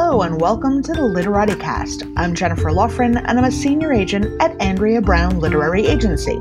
Hello 0.00 0.22
and 0.22 0.40
welcome 0.40 0.80
to 0.84 0.92
the 0.92 1.00
Literaticast. 1.00 2.14
I'm 2.16 2.32
Jennifer 2.32 2.70
Laughran 2.70 3.16
and 3.16 3.36
I'm 3.36 3.44
a 3.44 3.50
senior 3.50 3.92
agent 3.92 4.40
at 4.40 4.58
Andrea 4.62 5.02
Brown 5.02 5.40
Literary 5.40 5.86
Agency. 5.86 6.38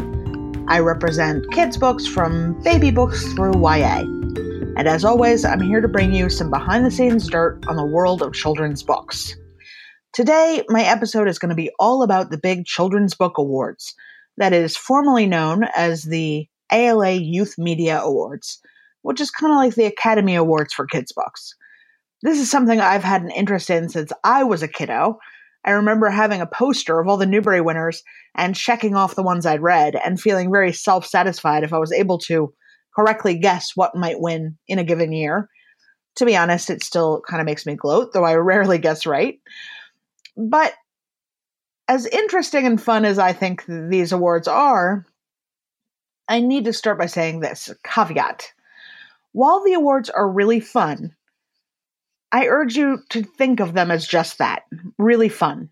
I 0.68 0.78
represent 0.78 1.52
kids' 1.52 1.76
books 1.76 2.06
from 2.06 2.62
baby 2.62 2.92
books 2.92 3.33
through 3.33 3.60
YA. 3.60 4.01
And 4.01 4.88
as 4.88 5.04
always, 5.04 5.44
I'm 5.44 5.60
here 5.60 5.81
to 5.81 5.88
bring 5.88 6.13
you 6.13 6.29
some 6.29 6.51
behind 6.51 6.85
the 6.85 6.92
scenes 6.92 7.28
dirt 7.28 7.65
on 7.67 7.78
the 7.78 7.85
world 7.85 8.22
of 8.22 8.33
children's 8.33 8.83
books. 8.83 9.35
Today, 10.13 10.63
my 10.69 10.83
episode 10.83 11.28
is 11.28 11.39
going 11.39 11.49
to 11.49 11.55
be 11.55 11.71
all 11.79 12.03
about 12.03 12.29
the 12.29 12.37
big 12.37 12.65
Children's 12.65 13.15
Book 13.15 13.39
Awards, 13.39 13.96
that 14.37 14.53
is 14.53 14.78
formally 14.78 15.26
known 15.26 15.63
as 15.76 16.03
the 16.03 16.48
ALA 16.71 17.13
Youth 17.13 17.55
Media 17.58 18.02
Awards, 18.02 18.62
which 19.02 19.20
is 19.20 19.31
kind 19.31 19.52
of 19.52 19.58
like 19.58 19.74
the 19.74 19.86
Academy 19.86 20.36
Awards 20.36 20.76
for 20.76 20.86
kids' 20.86 21.12
books. 21.12 21.55
This 22.27 22.41
is 22.41 22.52
something 22.52 22.81
I've 22.81 23.05
had 23.05 23.22
an 23.22 23.31
interest 23.31 23.70
in 23.70 23.88
since 23.88 24.12
I 24.22 24.44
was 24.44 24.62
a 24.62 24.68
kiddo. 24.68 25.18
I 25.63 25.72
remember 25.72 26.09
having 26.09 26.41
a 26.41 26.45
poster 26.45 26.99
of 26.99 27.08
all 27.08 27.16
the 27.16 27.26
Newbery 27.26 27.62
winners 27.62 28.04
and 28.35 28.54
checking 28.54 28.98
off 28.98 29.16
the 29.16 29.23
ones 29.23 29.45
I'd 29.45 29.62
read 29.62 29.95
and 29.95 30.20
feeling 30.20 30.52
very 30.52 30.73
self 30.73 31.05
satisfied 31.05 31.63
if 31.63 31.71
I 31.71 31.77
was 31.77 31.94
able 31.94 32.18
to 32.26 32.54
correctly 32.94 33.40
guess 33.40 33.71
what 33.76 33.95
might 33.95 34.20
win 34.20 34.58
in 34.68 34.77
a 34.77 34.84
given 34.84 35.13
year. 35.13 35.48
To 36.18 36.26
be 36.26 36.35
honest, 36.35 36.70
it 36.70 36.84
still 36.84 37.21
kind 37.26 37.40
of 37.40 37.45
makes 37.45 37.66
me 37.66 37.76
gloat, 37.76 38.12
though 38.12 38.26
I 38.26 38.35
rarely 38.35 38.77
guess 38.77 39.05
right. 39.05 39.40
But 40.35 40.73
as 41.88 42.07
interesting 42.07 42.66
and 42.66 42.82
fun 42.82 43.05
as 43.05 43.20
I 43.20 43.32
think 43.32 43.63
these 43.68 44.12
awards 44.12 44.49
are, 44.49 45.05
I 46.27 46.41
need 46.41 46.66
to 46.66 46.73
start 46.73 46.99
by 46.99 47.05
saying 47.05 47.40
this 47.40 47.73
caveat. 47.85 48.52
While 49.32 49.63
the 49.63 49.76
awards 49.76 50.09
are 50.09 50.30
really 50.30 50.59
fun, 50.59 51.16
I 52.32 52.48
urge 52.48 52.76
you 52.76 53.00
to 53.10 53.24
think 53.24 53.60
of 53.60 53.74
them 53.74 53.90
as 53.90 54.06
just 54.06 54.40
that 54.40 54.64
really 54.98 55.30
fun. 55.30 55.70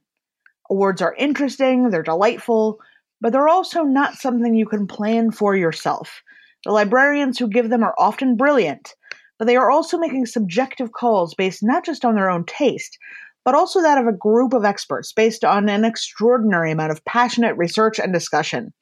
Awards 0.70 1.02
are 1.02 1.14
interesting, 1.14 1.90
they're 1.90 2.02
delightful, 2.02 2.80
but 3.22 3.34
they're 3.34 3.50
also 3.50 3.84
not 3.84 4.16
something 4.16 4.56
you 4.56 4.66
can 4.66 4.88
plan 4.88 5.32
for 5.32 5.56
yourself. 5.56 6.22
The 6.64 6.72
librarians 6.72 7.38
who 7.38 7.48
give 7.48 7.70
them 7.70 7.84
are 7.84 7.94
often 7.98 8.38
brilliant, 8.38 8.94
but 9.38 9.46
they 9.46 9.58
are 9.58 9.70
also 9.70 9.98
making 9.98 10.26
subjective 10.26 10.92
calls 10.92 11.36
based 11.36 11.62
not 11.62 11.86
just 11.86 12.06
on 12.06 12.16
their 12.16 12.30
own 12.30 12.46
taste, 12.46 12.98
but 13.44 13.54
also 13.54 13.82
that 13.82 13.98
of 13.98 14.08
a 14.08 14.18
group 14.18 14.54
of 14.54 14.66
experts 14.66 15.12
based 15.12 15.44
on 15.44 15.70
an 15.70 15.86
extraordinary 15.86 16.72
amount 16.72 16.92
of 16.92 17.04
passionate 17.06 17.56
research 17.58 18.00
and 18.00 18.14
discussion. 18.14 18.74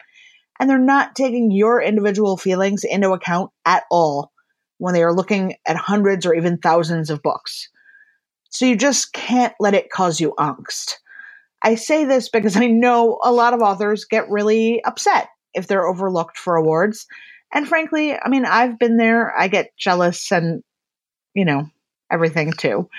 And 0.60 0.70
they're 0.70 0.78
not 0.78 1.16
taking 1.16 1.52
your 1.52 1.82
individual 1.82 2.38
feelings 2.38 2.84
into 2.84 3.12
account 3.12 3.52
at 3.66 3.84
all 3.90 4.33
when 4.84 4.94
they 4.94 5.02
are 5.02 5.14
looking 5.14 5.56
at 5.66 5.78
hundreds 5.78 6.26
or 6.26 6.36
even 6.36 6.58
thousands 6.58 7.10
of 7.10 7.22
books. 7.22 7.70
So 8.50 8.66
you 8.66 8.76
just 8.76 9.14
can't 9.14 9.54
let 9.58 9.74
it 9.74 9.90
cause 9.90 10.20
you 10.20 10.34
angst. 10.38 10.96
I 11.62 11.76
say 11.76 12.04
this 12.04 12.28
because 12.28 12.58
I 12.58 12.68
know 12.68 13.18
a 13.24 13.32
lot 13.32 13.54
of 13.54 13.62
authors 13.62 14.04
get 14.04 14.30
really 14.30 14.84
upset 14.84 15.30
if 15.54 15.68
they're 15.68 15.88
overlooked 15.88 16.38
for 16.38 16.58
awards. 16.58 17.08
And 17.54 17.66
frankly, 17.66 18.14
I 18.14 18.28
mean, 18.28 18.44
I've 18.44 18.78
been 18.78 18.98
there. 18.98 19.34
I 19.40 19.48
get 19.48 19.72
jealous 19.78 20.34
and, 20.34 20.62
you 21.34 21.46
know, 21.46 21.70
everything 22.12 22.52
too. 22.52 22.90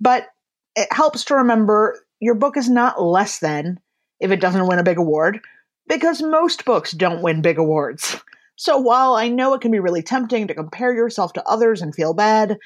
But 0.00 0.26
it 0.74 0.92
helps 0.92 1.26
to 1.26 1.36
remember 1.36 1.96
your 2.18 2.34
book 2.34 2.56
is 2.56 2.68
not 2.68 3.00
less 3.00 3.38
than 3.38 3.78
if 4.18 4.32
it 4.32 4.40
doesn't 4.40 4.66
win 4.66 4.80
a 4.80 4.82
big 4.82 4.98
award, 4.98 5.38
because 5.86 6.20
most 6.20 6.64
books 6.64 6.90
don't 6.90 7.22
win 7.22 7.40
big 7.40 7.58
awards. 7.58 8.16
So 8.56 8.78
while 8.78 9.14
I 9.14 9.28
know 9.28 9.54
it 9.54 9.60
can 9.60 9.70
be 9.70 9.80
really 9.80 10.02
tempting 10.02 10.46
to 10.46 10.54
compare 10.54 10.94
yourself 10.94 11.32
to 11.34 11.48
others 11.48 11.82
and 11.82 11.94
feel 11.94 12.14
bad, 12.14 12.58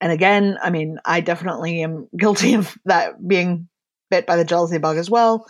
and 0.00 0.12
again, 0.12 0.58
I 0.62 0.70
mean, 0.70 0.98
I 1.04 1.20
definitely 1.20 1.82
am 1.82 2.08
guilty 2.16 2.54
of 2.54 2.76
that 2.84 3.26
being 3.26 3.68
bit 4.10 4.26
by 4.26 4.36
the 4.36 4.44
jealousy 4.44 4.78
bug 4.78 4.96
as 4.96 5.10
well. 5.10 5.46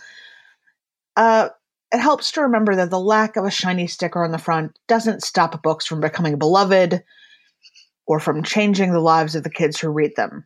Uh, 1.15 1.49
it 1.93 1.99
helps 1.99 2.31
to 2.33 2.41
remember 2.41 2.75
that 2.75 2.89
the 2.89 2.99
lack 2.99 3.37
of 3.37 3.45
a 3.45 3.51
shiny 3.51 3.87
sticker 3.87 4.23
on 4.23 4.31
the 4.31 4.37
front 4.37 4.77
doesn't 4.87 5.23
stop 5.23 5.61
books 5.61 5.85
from 5.85 6.01
becoming 6.01 6.37
beloved 6.37 7.03
or 8.07 8.19
from 8.19 8.43
changing 8.43 8.91
the 8.91 8.99
lives 8.99 9.35
of 9.35 9.43
the 9.43 9.49
kids 9.49 9.79
who 9.79 9.89
read 9.89 10.15
them. 10.15 10.45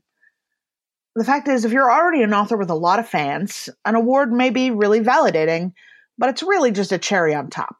The 1.15 1.23
fact 1.23 1.47
is, 1.47 1.65
if 1.65 1.71
you're 1.71 1.91
already 1.91 2.21
an 2.21 2.33
author 2.33 2.55
with 2.55 2.69
a 2.69 2.75
lot 2.75 2.99
of 2.99 3.09
fans, 3.09 3.67
an 3.83 3.95
award 3.95 4.31
may 4.31 4.51
be 4.51 4.69
really 4.69 4.99
validating, 4.99 5.73
but 6.17 6.29
it's 6.29 6.43
really 6.43 6.71
just 6.71 6.91
a 6.91 6.97
cherry 6.97 7.33
on 7.33 7.49
top 7.49 7.75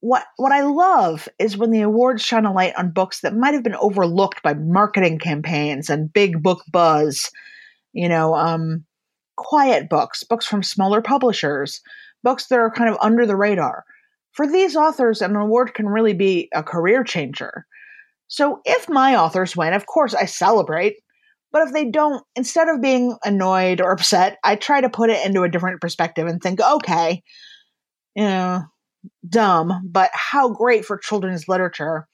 what 0.00 0.24
what 0.36 0.52
I 0.52 0.62
love 0.62 1.28
is 1.38 1.56
when 1.56 1.70
the 1.70 1.82
awards 1.82 2.24
shine 2.24 2.46
a 2.46 2.52
light 2.52 2.74
on 2.76 2.92
books 2.92 3.20
that 3.20 3.36
might 3.36 3.54
have 3.54 3.62
been 3.62 3.74
overlooked 3.74 4.42
by 4.42 4.54
marketing 4.54 5.18
campaigns 5.18 5.90
and 5.90 6.12
big 6.12 6.42
book 6.42 6.62
buzz. 6.72 7.30
You 7.92 8.08
know, 8.08 8.34
um, 8.34 8.84
quiet 9.36 9.88
books, 9.88 10.22
books 10.22 10.46
from 10.46 10.62
smaller 10.62 11.02
publishers, 11.02 11.80
books 12.22 12.46
that 12.46 12.58
are 12.58 12.70
kind 12.70 12.90
of 12.90 12.98
under 13.00 13.26
the 13.26 13.36
radar. 13.36 13.84
For 14.32 14.46
these 14.46 14.76
authors, 14.76 15.22
an 15.22 15.34
award 15.36 15.74
can 15.74 15.86
really 15.86 16.14
be 16.14 16.48
a 16.54 16.62
career 16.62 17.02
changer. 17.04 17.66
So 18.28 18.60
if 18.64 18.88
my 18.88 19.16
authors 19.16 19.56
win, 19.56 19.72
of 19.72 19.86
course 19.86 20.14
I 20.14 20.24
celebrate. 20.26 20.96
But 21.52 21.66
if 21.66 21.72
they 21.72 21.90
don't, 21.90 22.24
instead 22.36 22.68
of 22.68 22.80
being 22.80 23.16
annoyed 23.24 23.80
or 23.80 23.90
upset, 23.90 24.38
I 24.44 24.54
try 24.54 24.80
to 24.80 24.88
put 24.88 25.10
it 25.10 25.26
into 25.26 25.42
a 25.42 25.48
different 25.48 25.80
perspective 25.80 26.28
and 26.28 26.40
think, 26.40 26.60
okay, 26.60 27.24
you 28.14 28.22
know, 28.22 28.62
dumb, 29.28 29.88
but 29.90 30.10
how 30.12 30.50
great 30.50 30.84
for 30.84 30.98
children's 30.98 31.48
literature 31.48 32.06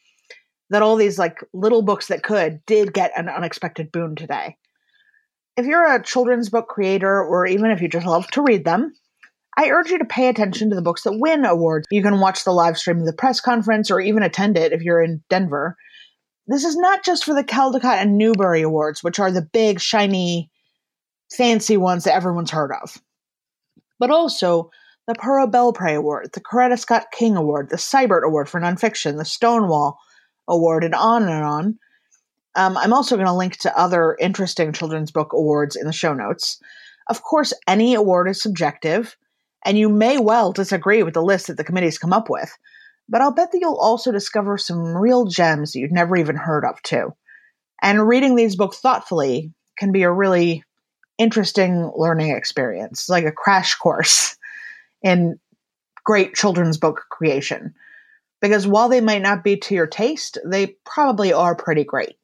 that 0.70 0.82
all 0.82 0.96
these 0.96 1.18
like 1.18 1.38
little 1.52 1.82
books 1.82 2.08
that 2.08 2.22
could 2.22 2.64
did 2.66 2.92
get 2.92 3.12
an 3.16 3.28
unexpected 3.28 3.92
boon 3.92 4.16
today. 4.16 4.56
If 5.56 5.66
you're 5.66 5.94
a 5.94 6.02
children's 6.02 6.50
book 6.50 6.68
creator 6.68 7.22
or 7.22 7.46
even 7.46 7.70
if 7.70 7.80
you 7.80 7.88
just 7.88 8.06
love 8.06 8.26
to 8.32 8.42
read 8.42 8.64
them, 8.64 8.92
I 9.56 9.70
urge 9.70 9.90
you 9.90 9.98
to 9.98 10.04
pay 10.04 10.28
attention 10.28 10.68
to 10.70 10.76
the 10.76 10.82
books 10.82 11.04
that 11.04 11.18
win 11.18 11.44
awards. 11.46 11.86
You 11.90 12.02
can 12.02 12.20
watch 12.20 12.44
the 12.44 12.52
live 12.52 12.76
stream 12.76 12.98
of 12.98 13.06
the 13.06 13.14
press 13.14 13.40
conference 13.40 13.90
or 13.90 14.00
even 14.00 14.22
attend 14.22 14.58
it 14.58 14.72
if 14.72 14.82
you're 14.82 15.02
in 15.02 15.22
Denver. 15.30 15.76
This 16.46 16.64
is 16.64 16.76
not 16.76 17.04
just 17.04 17.24
for 17.24 17.34
the 17.34 17.42
Caldecott 17.42 18.02
and 18.02 18.18
Newbery 18.18 18.62
Awards, 18.62 19.02
which 19.02 19.18
are 19.18 19.32
the 19.32 19.48
big, 19.52 19.80
shiny, 19.80 20.50
fancy 21.32 21.76
ones 21.76 22.04
that 22.04 22.14
everyone's 22.14 22.50
heard 22.50 22.70
of, 22.82 23.00
but 23.98 24.10
also 24.10 24.70
the 25.06 25.14
Pura 25.14 25.46
Belpré 25.46 25.96
Award, 25.96 26.30
the 26.32 26.40
Coretta 26.40 26.78
Scott 26.78 27.06
King 27.12 27.36
Award, 27.36 27.70
the 27.70 27.76
Sibert 27.76 28.24
Award 28.24 28.48
for 28.48 28.60
Nonfiction, 28.60 29.16
the 29.16 29.24
Stonewall 29.24 29.98
Award, 30.48 30.84
and 30.84 30.94
on 30.94 31.22
and 31.22 31.44
on. 31.44 31.78
Um, 32.56 32.76
I'm 32.76 32.92
also 32.92 33.16
going 33.16 33.26
to 33.26 33.32
link 33.32 33.58
to 33.58 33.78
other 33.78 34.16
interesting 34.18 34.72
children's 34.72 35.10
book 35.10 35.32
awards 35.32 35.76
in 35.76 35.86
the 35.86 35.92
show 35.92 36.14
notes. 36.14 36.58
Of 37.08 37.22
course, 37.22 37.52
any 37.68 37.94
award 37.94 38.28
is 38.28 38.42
subjective, 38.42 39.16
and 39.64 39.78
you 39.78 39.88
may 39.88 40.18
well 40.18 40.52
disagree 40.52 41.02
with 41.02 41.14
the 41.14 41.22
list 41.22 41.46
that 41.46 41.56
the 41.56 41.64
committees 41.64 41.98
come 41.98 42.12
up 42.12 42.28
with, 42.28 42.50
but 43.08 43.20
I'll 43.20 43.32
bet 43.32 43.52
that 43.52 43.60
you'll 43.60 43.76
also 43.76 44.10
discover 44.10 44.58
some 44.58 44.96
real 44.96 45.26
gems 45.26 45.72
that 45.72 45.78
you'd 45.78 45.92
never 45.92 46.16
even 46.16 46.36
heard 46.36 46.64
of, 46.64 46.82
too. 46.82 47.14
And 47.82 48.08
reading 48.08 48.34
these 48.34 48.56
books 48.56 48.78
thoughtfully 48.78 49.52
can 49.78 49.92
be 49.92 50.02
a 50.02 50.10
really 50.10 50.64
interesting 51.18 51.92
learning 51.94 52.30
experience, 52.30 53.08
like 53.08 53.24
a 53.24 53.32
crash 53.32 53.74
course 53.76 54.36
in 55.02 55.38
great 56.04 56.34
children's 56.34 56.78
book 56.78 57.02
creation. 57.10 57.74
Because 58.40 58.66
while 58.66 58.88
they 58.88 59.00
might 59.00 59.22
not 59.22 59.42
be 59.42 59.56
to 59.56 59.74
your 59.74 59.86
taste, 59.86 60.38
they 60.44 60.76
probably 60.84 61.32
are 61.32 61.54
pretty 61.54 61.84
great. 61.84 62.16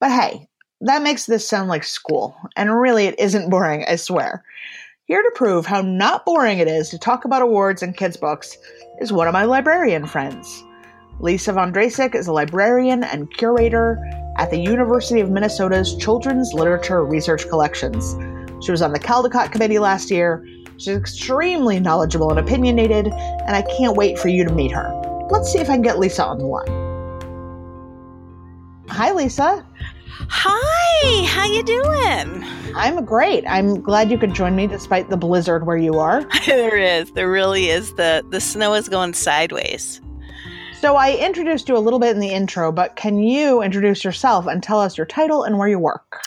But 0.00 0.10
hey, 0.10 0.48
that 0.82 1.02
makes 1.02 1.26
this 1.26 1.48
sound 1.48 1.68
like 1.68 1.84
school, 1.84 2.36
and 2.56 2.78
really 2.78 3.06
it 3.06 3.18
isn't 3.18 3.48
boring, 3.48 3.84
I 3.88 3.96
swear. 3.96 4.44
Here 5.06 5.22
to 5.22 5.32
prove 5.34 5.66
how 5.66 5.80
not 5.80 6.24
boring 6.24 6.58
it 6.58 6.68
is 6.68 6.90
to 6.90 6.98
talk 6.98 7.24
about 7.24 7.42
awards 7.42 7.82
and 7.82 7.96
kids' 7.96 8.16
books 8.16 8.56
is 9.00 9.12
one 9.12 9.26
of 9.26 9.32
my 9.32 9.44
librarian 9.44 10.06
friends. 10.06 10.64
Lisa 11.20 11.52
von 11.52 11.72
Drasek 11.72 12.14
is 12.14 12.26
a 12.26 12.32
librarian 12.32 13.04
and 13.04 13.32
curator 13.34 13.98
at 14.36 14.50
the 14.50 14.58
University 14.58 15.20
of 15.20 15.30
Minnesota's 15.30 15.94
Children's 15.96 16.52
Literature 16.52 17.04
Research 17.04 17.48
Collections. 17.48 18.14
She 18.64 18.72
was 18.72 18.82
on 18.82 18.92
the 18.92 18.98
Caldecott 18.98 19.52
Committee 19.52 19.78
last 19.78 20.10
year 20.10 20.44
She's 20.76 20.96
extremely 20.96 21.78
knowledgeable 21.78 22.30
and 22.30 22.38
opinionated, 22.38 23.06
and 23.08 23.56
I 23.56 23.62
can't 23.62 23.96
wait 23.96 24.18
for 24.18 24.28
you 24.28 24.44
to 24.44 24.52
meet 24.52 24.72
her. 24.72 24.92
Let's 25.30 25.52
see 25.52 25.58
if 25.58 25.70
I 25.70 25.74
can 25.74 25.82
get 25.82 25.98
Lisa 25.98 26.24
on 26.24 26.38
the 26.38 26.46
line. 26.46 26.84
Hi, 28.88 29.12
Lisa. 29.12 29.64
Hi, 30.28 31.26
how 31.26 31.44
you 31.44 31.62
doing? 31.62 32.44
I'm 32.76 33.04
great. 33.04 33.44
I'm 33.46 33.80
glad 33.80 34.10
you 34.10 34.18
could 34.18 34.34
join 34.34 34.56
me 34.56 34.66
despite 34.66 35.10
the 35.10 35.16
blizzard 35.16 35.66
where 35.66 35.76
you 35.76 35.98
are. 35.98 36.24
there 36.46 36.76
is. 36.76 37.10
There 37.12 37.30
really 37.30 37.68
is. 37.68 37.94
The 37.94 38.24
the 38.30 38.40
snow 38.40 38.74
is 38.74 38.88
going 38.88 39.14
sideways. 39.14 40.00
So 40.80 40.96
I 40.96 41.16
introduced 41.16 41.68
you 41.68 41.76
a 41.76 41.78
little 41.78 41.98
bit 41.98 42.10
in 42.10 42.20
the 42.20 42.28
intro, 42.28 42.70
but 42.70 42.96
can 42.96 43.18
you 43.18 43.62
introduce 43.62 44.04
yourself 44.04 44.46
and 44.46 44.62
tell 44.62 44.80
us 44.80 44.98
your 44.98 45.06
title 45.06 45.42
and 45.42 45.58
where 45.58 45.68
you 45.68 45.78
work? 45.78 46.22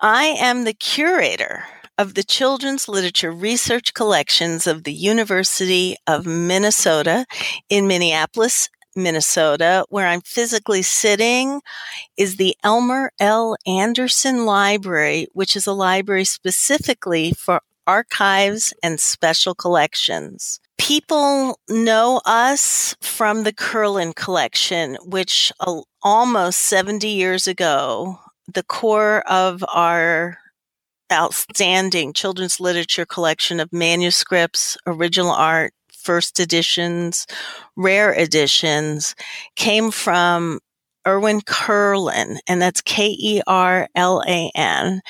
I 0.00 0.36
am 0.38 0.64
the 0.64 0.74
curator 0.74 1.64
of 1.98 2.14
the 2.14 2.24
children's 2.24 2.88
literature 2.88 3.30
research 3.30 3.94
collections 3.94 4.66
of 4.66 4.84
the 4.84 4.92
University 4.92 5.96
of 6.06 6.26
Minnesota 6.26 7.24
in 7.68 7.86
Minneapolis, 7.86 8.68
Minnesota, 8.96 9.84
where 9.88 10.06
I'm 10.06 10.20
physically 10.20 10.82
sitting, 10.82 11.60
is 12.16 12.36
the 12.36 12.56
Elmer 12.62 13.12
L. 13.20 13.56
Anderson 13.66 14.46
Library, 14.46 15.28
which 15.32 15.56
is 15.56 15.66
a 15.66 15.72
library 15.72 16.24
specifically 16.24 17.32
for 17.32 17.60
archives 17.86 18.72
and 18.82 19.00
special 19.00 19.54
collections. 19.54 20.60
People 20.78 21.58
know 21.68 22.20
us 22.24 22.96
from 23.00 23.44
the 23.44 23.52
Kerlan 23.52 24.14
collection, 24.14 24.96
which 25.04 25.52
uh, 25.60 25.80
almost 26.02 26.60
70 26.60 27.08
years 27.08 27.46
ago, 27.46 28.18
the 28.52 28.64
core 28.64 29.20
of 29.28 29.64
our 29.72 30.38
outstanding 31.12 32.12
children's 32.12 32.60
literature 32.60 33.06
collection 33.06 33.60
of 33.60 33.72
manuscripts, 33.72 34.76
original 34.86 35.30
art, 35.30 35.72
first 35.92 36.38
editions, 36.38 37.26
rare 37.76 38.12
editions 38.12 39.14
came 39.56 39.90
from 39.90 40.60
Irvin 41.06 41.40
Kerlan, 41.40 42.38
and 42.46 42.60
that's 42.60 42.80
K 42.80 43.16
E 43.18 43.42
R 43.46 43.88
L 43.94 44.22
A 44.26 44.50
N. 44.54 45.00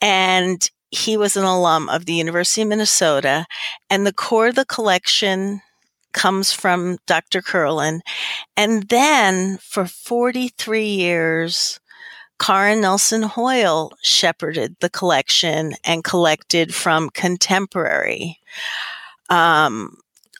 And 0.00 0.70
he 0.90 1.16
was 1.16 1.36
an 1.36 1.44
alum 1.44 1.88
of 1.88 2.06
the 2.06 2.14
University 2.14 2.62
of 2.62 2.68
Minnesota, 2.68 3.46
and 3.90 4.06
the 4.06 4.12
core 4.12 4.48
of 4.48 4.54
the 4.54 4.64
collection 4.64 5.60
comes 6.12 6.52
from 6.52 6.98
Dr. 7.06 7.42
Kerlan. 7.42 8.00
And 8.56 8.88
then 8.88 9.58
for 9.58 9.86
43 9.86 10.86
years, 10.86 11.78
Karen 12.38 12.80
Nelson 12.80 13.22
Hoyle 13.22 13.92
shepherded 14.02 14.76
the 14.80 14.90
collection 14.90 15.74
and 15.84 16.04
collected 16.04 16.74
from 16.74 17.10
contemporary 17.10 18.38
um, 19.28 19.96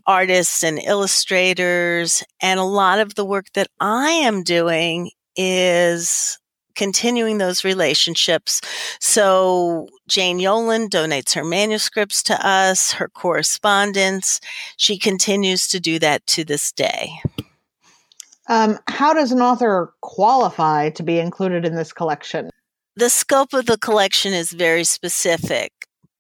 artists 0.06 0.62
and 0.62 0.78
illustrators. 0.78 2.22
And 2.40 2.58
a 2.58 2.64
lot 2.64 2.98
of 2.98 3.14
the 3.14 3.24
work 3.24 3.52
that 3.54 3.68
I 3.80 4.10
am 4.10 4.42
doing 4.42 5.10
is 5.36 6.38
continuing 6.74 7.38
those 7.38 7.64
relationships. 7.64 8.60
So 9.00 9.88
Jane 10.06 10.38
Yolen 10.38 10.88
donates 10.88 11.34
her 11.34 11.44
manuscripts 11.44 12.22
to 12.24 12.46
us, 12.46 12.92
her 12.92 13.08
correspondence. 13.08 14.40
She 14.76 14.96
continues 14.96 15.66
to 15.68 15.80
do 15.80 15.98
that 15.98 16.26
to 16.28 16.44
this 16.44 16.70
day. 16.70 17.20
Um, 18.48 18.78
how 18.88 19.12
does 19.12 19.32
an 19.32 19.40
author 19.40 19.92
qualify 20.00 20.90
to 20.90 21.02
be 21.02 21.18
included 21.18 21.64
in 21.64 21.74
this 21.74 21.92
collection? 21.92 22.50
The 22.96 23.10
scope 23.10 23.52
of 23.52 23.66
the 23.66 23.78
collection 23.78 24.32
is 24.32 24.52
very 24.52 24.84
specific 24.84 25.72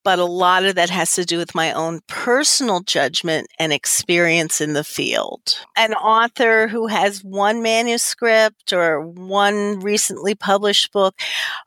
but 0.08 0.18
a 0.18 0.24
lot 0.24 0.64
of 0.64 0.74
that 0.76 0.88
has 0.88 1.14
to 1.14 1.24
do 1.26 1.36
with 1.36 1.54
my 1.54 1.70
own 1.72 2.00
personal 2.06 2.80
judgment 2.80 3.46
and 3.58 3.74
experience 3.74 4.58
in 4.58 4.72
the 4.72 4.82
field. 4.82 5.60
An 5.76 5.92
author 5.92 6.66
who 6.66 6.86
has 6.86 7.22
one 7.22 7.60
manuscript 7.60 8.72
or 8.72 9.02
one 9.02 9.80
recently 9.80 10.34
published 10.34 10.92
book, 10.92 11.14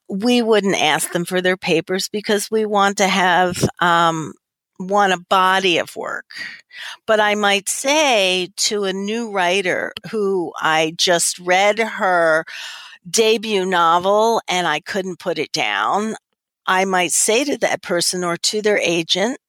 we 0.10 0.42
wouldn't 0.42 0.82
ask 0.82 1.12
them 1.12 1.24
for 1.24 1.40
their 1.40 1.56
papers 1.56 2.10
because 2.10 2.50
we 2.50 2.66
want 2.66 2.98
to 2.98 3.08
have 3.08 3.64
um, 3.80 4.34
one 4.88 5.12
a 5.12 5.18
body 5.18 5.78
of 5.78 5.96
work. 5.96 6.26
But 7.06 7.20
I 7.20 7.36
might 7.36 7.70
say 7.70 8.50
to 8.58 8.84
a 8.84 8.94
new 8.94 9.32
writer 9.32 9.94
who 10.12 10.54
I 10.60 10.94
just 10.98 11.40
read 11.40 11.80
her 11.80 12.46
debut 13.10 13.66
novel 13.66 14.42
and 14.48 14.68
I 14.68 14.80
couldn't 14.80 15.20
put 15.20 15.38
it 15.38 15.52
down. 15.52 16.16
I 16.68 16.86
might 16.86 17.12
say 17.12 17.44
to 17.44 17.58
that 17.60 17.82
person 17.82 18.24
or 18.24 18.38
to 18.38 18.62
their 18.62 18.78
agent 18.78 19.40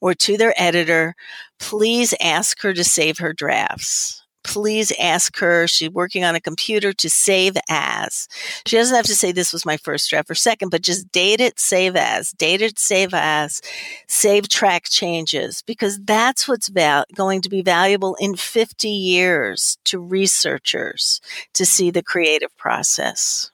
or 0.00 0.14
to 0.14 0.36
their 0.36 0.54
editor, 0.56 1.14
please 1.58 2.14
ask 2.20 2.60
her 2.62 2.74
to 2.74 2.84
save 2.84 3.18
her 3.18 3.32
drafts. 3.32 4.25
Please 4.46 4.92
ask 4.98 5.36
her, 5.38 5.66
she's 5.66 5.90
working 5.90 6.24
on 6.24 6.34
a 6.34 6.40
computer 6.40 6.92
to 6.92 7.10
save 7.10 7.56
as. 7.68 8.28
She 8.64 8.76
doesn't 8.76 8.94
have 8.94 9.06
to 9.06 9.14
say 9.16 9.32
this 9.32 9.52
was 9.52 9.66
my 9.66 9.76
first 9.76 10.08
draft 10.08 10.30
or 10.30 10.34
second, 10.34 10.70
but 10.70 10.82
just 10.82 11.10
date 11.10 11.40
it, 11.40 11.58
save 11.58 11.96
as, 11.96 12.30
date 12.30 12.62
it, 12.62 12.78
save 12.78 13.12
as, 13.12 13.60
save 14.06 14.48
track 14.48 14.84
changes, 14.88 15.62
because 15.62 15.98
that's 16.04 16.46
what's 16.46 16.68
val- 16.68 17.04
going 17.14 17.42
to 17.42 17.48
be 17.48 17.62
valuable 17.62 18.16
in 18.20 18.36
50 18.36 18.88
years 18.88 19.78
to 19.84 19.98
researchers 19.98 21.20
to 21.54 21.66
see 21.66 21.90
the 21.90 22.02
creative 22.02 22.56
process. 22.56 23.50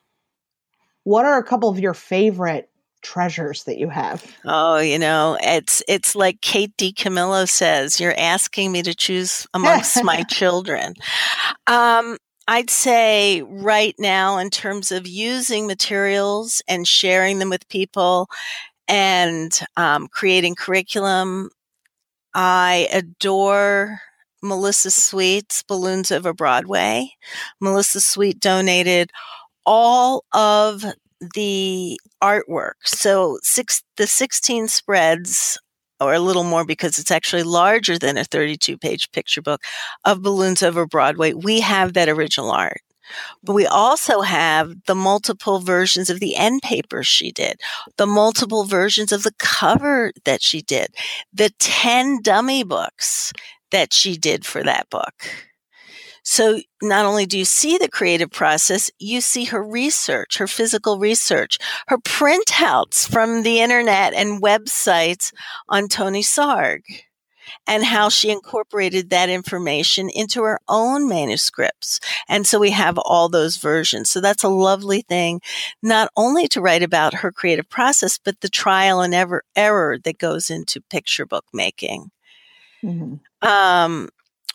What 1.04 1.24
are 1.24 1.38
a 1.38 1.44
couple 1.44 1.68
of 1.68 1.80
your 1.80 1.94
favorite 1.94 2.68
treasures 3.02 3.64
that 3.64 3.78
you 3.78 3.88
have? 3.88 4.25
Oh, 4.44 4.78
you 4.78 4.99
know, 4.99 5.37
it's 5.43 5.82
it's 5.88 6.14
like 6.14 6.40
Kate 6.40 6.76
DiCamillo 6.76 7.49
says, 7.49 8.00
you're 8.00 8.19
asking 8.19 8.72
me 8.72 8.82
to 8.82 8.94
choose 8.94 9.46
amongst 9.54 10.02
my 10.04 10.22
children. 10.31 10.94
Um, 11.66 12.16
I'd 12.49 12.70
say 12.70 13.43
right 13.43 13.94
now, 13.99 14.38
in 14.38 14.50
terms 14.50 14.90
of 14.90 15.06
using 15.06 15.66
materials 15.66 16.62
and 16.69 16.87
sharing 16.87 17.38
them 17.38 17.50
with 17.50 17.69
people 17.69 18.28
and 18.88 19.58
um, 19.76 20.08
creating 20.08 20.56
curriculum, 20.56 21.50
I 22.34 22.88
adore 22.93 24.00
Melissa 24.43 24.90
Sweet's 24.90 25.62
Balloons 25.62 26.10
Over 26.10 26.32
Broadway. 26.32 27.12
Melissa 27.60 28.00
Sweet 28.00 28.40
donated 28.40 29.10
all 29.64 30.25
of 30.32 30.84
the 31.34 31.98
artwork. 32.22 32.74
So 32.84 33.38
six, 33.42 33.82
the 33.96 34.06
16 34.06 34.69
spreads 34.69 35.58
or 36.00 36.14
a 36.14 36.20
little 36.20 36.44
more 36.44 36.64
because 36.64 36.98
it's 36.98 37.10
actually 37.10 37.44
larger 37.44 37.98
than 37.98 38.16
a 38.16 38.24
32 38.24 38.76
page 38.76 39.10
picture 39.12 39.42
book 39.42 39.62
of 40.04 40.22
balloons 40.22 40.62
over 40.62 40.86
Broadway. 40.86 41.32
We 41.32 41.60
have 41.60 41.94
that 41.94 42.08
original 42.08 42.50
art. 42.50 42.82
But 43.42 43.54
we 43.54 43.66
also 43.66 44.22
have 44.22 44.72
the 44.86 44.94
multiple 44.94 45.58
versions 45.58 46.08
of 46.08 46.20
the 46.20 46.36
end 46.36 46.62
papers 46.62 47.06
she 47.06 47.30
did, 47.30 47.60
the 47.96 48.06
multiple 48.06 48.64
versions 48.64 49.12
of 49.12 49.22
the 49.22 49.34
cover 49.38 50.12
that 50.24 50.40
she 50.42 50.62
did, 50.62 50.94
the 51.32 51.50
10 51.58 52.22
dummy 52.22 52.62
books 52.62 53.32
that 53.70 53.92
she 53.92 54.16
did 54.16 54.46
for 54.46 54.62
that 54.62 54.88
book. 54.88 55.26
So 56.22 56.60
not 56.80 57.04
only 57.04 57.26
do 57.26 57.38
you 57.38 57.44
see 57.44 57.78
the 57.78 57.88
creative 57.88 58.30
process, 58.30 58.90
you 58.98 59.20
see 59.20 59.44
her 59.46 59.62
research, 59.62 60.38
her 60.38 60.46
physical 60.46 60.98
research, 60.98 61.58
her 61.88 61.98
printouts 61.98 63.08
from 63.08 63.42
the 63.42 63.60
internet 63.60 64.14
and 64.14 64.42
websites 64.42 65.32
on 65.69 65.88
Tony 65.88 66.22
Sarg 66.22 66.82
and 67.66 67.84
how 67.84 68.08
she 68.08 68.30
incorporated 68.30 69.10
that 69.10 69.28
information 69.28 70.08
into 70.08 70.42
her 70.42 70.58
own 70.69 71.08
manuscripts. 71.08 72.00
And 72.28 72.46
so 72.46 72.58
we 72.58 72.70
have 72.70 72.98
all 72.98 73.29
those 73.29 73.56
versions. 73.56 74.10
So 74.10 74.20
that's 74.20 74.44
a 74.44 74.48
lovely 74.48 75.02
thing, 75.02 75.41
not 75.82 76.10
only 76.17 76.48
to 76.48 76.60
write 76.60 76.82
about 76.82 77.14
her 77.14 77.32
creative 77.32 77.69
process, 77.69 78.19
but 78.19 78.41
the 78.41 78.48
trial 78.48 79.00
and 79.00 79.14
ever 79.14 79.43
error 79.56 79.98
that 80.05 80.19
goes 80.19 80.50
into 80.50 80.81
picture 80.81 81.26
book 81.26 81.44
making. 81.52 82.10
Mm-hmm. 82.82 83.46
Um, 83.46 84.08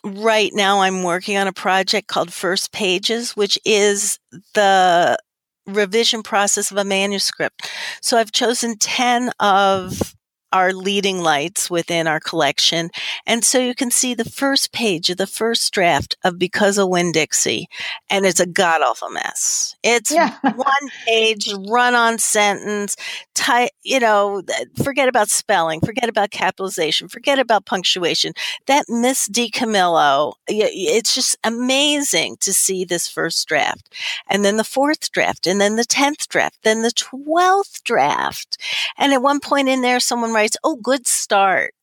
right 0.04 0.52
now 0.54 0.80
I'm 0.80 1.02
working 1.02 1.36
on 1.36 1.46
a 1.46 1.52
project 1.52 2.08
called 2.08 2.32
First 2.32 2.72
Pages, 2.72 3.36
which 3.36 3.58
is 3.64 4.18
the 4.54 5.18
revision 5.66 6.22
process 6.22 6.70
of 6.70 6.76
a 6.76 6.84
manuscript. 6.84 7.70
So 8.00 8.16
I've 8.16 8.32
chosen 8.32 8.78
10 8.78 9.30
of 9.40 10.14
our 10.52 10.72
leading 10.72 11.20
lights 11.22 11.70
within 11.70 12.06
our 12.06 12.20
collection. 12.20 12.90
And 13.26 13.44
so 13.44 13.58
you 13.58 13.74
can 13.74 13.90
see 13.90 14.14
the 14.14 14.24
first 14.24 14.72
page 14.72 15.10
of 15.10 15.16
the 15.16 15.26
first 15.26 15.72
draft 15.72 16.16
of 16.24 16.38
Because 16.38 16.78
of 16.78 16.88
Winn-Dixie, 16.88 17.68
and 18.10 18.24
it's 18.24 18.40
a 18.40 18.46
god 18.46 18.82
awful 18.82 19.10
mess. 19.10 19.76
It's 19.82 20.10
yeah. 20.10 20.38
one 20.42 20.90
page, 21.06 21.52
run 21.68 21.94
on 21.94 22.18
sentence, 22.18 22.96
ty- 23.34 23.70
you 23.82 24.00
know, 24.00 24.42
forget 24.82 25.08
about 25.08 25.30
spelling, 25.30 25.80
forget 25.80 26.08
about 26.08 26.30
capitalization, 26.30 27.08
forget 27.08 27.38
about 27.38 27.66
punctuation. 27.66 28.32
That 28.66 28.86
Miss 28.88 29.28
DiCamillo, 29.28 30.34
it's 30.48 31.14
just 31.14 31.36
amazing 31.44 32.36
to 32.40 32.52
see 32.52 32.84
this 32.84 33.08
first 33.08 33.46
draft. 33.48 33.94
And 34.28 34.44
then 34.44 34.56
the 34.56 34.64
fourth 34.64 35.10
draft, 35.12 35.46
and 35.46 35.60
then 35.60 35.76
the 35.76 35.84
10th 35.84 36.28
draft, 36.28 36.58
then 36.62 36.82
the 36.82 36.90
12th 36.90 37.82
draft. 37.84 38.58
And 38.96 39.12
at 39.12 39.22
one 39.22 39.40
point 39.40 39.68
in 39.68 39.82
there, 39.82 40.00
someone 40.00 40.32
writes, 40.38 40.56
Oh, 40.64 40.76
good 40.76 41.06
start. 41.06 41.74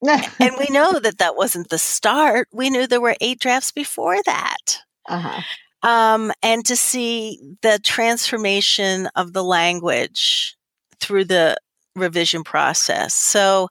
and 0.08 0.54
we 0.58 0.66
know 0.70 1.00
that 1.00 1.18
that 1.18 1.36
wasn't 1.36 1.70
the 1.70 1.78
start. 1.78 2.48
We 2.52 2.70
knew 2.70 2.86
there 2.86 3.00
were 3.00 3.16
eight 3.20 3.40
drafts 3.40 3.72
before 3.72 4.18
that. 4.24 4.80
Uh-huh. 5.08 5.42
Um, 5.82 6.32
and 6.42 6.64
to 6.66 6.76
see 6.76 7.40
the 7.62 7.80
transformation 7.82 9.08
of 9.16 9.32
the 9.32 9.42
language 9.42 10.56
through 11.00 11.24
the 11.24 11.56
revision 11.96 12.44
process. 12.44 13.14
So 13.14 13.68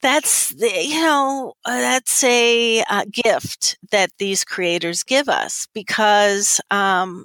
that's 0.00 0.48
the, 0.50 0.68
you 0.84 1.00
know 1.00 1.54
that's 1.64 2.24
a 2.24 2.82
uh, 2.90 3.04
gift 3.10 3.78
that 3.92 4.10
these 4.18 4.42
creators 4.42 5.04
give 5.04 5.28
us 5.28 5.68
because 5.72 6.60
um, 6.72 7.24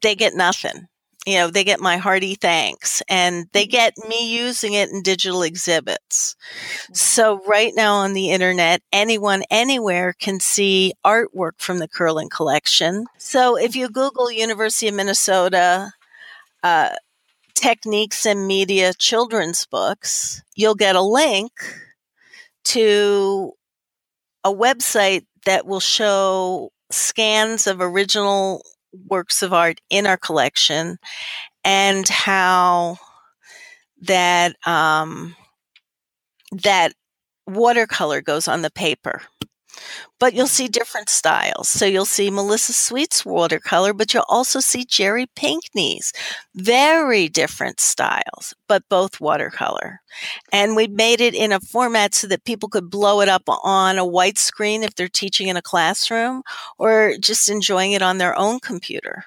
they 0.00 0.14
get 0.14 0.34
nothing 0.34 0.86
you 1.26 1.34
know, 1.34 1.50
they 1.50 1.64
get 1.64 1.80
my 1.80 1.96
hearty 1.96 2.36
thanks 2.36 3.02
and 3.08 3.46
they 3.52 3.64
mm-hmm. 3.64 3.70
get 3.70 3.94
me 4.08 4.32
using 4.32 4.74
it 4.74 4.90
in 4.90 5.02
digital 5.02 5.42
exhibits. 5.42 6.36
Mm-hmm. 6.84 6.94
So 6.94 7.40
right 7.46 7.72
now 7.74 7.96
on 7.96 8.12
the 8.12 8.30
internet, 8.30 8.80
anyone 8.92 9.42
anywhere 9.50 10.14
can 10.18 10.38
see 10.38 10.94
artwork 11.04 11.58
from 11.58 11.78
the 11.78 11.88
Kerlan 11.88 12.30
collection. 12.30 13.06
So 13.18 13.58
if 13.58 13.74
you 13.74 13.86
mm-hmm. 13.86 13.94
Google 13.94 14.30
University 14.30 14.88
of 14.88 14.94
Minnesota, 14.94 15.90
uh, 16.62 16.90
techniques 17.54 18.24
and 18.24 18.46
media 18.46 18.92
children's 18.94 19.66
books, 19.66 20.42
you'll 20.54 20.74
get 20.76 20.94
a 20.94 21.02
link 21.02 21.50
to 22.64 23.52
a 24.44 24.52
website 24.52 25.24
that 25.44 25.66
will 25.66 25.80
show 25.80 26.70
scans 26.90 27.66
of 27.66 27.80
original 27.80 28.62
works 29.08 29.42
of 29.42 29.52
art 29.52 29.80
in 29.90 30.06
our 30.06 30.16
collection 30.16 30.98
and 31.64 32.08
how 32.08 32.98
that 34.02 34.54
um, 34.66 35.34
that 36.52 36.92
watercolor 37.46 38.20
goes 38.20 38.48
on 38.48 38.62
the 38.62 38.70
paper 38.70 39.22
but 40.18 40.34
you'll 40.34 40.46
see 40.46 40.68
different 40.68 41.08
styles. 41.08 41.68
So 41.68 41.84
you'll 41.84 42.04
see 42.04 42.30
Melissa 42.30 42.72
Sweet's 42.72 43.24
watercolor, 43.24 43.92
but 43.92 44.14
you'll 44.14 44.24
also 44.28 44.60
see 44.60 44.84
Jerry 44.84 45.26
Pinkney's. 45.36 46.12
Very 46.54 47.28
different 47.28 47.80
styles, 47.80 48.54
but 48.68 48.88
both 48.88 49.20
watercolor. 49.20 50.00
And 50.52 50.76
we 50.76 50.86
made 50.86 51.20
it 51.20 51.34
in 51.34 51.52
a 51.52 51.60
format 51.60 52.14
so 52.14 52.26
that 52.28 52.44
people 52.44 52.68
could 52.68 52.90
blow 52.90 53.20
it 53.20 53.28
up 53.28 53.42
on 53.46 53.98
a 53.98 54.06
white 54.06 54.38
screen 54.38 54.82
if 54.82 54.94
they're 54.94 55.08
teaching 55.08 55.48
in 55.48 55.56
a 55.56 55.62
classroom 55.62 56.42
or 56.78 57.14
just 57.20 57.50
enjoying 57.50 57.92
it 57.92 58.02
on 58.02 58.18
their 58.18 58.36
own 58.38 58.60
computer. 58.60 59.24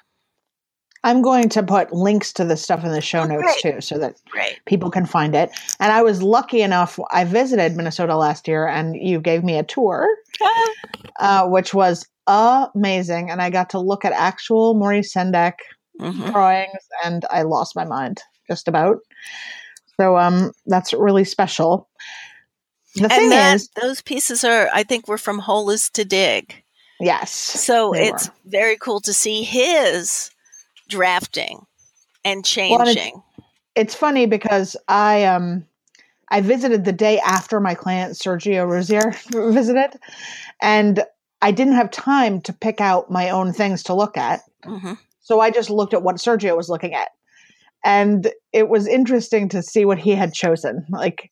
I'm 1.02 1.22
going 1.22 1.48
to 1.50 1.62
put 1.62 1.92
links 1.92 2.32
to 2.34 2.44
the 2.44 2.56
stuff 2.56 2.84
in 2.84 2.92
the 2.92 3.00
show 3.00 3.20
oh, 3.20 3.26
notes 3.26 3.62
too, 3.62 3.80
so 3.80 3.98
that 3.98 4.16
great. 4.28 4.58
people 4.66 4.90
can 4.90 5.06
find 5.06 5.34
it. 5.34 5.50
And 5.78 5.92
I 5.92 6.02
was 6.02 6.22
lucky 6.22 6.60
enough, 6.60 6.98
I 7.10 7.24
visited 7.24 7.76
Minnesota 7.76 8.16
last 8.16 8.46
year 8.46 8.66
and 8.66 8.96
you 8.96 9.20
gave 9.20 9.42
me 9.42 9.56
a 9.56 9.62
tour, 9.62 10.06
uh, 11.20 11.48
which 11.48 11.72
was 11.72 12.06
amazing. 12.26 13.30
And 13.30 13.40
I 13.40 13.48
got 13.48 13.70
to 13.70 13.78
look 13.78 14.04
at 14.04 14.12
actual 14.12 14.74
Maurice 14.74 15.14
Sendak 15.14 15.54
mm-hmm. 15.98 16.30
drawings 16.32 16.88
and 17.02 17.24
I 17.30 17.42
lost 17.42 17.74
my 17.74 17.84
mind 17.84 18.20
just 18.46 18.68
about. 18.68 18.98
So 19.98 20.18
um, 20.18 20.52
that's 20.66 20.92
really 20.92 21.24
special. 21.24 21.88
The 22.94 23.04
and 23.04 23.12
thing 23.12 23.30
that, 23.30 23.54
is, 23.54 23.68
those 23.80 24.02
pieces 24.02 24.44
are, 24.44 24.68
I 24.72 24.82
think, 24.82 25.08
were 25.08 25.18
from 25.18 25.38
Hole 25.38 25.70
is 25.70 25.88
to 25.90 26.04
Dig. 26.04 26.62
Yes. 26.98 27.30
So 27.30 27.94
it's 27.94 28.28
were. 28.28 28.34
very 28.46 28.76
cool 28.76 29.00
to 29.00 29.12
see 29.14 29.42
his 29.42 30.30
drafting 30.90 31.64
and 32.24 32.44
changing. 32.44 32.78
Well, 32.78 32.88
it's, 32.88 33.12
it's, 33.74 33.94
funny 33.94 34.26
because 34.26 34.76
I 34.88 35.24
um 35.24 35.64
I 36.28 36.40
visited 36.40 36.84
the 36.84 36.92
day 36.92 37.18
after 37.20 37.60
my 37.60 37.74
client 37.74 38.14
Sergio 38.14 38.66
Ruzzier 38.66 39.14
visited, 39.54 39.98
and 40.60 41.02
I 41.42 41.50
didn't 41.50 41.74
have 41.74 41.90
time 41.90 42.40
to 42.42 42.52
pick 42.52 42.80
out 42.80 43.10
my 43.10 43.30
own 43.30 43.52
things 43.52 43.82
to 43.84 43.94
look 43.94 44.16
at. 44.16 44.40
Mm-hmm. 44.64 44.94
So 45.20 45.40
I 45.40 45.50
just 45.50 45.70
looked 45.70 45.94
at 45.94 46.02
what 46.02 46.16
Sergio 46.16 46.56
was 46.56 46.68
looking 46.68 46.94
at. 46.94 47.08
And 47.84 48.30
it 48.52 48.68
was 48.68 48.86
interesting 48.86 49.48
to 49.50 49.62
see 49.62 49.84
what 49.84 49.98
he 49.98 50.10
had 50.10 50.34
chosen. 50.34 50.84
Like 50.90 51.30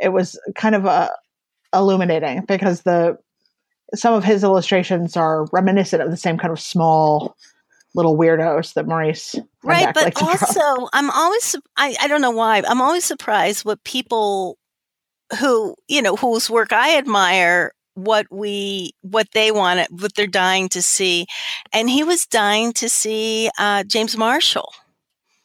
it 0.00 0.08
was 0.08 0.38
kind 0.56 0.74
of 0.74 0.86
a 0.86 0.88
uh, 0.88 1.08
illuminating 1.72 2.44
because 2.46 2.82
the 2.82 3.18
some 3.94 4.14
of 4.14 4.24
his 4.24 4.42
illustrations 4.42 5.16
are 5.16 5.46
reminiscent 5.52 6.02
of 6.02 6.10
the 6.10 6.16
same 6.16 6.38
kind 6.38 6.52
of 6.52 6.58
small 6.58 7.36
little 7.94 8.16
weirdos 8.16 8.74
that 8.74 8.86
Maurice 8.86 9.36
right. 9.62 9.94
But 9.94 10.20
also, 10.20 10.88
I'm 10.92 11.10
always 11.10 11.56
I 11.76 11.96
I 12.00 12.08
don't 12.08 12.20
know 12.20 12.30
why 12.30 12.62
I'm 12.66 12.80
always 12.80 13.04
surprised 13.04 13.64
what 13.64 13.82
people 13.84 14.58
who 15.40 15.74
you 15.88 16.02
know 16.02 16.16
whose 16.16 16.50
work 16.50 16.72
I 16.72 16.96
admire 16.98 17.72
what 17.94 18.26
we 18.30 18.92
what 19.02 19.28
they 19.32 19.50
want 19.50 19.90
what 19.90 20.14
they're 20.14 20.26
dying 20.26 20.68
to 20.68 20.82
see 20.82 21.26
and 21.72 21.88
he 21.88 22.02
was 22.02 22.26
dying 22.26 22.72
to 22.72 22.88
see 22.88 23.48
uh, 23.58 23.84
james 23.84 24.16
marshall 24.16 24.72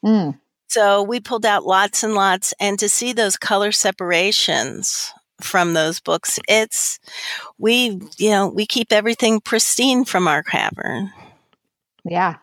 mm. 0.04 0.38
so 0.68 1.04
we 1.04 1.20
pulled 1.20 1.46
out 1.46 1.66
lots 1.66 2.04
and 2.04 2.16
lots 2.16 2.54
and 2.60 2.80
to 2.80 2.90
see 2.90 3.14
those 3.14 3.38
color 3.38 3.72
separations 3.72 5.14
from 5.42 5.74
those 5.74 6.00
books 6.00 6.40
it's 6.48 7.00
we 7.60 8.02
you 8.18 8.32
know 8.32 8.48
we 8.48 8.66
keep 8.66 8.92
everything 8.92 9.40
pristine 9.40 10.04
from 10.04 10.28
our 10.28 10.42
cavern 10.42 11.12
yeah. 12.10 12.38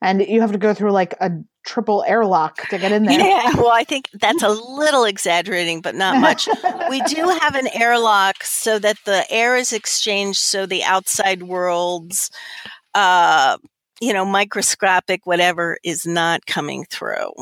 And 0.00 0.20
you 0.26 0.40
have 0.40 0.52
to 0.52 0.58
go 0.58 0.74
through 0.74 0.92
like 0.92 1.14
a 1.20 1.32
triple 1.66 2.04
airlock 2.06 2.68
to 2.68 2.78
get 2.78 2.92
in 2.92 3.04
there. 3.04 3.18
Yeah, 3.18 3.54
well, 3.56 3.72
I 3.72 3.84
think 3.84 4.08
that's 4.14 4.42
a 4.42 4.48
little 4.48 5.04
exaggerating, 5.04 5.80
but 5.80 5.94
not 5.94 6.20
much. 6.20 6.48
we 6.90 7.00
do 7.02 7.28
have 7.40 7.54
an 7.56 7.68
airlock 7.74 8.44
so 8.44 8.78
that 8.78 8.96
the 9.04 9.24
air 9.30 9.56
is 9.56 9.72
exchanged 9.72 10.38
so 10.38 10.66
the 10.66 10.84
outside 10.84 11.42
world's 11.42 12.30
uh 12.94 13.58
you 14.00 14.12
know, 14.12 14.24
microscopic 14.24 15.26
whatever 15.26 15.78
is 15.82 16.06
not 16.06 16.46
coming 16.46 16.84
through 16.84 17.32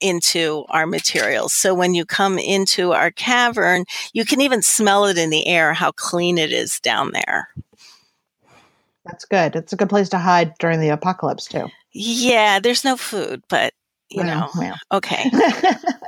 into 0.00 0.64
our 0.68 0.86
materials. 0.86 1.54
So 1.54 1.74
when 1.74 1.94
you 1.94 2.04
come 2.04 2.38
into 2.38 2.92
our 2.92 3.10
cavern, 3.10 3.84
you 4.12 4.24
can 4.24 4.40
even 4.40 4.60
smell 4.60 5.06
it 5.06 5.16
in 5.16 5.30
the 5.30 5.46
air 5.46 5.72
how 5.72 5.92
clean 5.92 6.36
it 6.36 6.52
is 6.52 6.78
down 6.80 7.12
there. 7.12 7.48
That's 9.04 9.24
good. 9.24 9.56
It's 9.56 9.72
a 9.72 9.76
good 9.76 9.90
place 9.90 10.08
to 10.10 10.18
hide 10.18 10.56
during 10.58 10.80
the 10.80 10.88
apocalypse 10.88 11.46
too. 11.46 11.68
Yeah, 11.92 12.58
there's 12.58 12.84
no 12.84 12.96
food, 12.96 13.42
but 13.48 13.74
you 14.10 14.22
well, 14.22 14.50
know, 14.54 14.60
well. 14.60 14.78
okay. 14.92 15.30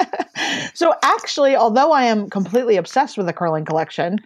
so 0.75 0.95
actually, 1.03 1.57
although 1.57 1.93
I 1.93 2.05
am 2.05 2.31
completely 2.31 2.77
obsessed 2.77 3.17
with 3.17 3.27
the 3.27 3.33
Kerlan 3.33 3.67
collection, 3.67 4.19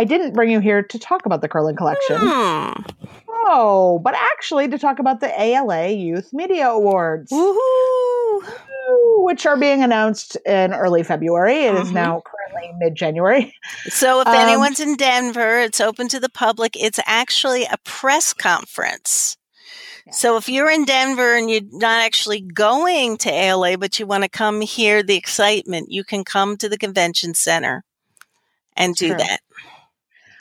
I 0.00 0.04
didn't 0.04 0.32
bring 0.32 0.50
you 0.50 0.60
here 0.60 0.82
to 0.82 0.98
talk 0.98 1.26
about 1.26 1.42
the 1.42 1.48
Kerlan 1.48 1.76
collection. 1.76 2.16
Hmm. 2.18 2.72
Oh, 3.28 4.00
but 4.02 4.14
actually 4.14 4.66
to 4.68 4.78
talk 4.78 4.98
about 4.98 5.20
the 5.20 5.30
ALA 5.38 5.90
Youth 5.90 6.32
Media 6.32 6.70
Awards. 6.70 7.30
Woohoo! 7.30 8.40
Which 9.24 9.44
are 9.44 9.58
being 9.58 9.82
announced 9.82 10.36
in 10.46 10.72
early 10.72 11.02
February. 11.02 11.66
It 11.66 11.74
mm-hmm. 11.74 11.82
is 11.82 11.92
now 11.92 12.22
currently 12.24 12.72
mid 12.78 12.94
January. 12.94 13.54
So, 13.88 14.22
if 14.22 14.26
um, 14.26 14.34
anyone's 14.34 14.80
in 14.80 14.96
Denver, 14.96 15.60
it's 15.60 15.82
open 15.82 16.08
to 16.08 16.18
the 16.18 16.30
public. 16.30 16.82
It's 16.82 16.98
actually 17.04 17.64
a 17.64 17.76
press 17.84 18.32
conference. 18.32 19.36
So 20.12 20.38
if 20.38 20.48
you're 20.48 20.70
in 20.70 20.86
Denver 20.86 21.36
and 21.36 21.48
you're 21.50 21.60
not 21.70 22.02
actually 22.02 22.40
going 22.40 23.18
to 23.18 23.30
ALA, 23.30 23.76
but 23.76 24.00
you 24.00 24.06
want 24.06 24.24
to 24.24 24.30
come 24.30 24.62
hear 24.62 25.04
the 25.04 25.14
excitement, 25.14 25.92
you 25.92 26.04
can 26.04 26.24
come 26.24 26.56
to 26.56 26.70
the 26.70 26.78
convention 26.78 27.34
center 27.34 27.84
and 28.76 28.96
do 28.96 29.08
True. 29.08 29.18
that. 29.18 29.40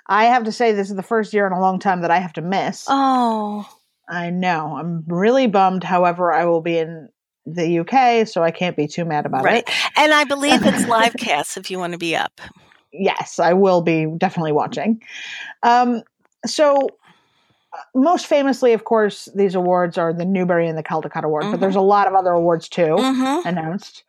I 0.09 0.25
have 0.25 0.43
to 0.45 0.51
say, 0.51 0.71
this 0.71 0.89
is 0.89 0.95
the 0.95 1.03
first 1.03 1.33
year 1.33 1.45
in 1.45 1.53
a 1.53 1.61
long 1.61 1.77
time 1.79 2.01
that 2.01 2.09
I 2.11 2.17
have 2.17 2.33
to 2.33 2.41
miss. 2.41 2.85
Oh. 2.89 3.69
I 4.09 4.31
know. 4.31 4.75
I'm 4.75 5.03
really 5.07 5.45
bummed. 5.45 5.83
However, 5.83 6.33
I 6.33 6.45
will 6.45 6.61
be 6.61 6.79
in 6.79 7.09
the 7.45 7.79
UK, 7.79 8.27
so 8.27 8.43
I 8.43 8.49
can't 8.49 8.75
be 8.75 8.87
too 8.87 9.05
mad 9.05 9.27
about 9.27 9.43
right. 9.43 9.59
it. 9.59 9.69
Right. 9.69 9.91
And 9.97 10.13
I 10.13 10.23
believe 10.23 10.65
it's 10.65 10.87
live 10.89 11.13
cast 11.17 11.57
if 11.57 11.69
you 11.69 11.77
want 11.77 11.93
to 11.93 11.99
be 11.99 12.15
up. 12.15 12.41
Yes, 12.91 13.37
I 13.37 13.53
will 13.53 13.81
be 13.81 14.07
definitely 14.17 14.51
watching. 14.51 14.99
Um, 15.61 16.01
so, 16.43 16.89
uh, 17.73 17.81
most 17.93 18.25
famously, 18.25 18.73
of 18.73 18.85
course, 18.85 19.29
these 19.35 19.53
awards 19.53 19.95
are 19.99 20.11
the 20.11 20.25
Newbery 20.25 20.67
and 20.67 20.75
the 20.75 20.81
Caldecott 20.81 21.23
Award, 21.23 21.43
mm-hmm. 21.43 21.51
but 21.51 21.59
there's 21.59 21.75
a 21.75 21.81
lot 21.81 22.07
of 22.07 22.15
other 22.15 22.31
awards 22.31 22.67
too 22.67 22.81
mm-hmm. 22.81 23.47
announced 23.47 24.03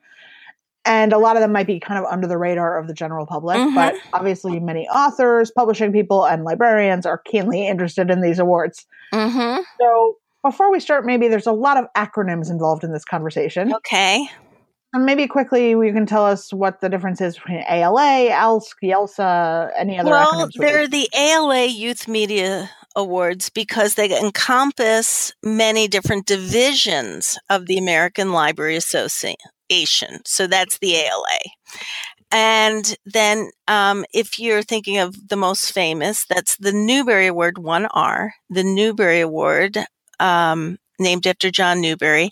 and 0.91 1.13
a 1.13 1.19
lot 1.19 1.37
of 1.37 1.41
them 1.41 1.53
might 1.53 1.69
be 1.69 1.79
kind 1.79 2.05
of 2.05 2.11
under 2.11 2.27
the 2.27 2.37
radar 2.37 2.77
of 2.77 2.89
the 2.89 2.95
general 2.95 3.25
public 3.25 3.57
mm-hmm. 3.57 3.75
but 3.75 3.95
obviously 4.13 4.59
many 4.59 4.87
authors 4.89 5.51
publishing 5.51 5.93
people 5.93 6.27
and 6.27 6.45
librarians 6.45 7.07
are 7.07 7.19
keenly 7.19 7.67
interested 7.67 8.11
in 8.11 8.21
these 8.21 8.39
awards 8.39 8.87
mm-hmm. 9.15 9.63
so 9.81 10.17
before 10.45 10.71
we 10.71 10.81
start 10.81 11.07
maybe 11.07 11.29
there's 11.29 11.47
a 11.47 11.53
lot 11.53 11.77
of 11.77 11.87
acronyms 11.97 12.51
involved 12.51 12.85
in 12.85 12.93
this 12.93 13.05
conversation 13.05 13.73
okay 13.73 14.29
and 14.93 15.07
maybe 15.07 15.29
quickly 15.29 15.71
you 15.71 15.93
can 15.93 16.05
tell 16.05 16.27
us 16.27 16.53
what 16.53 16.81
the 16.81 16.89
difference 16.89 17.21
is 17.21 17.37
between 17.37 17.63
ALA, 17.71 18.29
ALSC, 18.33 18.73
YALSA, 18.83 19.71
any 19.79 19.97
other 20.01 20.11
well, 20.11 20.49
they're 20.57 20.89
the 20.89 21.09
ALA 21.17 21.67
Youth 21.67 22.09
Media 22.09 22.69
Awards 22.97 23.51
because 23.51 23.95
they 23.95 24.19
encompass 24.19 25.33
many 25.45 25.87
different 25.87 26.27
divisions 26.27 27.39
of 27.49 27.67
the 27.67 27.79
American 27.79 28.33
Library 28.33 28.75
Association 28.75 29.37
So 30.27 30.47
that's 30.47 30.79
the 30.79 30.97
ALA. 30.97 31.39
And 32.33 32.97
then, 33.05 33.51
um, 33.67 34.05
if 34.15 34.39
you're 34.39 34.63
thinking 34.63 34.99
of 34.99 35.29
the 35.29 35.37
most 35.37 35.73
famous, 35.73 36.25
that's 36.27 36.57
the 36.59 36.73
Newbery 36.73 37.27
Award 37.27 37.57
1R, 37.57 38.31
the 38.49 38.63
Newbery 38.63 39.21
Award, 39.21 39.79
um, 40.21 40.79
named 40.99 41.27
after 41.27 41.51
John 41.51 41.81
Newbery. 41.81 42.31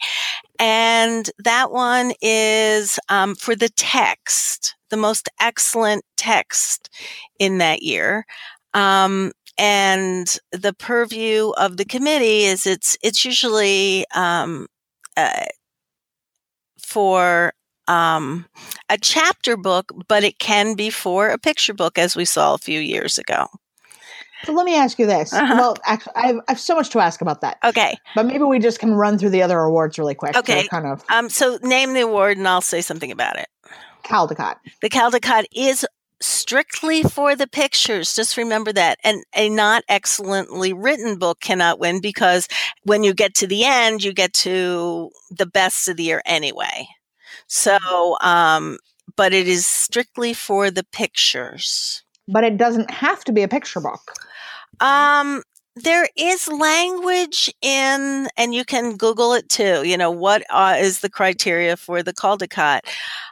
And 0.59 1.31
that 1.39 1.73
one 1.73 2.13
is 2.23 2.99
um, 3.09 3.35
for 3.35 3.57
the 3.57 3.71
text, 3.71 4.77
the 4.91 4.97
most 4.97 5.29
excellent 5.41 6.05
text 6.17 6.91
in 7.39 7.59
that 7.59 7.83
year. 7.83 8.25
Um, 8.75 9.33
and 9.57 10.39
the 10.53 10.73
purview 10.73 11.51
of 11.59 11.77
the 11.77 11.85
committee 11.85 12.45
is 12.45 12.67
it's 12.67 12.97
it's 13.03 13.25
usually 13.25 14.05
um, 14.15 14.69
uh, 15.17 15.47
for 16.89 17.53
um, 17.87 18.47
a 18.89 18.97
chapter 18.99 19.57
book, 19.57 19.93
but 20.09 20.25
it 20.25 20.39
can 20.39 20.75
be 20.75 20.91
for 20.91 21.29
a 21.29 21.39
picture 21.39 21.75
book, 21.75 21.99
as 21.99 22.17
we 22.17 22.25
saw 22.25 22.55
a 22.55 22.59
few 22.59 22.81
years 22.81 23.19
ago. 23.19 23.47
So 24.45 24.53
let 24.53 24.65
me 24.65 24.77
ask 24.77 24.99
you 24.99 25.07
this. 25.07 25.33
Uh-huh. 25.33 25.55
Well, 25.59 25.77
actually, 25.85 26.13
I 26.15 26.27
have, 26.29 26.37
I 26.37 26.53
have 26.53 26.61
so 26.61 26.77
much 26.77 26.91
to 26.91 27.01
ask 27.01 27.21
about 27.21 27.41
that. 27.41 27.59
Okay. 27.65 27.97
But 28.15 28.27
maybe 28.27 28.45
we 28.45 28.59
just 28.59 28.79
can 28.79 28.95
run 28.95 29.19
through 29.19 29.31
the 29.31 29.43
other 29.43 29.59
awards 29.59 29.99
really 29.99 30.15
quick. 30.15 30.37
Okay. 30.37 30.67
kind 30.69 30.87
of 30.87 31.05
Um, 31.11 31.29
so 31.29 31.59
name 31.63 31.93
the 31.93 32.01
award, 32.01 32.39
and 32.39 32.47
I'll 32.47 32.61
say 32.61 32.81
something 32.81 33.11
about 33.11 33.39
it. 33.39 33.49
Caldecott. 34.05 34.57
The 34.81 34.89
Caldecott 34.89 35.45
is 35.53 35.85
strictly 36.21 37.03
for 37.03 37.37
the 37.37 37.47
pictures. 37.47 38.15
Just 38.15 38.37
remember 38.37 38.73
that. 38.73 38.99
And 39.05 39.25
a 39.35 39.49
not 39.49 39.85
excellently 39.89 40.73
written 40.73 41.19
book 41.19 41.41
cannot 41.41 41.79
win 41.79 42.01
because 42.01 42.49
when 42.85 43.05
you 43.05 43.15
get 43.15 43.35
to 43.37 43.47
the 43.47 43.65
end, 43.65 44.03
you 44.03 44.13
get 44.13 44.33
to 44.35 45.11
the 45.31 45.47
best 45.47 45.89
of 45.89 45.97
the 45.97 46.05
year 46.05 46.23
anyway. 46.27 46.89
So, 47.47 47.79
um, 48.21 48.79
but 49.17 49.33
it 49.33 49.49
is 49.49 49.67
strictly 49.67 50.35
for 50.35 50.71
the 50.71 50.85
pictures. 50.85 52.03
But 52.27 52.45
it 52.45 52.57
doesn't 52.57 52.91
have 52.91 53.25
to 53.25 53.33
be 53.33 53.43
a 53.43 53.49
picture 53.49 53.81
book. 53.81 54.13
Um, 54.81 55.43
there 55.83 56.09
is 56.17 56.49
language 56.49 57.53
in, 57.63 58.29
and 58.37 58.55
you 58.55 58.65
can 58.65 58.97
Google 58.97 59.33
it 59.33 59.49
too. 59.49 59.83
You 59.85 59.97
know, 59.97 60.11
what 60.11 60.45
uh, 60.51 60.77
is 60.79 61.01
the 61.01 61.11
criteria 61.11 61.77
for 61.77 62.03
the 62.03 62.13
Caldecott? 62.13 62.81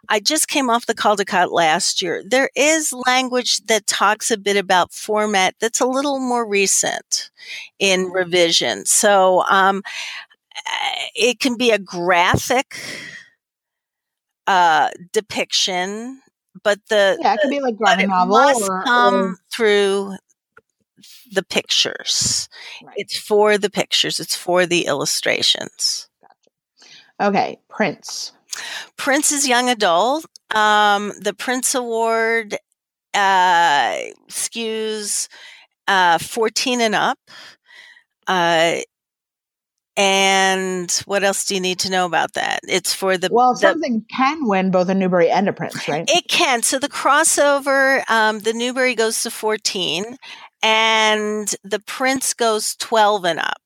I 0.08 0.20
just 0.20 0.48
came 0.48 0.70
off 0.70 0.86
the 0.86 0.94
Caldecott 0.94 1.50
last 1.50 2.02
year. 2.02 2.22
There 2.26 2.50
is 2.54 2.92
language 3.06 3.58
that 3.66 3.86
talks 3.86 4.30
a 4.30 4.38
bit 4.38 4.56
about 4.56 4.92
format 4.92 5.54
that's 5.60 5.80
a 5.80 5.86
little 5.86 6.18
more 6.18 6.46
recent 6.46 7.30
in 7.78 8.10
revision. 8.10 8.86
So, 8.86 9.44
um, 9.48 9.82
it 11.14 11.40
can 11.40 11.56
be 11.56 11.70
a 11.70 11.78
graphic 11.78 12.76
uh, 14.46 14.90
depiction, 15.12 16.20
but 16.62 16.78
the 16.88 17.18
Yeah, 17.20 17.34
it 17.34 17.40
could 17.40 17.50
be 17.50 17.60
like 17.60 17.76
graphic 17.76 18.08
novel 18.08 18.36
must 18.36 18.62
or, 18.62 18.82
come 18.84 19.14
or 19.14 19.36
through 19.54 20.16
the 21.32 21.42
pictures. 21.42 22.48
Right. 22.84 22.94
It's 22.96 23.18
for 23.18 23.58
the 23.58 23.70
pictures. 23.70 24.20
It's 24.20 24.36
for 24.36 24.66
the 24.66 24.86
illustrations. 24.86 26.08
Gotcha. 26.20 27.28
okay, 27.28 27.60
Printz. 27.70 28.32
Printz 28.96 29.32
is 29.32 29.46
young 29.46 29.68
adult. 29.68 30.24
Um, 30.54 31.12
the 31.20 31.32
Printz 31.32 31.74
Award 31.74 32.56
uh, 33.14 33.96
skews 34.28 35.28
uh, 35.88 36.18
14 36.18 36.80
and 36.80 36.94
up. 36.94 37.18
Uh, 38.26 38.76
and 39.98 40.90
what 41.06 41.24
else 41.24 41.46
do 41.46 41.54
you 41.54 41.60
need 41.60 41.78
to 41.80 41.90
know 41.90 42.04
about 42.04 42.34
that? 42.34 42.60
It's 42.68 42.92
for 42.92 43.16
the 43.16 43.30
Well, 43.32 43.54
the- 43.54 43.60
something 43.60 44.04
can 44.14 44.46
win 44.46 44.70
both 44.70 44.88
a 44.90 44.94
Newbery 44.94 45.30
and 45.30 45.48
a 45.48 45.52
Printz, 45.52 45.88
right? 45.88 46.04
It 46.08 46.28
can. 46.28 46.62
So 46.62 46.78
the 46.78 46.88
crossover, 46.88 48.08
um, 48.10 48.40
the 48.40 48.52
Newbery 48.52 48.94
goes 48.94 49.22
to 49.22 49.30
14 49.30 50.18
and 50.62 51.54
the 51.64 51.78
Printz 51.78 52.36
goes 52.36 52.76
12 52.76 53.24
and 53.24 53.38
up. 53.38 53.62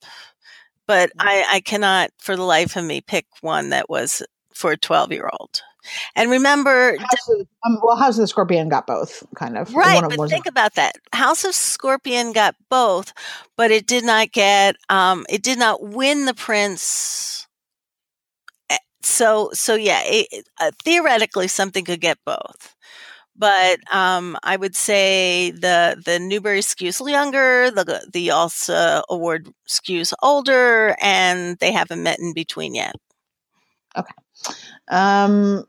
But 0.87 1.13
I, 1.21 1.45
I 1.53 1.61
cannot 1.61 2.11
for 2.19 2.35
the 2.35 2.43
life 2.43 2.75
of 2.77 2.85
me 2.85 3.01
pick 3.01 3.27
one 3.43 3.71
that 3.71 3.89
was 3.89 4.23
for 4.53 4.73
a 4.73 4.77
12 4.77 5.13
year 5.13 5.29
old. 5.39 5.63
And 6.15 6.31
remember, 6.31 6.97
House 6.99 7.29
of, 7.31 7.47
um, 7.65 7.79
well, 7.83 7.97
House 7.97 8.17
of 8.19 8.23
the 8.23 8.27
Scorpion 8.27 8.69
got 8.69 8.87
both, 8.87 9.23
kind 9.35 9.57
of. 9.57 9.75
right, 9.75 10.03
but 10.09 10.29
think 10.29 10.47
about 10.47 10.75
that. 10.75 10.97
House 11.15 11.45
of 11.45 11.55
Scorpion 11.55 12.33
got 12.33 12.55
both, 12.69 13.15
but 13.57 13.71
it 13.71 13.87
did 13.87 14.05
not 14.05 14.31
get, 14.33 14.77
um, 14.91 15.25
it 15.31 15.43
did 15.43 15.59
not 15.59 15.83
win 15.83 16.27
the 16.27 16.35
Printz. 16.35 17.47
Eh, 18.69 18.77
So, 19.03 19.51
so 19.55 19.75
yeah, 19.75 20.03
it- 20.05 20.49
uh, 20.61 20.71
theoretically 20.85 21.49
something 21.49 21.85
could 21.85 22.01
get 22.01 22.19
both. 22.27 22.75
But 23.41 23.81
um, 23.91 24.37
I 24.43 24.57
would 24.57 24.77
say 24.77 25.51
the 25.51 26.01
the 26.05 26.19
Newbery 26.19 26.61
skews 26.61 27.01
younger, 27.11 27.71
the 27.71 28.07
the 28.13 28.33
also 28.33 29.03
award 29.09 29.49
skews 29.67 30.13
older, 30.23 30.95
and 31.01 31.57
they 31.57 31.73
haven't 31.73 32.03
met 32.03 32.19
in 32.19 32.35
between 32.35 32.75
yet. 32.75 32.97
Okay. 33.97 34.13
Um, 34.89 35.65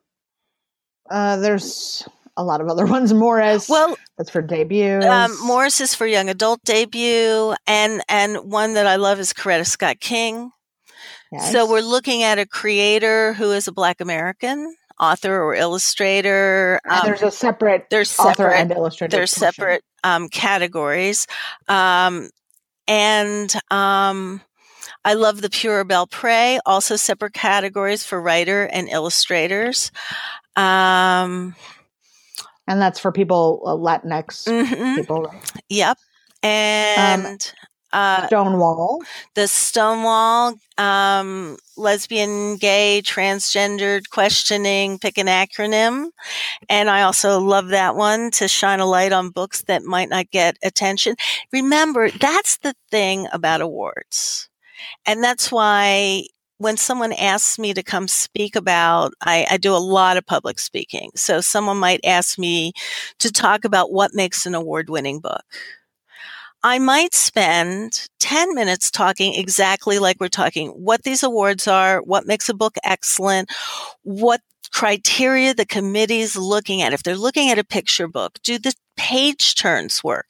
uh, 1.09 1.37
there's 1.37 2.05
a 2.35 2.43
lot 2.43 2.59
of 2.59 2.67
other 2.67 2.85
ones. 2.97 3.13
Morris. 3.13 3.69
Well, 3.69 3.95
that's 4.17 4.29
for 4.29 4.41
debut. 4.41 4.99
um, 5.03 5.33
Morris 5.41 5.79
is 5.79 5.95
for 5.95 6.05
young 6.05 6.27
adult 6.27 6.61
debut, 6.65 7.55
and 7.65 8.03
and 8.09 8.51
one 8.51 8.73
that 8.73 8.85
I 8.85 8.97
love 8.97 9.17
is 9.17 9.31
Coretta 9.31 9.65
Scott 9.65 10.01
King. 10.01 10.51
Yes. 11.31 11.53
So 11.53 11.69
we're 11.69 11.79
looking 11.79 12.23
at 12.23 12.37
a 12.37 12.45
creator 12.45 13.31
who 13.31 13.53
is 13.53 13.69
a 13.69 13.71
Black 13.71 14.01
American 14.01 14.75
author 15.01 15.41
or 15.41 15.55
illustrator. 15.55 16.79
Um, 16.89 17.01
there's 17.03 17.23
a 17.23 17.31
separate 17.31 17.87
there's 17.89 18.17
author 18.19 18.33
separate 18.33 18.59
and 18.59 18.71
illustrator. 18.71 19.17
there's 19.17 19.33
portion. 19.33 19.53
separate 19.53 19.83
um, 20.03 20.29
categories, 20.29 21.27
um, 21.67 22.29
and 22.87 23.53
um, 23.71 24.41
I 25.03 25.15
love 25.15 25.41
the 25.41 25.49
Pura 25.49 25.83
Belpré. 25.83 26.59
Also 26.65 26.95
separate 26.95 27.33
categories 27.33 28.05
for 28.05 28.21
writer 28.21 28.63
and 28.65 28.87
illustrators. 28.87 29.91
Um, 30.55 31.55
and 32.67 32.81
that's 32.81 32.99
for 32.99 33.11
people 33.11 33.63
uh, 33.65 33.71
Latinx 33.75 34.47
mhm, 34.47 34.95
people. 34.95 35.23
right? 35.23 35.51
Yep, 35.69 35.97
and. 36.43 37.53
Uh, 37.93 38.27
Stonewall. 38.27 38.99
the 39.35 39.47
Stonewall, 39.47 40.55
um, 40.77 41.57
lesbian, 41.77 42.57
gay, 42.57 43.01
transgendered 43.03 44.09
questioning, 44.09 44.99
pick 44.99 45.17
an 45.17 45.27
acronym. 45.27 46.07
And 46.69 46.89
I 46.89 47.03
also 47.03 47.39
love 47.39 47.69
that 47.69 47.95
one 47.95 48.31
to 48.31 48.47
shine 48.47 48.79
a 48.79 48.85
light 48.85 49.11
on 49.11 49.29
books 49.29 49.63
that 49.63 49.83
might 49.83 50.09
not 50.09 50.31
get 50.31 50.57
attention. 50.63 51.15
Remember, 51.51 52.09
that's 52.09 52.57
the 52.57 52.73
thing 52.89 53.27
about 53.31 53.61
awards. 53.61 54.49
And 55.05 55.23
that's 55.23 55.51
why 55.51 56.25
when 56.57 56.77
someone 56.77 57.11
asks 57.13 57.57
me 57.57 57.73
to 57.73 57.81
come 57.81 58.07
speak 58.07 58.55
about, 58.55 59.13
I, 59.21 59.47
I 59.49 59.57
do 59.57 59.73
a 59.73 59.77
lot 59.77 60.15
of 60.15 60.27
public 60.27 60.59
speaking. 60.59 61.09
So 61.15 61.41
someone 61.41 61.77
might 61.77 62.01
ask 62.05 62.37
me 62.37 62.73
to 63.17 63.31
talk 63.31 63.65
about 63.65 63.91
what 63.91 64.13
makes 64.13 64.45
an 64.45 64.53
award 64.53 64.87
winning 64.87 65.19
book. 65.19 65.43
I 66.63 66.77
might 66.77 67.15
spend 67.15 68.07
10 68.19 68.53
minutes 68.53 68.91
talking 68.91 69.33
exactly 69.33 69.97
like 69.97 70.17
we're 70.19 70.27
talking 70.27 70.69
what 70.69 71.03
these 71.03 71.23
awards 71.23 71.67
are, 71.67 72.01
what 72.01 72.27
makes 72.27 72.49
a 72.49 72.53
book 72.53 72.75
excellent, 72.83 73.51
what 74.03 74.41
criteria 74.71 75.53
the 75.53 75.65
committee's 75.65 76.37
looking 76.37 76.81
at. 76.81 76.93
If 76.93 77.03
they're 77.03 77.15
looking 77.15 77.49
at 77.49 77.59
a 77.59 77.63
picture 77.63 78.07
book, 78.07 78.37
do 78.43 78.59
the 78.59 78.73
page 78.95 79.55
turns 79.55 80.03
work? 80.03 80.27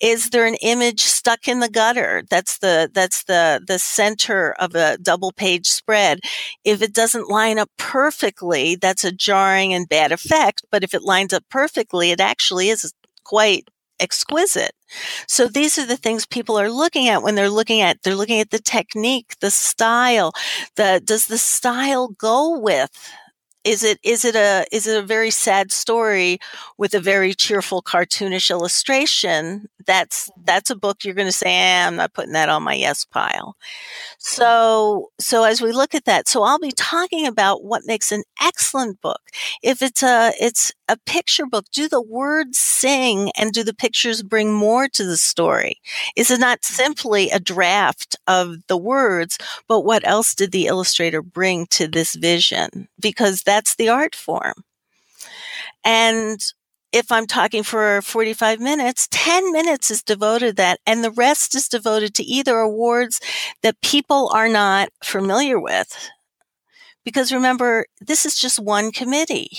Is 0.00 0.30
there 0.30 0.44
an 0.44 0.56
image 0.56 1.00
stuck 1.00 1.48
in 1.48 1.60
the 1.60 1.68
gutter? 1.68 2.22
That's 2.28 2.58
the, 2.58 2.90
that's 2.92 3.24
the, 3.24 3.62
the 3.66 3.78
center 3.78 4.52
of 4.60 4.74
a 4.74 4.98
double 4.98 5.32
page 5.32 5.66
spread. 5.66 6.20
If 6.62 6.82
it 6.82 6.92
doesn't 6.92 7.30
line 7.30 7.58
up 7.58 7.70
perfectly, 7.78 8.76
that's 8.76 9.04
a 9.04 9.12
jarring 9.12 9.72
and 9.72 9.88
bad 9.88 10.12
effect. 10.12 10.62
But 10.70 10.84
if 10.84 10.92
it 10.92 11.02
lines 11.02 11.32
up 11.32 11.44
perfectly, 11.50 12.10
it 12.10 12.20
actually 12.20 12.68
is 12.68 12.92
quite 13.24 13.68
exquisite. 14.00 14.72
So 15.28 15.46
these 15.48 15.78
are 15.78 15.86
the 15.86 15.96
things 15.96 16.26
people 16.26 16.58
are 16.58 16.70
looking 16.70 17.08
at 17.08 17.22
when 17.22 17.34
they're 17.36 17.50
looking 17.50 17.80
at 17.80 18.02
they're 18.02 18.14
looking 18.16 18.40
at 18.40 18.50
the 18.50 18.58
technique, 18.60 19.34
the 19.40 19.50
style, 19.50 20.32
the 20.76 21.00
does 21.04 21.26
the 21.26 21.38
style 21.38 22.08
go 22.08 22.58
with 22.58 22.90
is 23.64 23.82
it 23.84 23.98
is 24.02 24.24
it 24.24 24.34
a 24.34 24.64
is 24.72 24.86
it 24.86 24.98
a 25.02 25.06
very 25.06 25.30
sad 25.30 25.70
story 25.70 26.38
with 26.78 26.94
a 26.94 27.00
very 27.00 27.34
cheerful 27.34 27.82
cartoonish 27.82 28.50
illustration? 28.50 29.68
That's 29.90 30.30
that's 30.44 30.70
a 30.70 30.76
book 30.76 31.02
you're 31.02 31.14
going 31.14 31.26
to 31.26 31.32
say 31.32 31.52
eh, 31.52 31.84
I'm 31.84 31.96
not 31.96 32.14
putting 32.14 32.32
that 32.34 32.48
on 32.48 32.62
my 32.62 32.74
yes 32.74 33.04
pile. 33.04 33.56
So 34.18 35.10
so 35.18 35.42
as 35.42 35.60
we 35.60 35.72
look 35.72 35.96
at 35.96 36.04
that, 36.04 36.28
so 36.28 36.44
I'll 36.44 36.60
be 36.60 36.70
talking 36.70 37.26
about 37.26 37.64
what 37.64 37.82
makes 37.86 38.12
an 38.12 38.22
excellent 38.40 39.00
book. 39.00 39.20
If 39.64 39.82
it's 39.82 40.04
a 40.04 40.32
it's 40.40 40.70
a 40.88 40.96
picture 41.06 41.44
book, 41.44 41.66
do 41.72 41.88
the 41.88 42.00
words 42.00 42.56
sing 42.56 43.32
and 43.36 43.50
do 43.52 43.64
the 43.64 43.74
pictures 43.74 44.22
bring 44.22 44.54
more 44.54 44.86
to 44.90 45.04
the 45.04 45.16
story? 45.16 45.80
Is 46.14 46.30
it 46.30 46.38
not 46.38 46.64
simply 46.64 47.30
a 47.30 47.40
draft 47.40 48.14
of 48.28 48.58
the 48.68 48.76
words, 48.76 49.38
but 49.66 49.80
what 49.80 50.06
else 50.06 50.36
did 50.36 50.52
the 50.52 50.66
illustrator 50.66 51.20
bring 51.20 51.66
to 51.70 51.88
this 51.88 52.14
vision? 52.14 52.88
Because 53.00 53.42
that's 53.42 53.74
the 53.74 53.88
art 53.88 54.14
form. 54.14 54.62
And 55.84 56.40
if 56.92 57.10
I'm 57.12 57.26
talking 57.26 57.62
for 57.62 58.02
45 58.02 58.60
minutes, 58.60 59.08
10 59.10 59.52
minutes 59.52 59.90
is 59.90 60.02
devoted 60.02 60.46
to 60.48 60.52
that, 60.62 60.80
and 60.86 61.02
the 61.04 61.10
rest 61.10 61.54
is 61.54 61.68
devoted 61.68 62.14
to 62.14 62.24
either 62.24 62.58
awards 62.58 63.20
that 63.62 63.80
people 63.82 64.30
are 64.34 64.48
not 64.48 64.90
familiar 65.02 65.58
with. 65.58 66.10
Because 67.04 67.32
remember, 67.32 67.86
this 68.00 68.26
is 68.26 68.38
just 68.38 68.58
one 68.58 68.92
committee. 68.92 69.50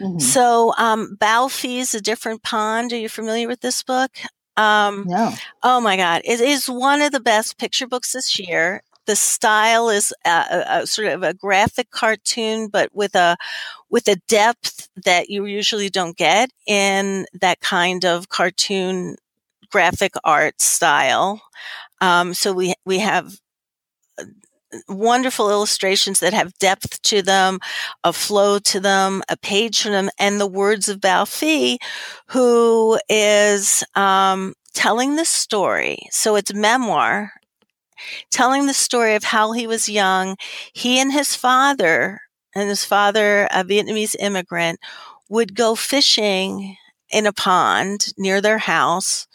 Mhm. 0.00 0.20
So, 0.20 0.74
um, 0.78 1.16
Bao 1.20 1.50
Phi 1.50 1.78
is 1.78 1.94
a 1.94 2.00
different 2.00 2.42
pond. 2.42 2.92
Are 2.92 2.96
you 2.98 3.08
familiar 3.08 3.48
with 3.48 3.60
this 3.60 3.82
book? 3.82 4.10
Um, 4.56 5.04
No. 5.06 5.34
Oh 5.62 5.80
my 5.80 5.96
God. 5.96 6.22
It 6.24 6.40
is 6.40 6.68
one 6.68 7.02
of 7.02 7.12
the 7.12 7.20
best 7.20 7.58
picture 7.58 7.86
books 7.86 8.12
this 8.12 8.38
year. 8.38 8.82
The 9.06 9.16
style 9.16 9.88
is 9.88 10.12
a, 10.24 10.30
a, 10.30 10.64
a 10.82 10.86
sort 10.86 11.08
of 11.08 11.22
a 11.22 11.34
graphic 11.34 11.90
cartoon, 11.90 12.68
but 12.68 12.90
with 12.94 13.14
a 13.14 13.36
with 13.88 14.08
a 14.08 14.16
depth 14.28 14.88
that 15.04 15.30
you 15.30 15.44
usually 15.46 15.88
don't 15.88 16.16
get 16.16 16.50
in 16.66 17.26
that 17.40 17.60
kind 17.60 18.04
of 18.04 18.28
cartoon 18.28 19.16
graphic 19.70 20.14
art 20.24 20.60
style. 20.60 21.40
Um, 22.00 22.34
so 22.34 22.52
we 22.52 22.74
we 22.84 22.98
have 22.98 23.38
wonderful 24.88 25.50
illustrations 25.50 26.20
that 26.20 26.32
have 26.32 26.58
depth 26.58 27.00
to 27.02 27.22
them, 27.22 27.58
a 28.04 28.12
flow 28.12 28.58
to 28.58 28.80
them, 28.80 29.22
a 29.28 29.36
page 29.36 29.82
from 29.82 29.92
them, 29.92 30.10
and 30.18 30.40
the 30.40 30.46
words 30.46 30.88
of 30.88 31.00
Bao 31.00 31.26
Phi, 31.26 31.78
who 32.28 32.98
is 33.08 33.84
um, 33.94 34.54
telling 34.74 35.16
the 35.16 35.24
story. 35.24 35.98
So 36.10 36.36
it's 36.36 36.52
memoir, 36.52 37.32
telling 38.30 38.66
the 38.66 38.74
story 38.74 39.14
of 39.14 39.24
how 39.24 39.52
he 39.52 39.66
was 39.66 39.88
young. 39.88 40.36
He 40.72 40.98
and 40.98 41.12
his 41.12 41.34
father, 41.34 42.20
and 42.54 42.68
his 42.68 42.84
father, 42.84 43.48
a 43.50 43.64
Vietnamese 43.64 44.16
immigrant, 44.18 44.80
would 45.28 45.54
go 45.54 45.74
fishing 45.74 46.76
in 47.10 47.26
a 47.26 47.32
pond 47.32 48.12
near 48.16 48.40
their 48.40 48.58
house 48.58 49.26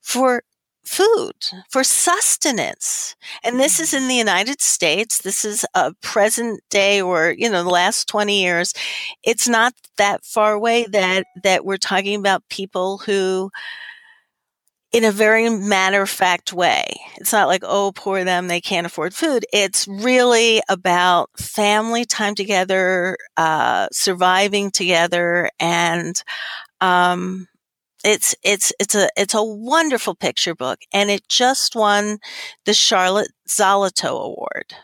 for 0.00 0.42
food 0.84 1.32
for 1.70 1.82
sustenance. 1.82 3.16
And 3.42 3.58
this 3.58 3.80
is 3.80 3.94
in 3.94 4.04
mm. 4.04 4.08
the 4.08 4.14
United 4.14 4.60
States. 4.60 5.18
This 5.18 5.44
is 5.44 5.64
a 5.74 5.92
present 6.02 6.60
day 6.70 7.00
or, 7.00 7.34
you 7.36 7.50
know, 7.50 7.64
the 7.64 7.70
last 7.70 8.08
20 8.08 8.40
years. 8.40 8.74
It's 9.22 9.48
not 9.48 9.74
that 9.96 10.24
far 10.24 10.52
away 10.52 10.86
that, 10.90 11.26
that 11.42 11.64
we're 11.64 11.76
talking 11.78 12.18
about 12.18 12.48
people 12.48 12.98
who, 12.98 13.50
in 14.94 15.02
a 15.02 15.10
very 15.10 15.50
matter 15.50 16.02
of 16.02 16.08
fact 16.08 16.52
way. 16.52 16.84
It's 17.16 17.32
not 17.32 17.48
like, 17.48 17.64
oh, 17.66 17.90
poor 17.96 18.22
them, 18.22 18.46
they 18.46 18.60
can't 18.60 18.86
afford 18.86 19.12
food. 19.12 19.44
It's 19.52 19.88
really 19.88 20.62
about 20.68 21.30
family 21.36 22.04
time 22.04 22.36
together, 22.36 23.16
uh, 23.36 23.88
surviving 23.90 24.70
together, 24.70 25.50
and 25.58 26.22
um, 26.80 27.48
it's 28.04 28.36
it's 28.44 28.72
it's 28.78 28.94
a 28.94 29.08
it's 29.16 29.34
a 29.34 29.42
wonderful 29.42 30.14
picture 30.14 30.54
book, 30.54 30.78
and 30.92 31.10
it 31.10 31.28
just 31.28 31.74
won 31.74 32.18
the 32.64 32.74
Charlotte 32.74 33.32
Zolotow 33.48 34.26
Award 34.26 34.74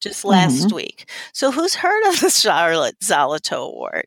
just 0.00 0.24
last 0.24 0.66
mm-hmm. 0.66 0.76
week. 0.76 1.10
So, 1.32 1.50
who's 1.50 1.74
heard 1.74 2.08
of 2.10 2.20
the 2.20 2.30
Charlotte 2.30 3.00
Zolotow 3.00 3.72
Award? 3.72 4.06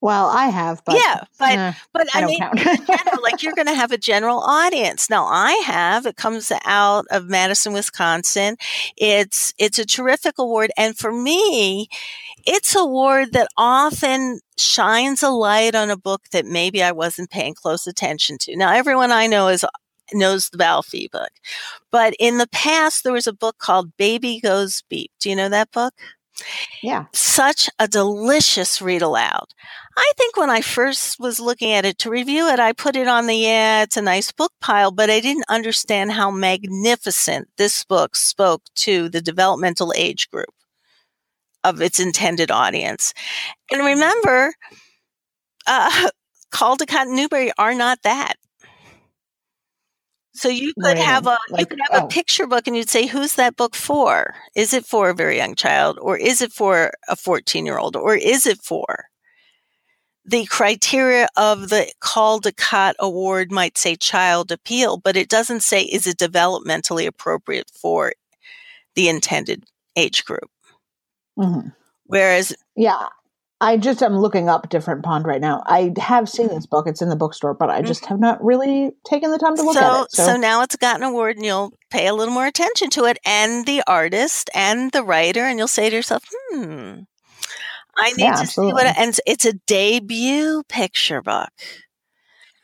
Well, 0.00 0.26
I 0.26 0.46
have, 0.46 0.82
but 0.84 0.94
yeah, 0.94 1.22
but 1.40 1.58
uh, 1.58 1.72
but 1.92 2.06
I, 2.14 2.22
I 2.22 2.26
mean, 2.26 2.38
general, 2.86 3.22
like 3.22 3.42
you're 3.42 3.54
going 3.56 3.66
to 3.66 3.74
have 3.74 3.90
a 3.90 3.98
general 3.98 4.38
audience. 4.38 5.10
Now, 5.10 5.24
I 5.24 5.52
have. 5.66 6.06
It 6.06 6.16
comes 6.16 6.52
out 6.64 7.06
of 7.10 7.26
Madison, 7.28 7.72
Wisconsin. 7.72 8.56
It's 8.96 9.52
it's 9.58 9.78
a 9.78 9.84
terrific 9.84 10.38
award, 10.38 10.70
and 10.76 10.96
for 10.96 11.10
me, 11.10 11.88
it's 12.46 12.76
a 12.76 12.78
award 12.78 13.32
that 13.32 13.48
often 13.56 14.40
shines 14.56 15.22
a 15.22 15.30
light 15.30 15.74
on 15.74 15.90
a 15.90 15.96
book 15.96 16.22
that 16.30 16.46
maybe 16.46 16.82
I 16.82 16.92
wasn't 16.92 17.30
paying 17.30 17.54
close 17.54 17.86
attention 17.86 18.38
to. 18.42 18.56
Now, 18.56 18.72
everyone 18.72 19.10
I 19.10 19.26
know 19.26 19.48
is 19.48 19.64
knows 20.14 20.48
the 20.48 20.58
Bao 20.58 20.84
Phi 20.84 21.08
book, 21.10 21.30
but 21.90 22.14
in 22.20 22.38
the 22.38 22.48
past, 22.48 23.02
there 23.02 23.12
was 23.12 23.26
a 23.26 23.32
book 23.32 23.58
called 23.58 23.96
Baby 23.96 24.40
Goes 24.40 24.82
Beep. 24.88 25.10
Do 25.18 25.28
you 25.28 25.34
know 25.34 25.48
that 25.48 25.72
book? 25.72 25.94
Yeah. 26.82 27.06
Such 27.12 27.68
a 27.78 27.88
delicious 27.88 28.80
read 28.80 29.02
aloud. 29.02 29.46
I 29.96 30.12
think 30.16 30.36
when 30.36 30.50
I 30.50 30.60
first 30.60 31.18
was 31.18 31.40
looking 31.40 31.72
at 31.72 31.84
it 31.84 31.98
to 31.98 32.10
review 32.10 32.46
it, 32.48 32.60
I 32.60 32.72
put 32.72 32.94
it 32.94 33.08
on 33.08 33.26
the, 33.26 33.34
yeah, 33.34 33.82
it's 33.82 33.96
a 33.96 34.02
nice 34.02 34.30
book 34.30 34.52
pile, 34.60 34.92
but 34.92 35.10
I 35.10 35.20
didn't 35.20 35.46
understand 35.48 36.12
how 36.12 36.30
magnificent 36.30 37.48
this 37.56 37.82
book 37.84 38.14
spoke 38.14 38.62
to 38.76 39.08
the 39.08 39.20
developmental 39.20 39.92
age 39.96 40.30
group 40.30 40.54
of 41.64 41.82
its 41.82 41.98
intended 41.98 42.50
audience. 42.50 43.12
And 43.70 43.84
remember, 43.84 44.54
uh, 45.66 46.10
Caldecott 46.52 47.06
and 47.06 47.16
Newbery 47.16 47.52
are 47.58 47.74
not 47.74 47.98
that. 48.04 48.34
So 50.38 50.48
you 50.48 50.72
could 50.80 50.98
have 50.98 51.26
a 51.26 51.36
like, 51.50 51.60
you 51.60 51.66
could 51.66 51.80
have 51.90 52.02
oh. 52.02 52.06
a 52.06 52.08
picture 52.08 52.46
book 52.46 52.68
and 52.68 52.76
you'd 52.76 52.88
say, 52.88 53.06
who's 53.06 53.34
that 53.34 53.56
book 53.56 53.74
for? 53.74 54.34
Is 54.54 54.72
it 54.72 54.86
for 54.86 55.10
a 55.10 55.14
very 55.14 55.36
young 55.36 55.56
child 55.56 55.98
or 56.00 56.16
is 56.16 56.40
it 56.40 56.52
for 56.52 56.92
a 57.08 57.16
14 57.16 57.66
year 57.66 57.76
old 57.76 57.96
or 57.96 58.14
is 58.14 58.46
it 58.46 58.62
for? 58.62 59.06
The 60.24 60.44
criteria 60.46 61.26
of 61.36 61.70
the 61.70 61.90
Caldecott 62.00 62.94
Award 63.00 63.50
might 63.50 63.76
say 63.76 63.96
child 63.96 64.52
appeal, 64.52 64.98
but 64.98 65.16
it 65.16 65.28
doesn't 65.28 65.62
say 65.62 65.82
is 65.82 66.06
it 66.06 66.18
developmentally 66.18 67.06
appropriate 67.06 67.70
for 67.74 68.12
the 68.94 69.08
intended 69.08 69.64
age 69.96 70.24
group. 70.24 70.50
Mm-hmm. 71.36 71.70
Whereas, 72.04 72.54
yeah, 72.76 73.08
I 73.60 73.76
just 73.76 74.02
am 74.02 74.16
looking 74.16 74.48
up 74.48 74.68
different 74.68 75.02
pond 75.02 75.26
right 75.26 75.40
now. 75.40 75.62
I 75.66 75.92
have 75.98 76.28
seen 76.28 76.48
this 76.48 76.66
book; 76.66 76.86
it's 76.86 77.02
in 77.02 77.08
the 77.08 77.16
bookstore, 77.16 77.54
but 77.54 77.70
I 77.70 77.82
just 77.82 78.06
have 78.06 78.20
not 78.20 78.42
really 78.42 78.92
taken 79.04 79.32
the 79.32 79.38
time 79.38 79.56
to 79.56 79.62
look 79.62 79.74
so, 79.74 79.80
at 79.80 80.04
it. 80.04 80.12
So. 80.12 80.26
so 80.26 80.36
now 80.36 80.62
it's 80.62 80.76
gotten 80.76 81.02
an 81.02 81.10
award, 81.10 81.36
and 81.36 81.44
you'll 81.44 81.72
pay 81.90 82.06
a 82.06 82.14
little 82.14 82.32
more 82.32 82.46
attention 82.46 82.88
to 82.90 83.04
it, 83.06 83.18
and 83.24 83.66
the 83.66 83.82
artist 83.86 84.48
and 84.54 84.92
the 84.92 85.02
writer, 85.02 85.40
and 85.40 85.58
you'll 85.58 85.66
say 85.66 85.90
to 85.90 85.96
yourself, 85.96 86.22
"Hmm, 86.30 87.00
I 87.96 88.10
need 88.12 88.20
yeah, 88.20 88.34
to 88.34 88.40
absolutely. 88.42 88.80
see 88.80 88.86
what." 88.86 88.96
And 88.96 89.20
it's 89.26 89.44
a 89.44 89.54
debut 89.66 90.62
picture 90.68 91.20
book. 91.20 91.50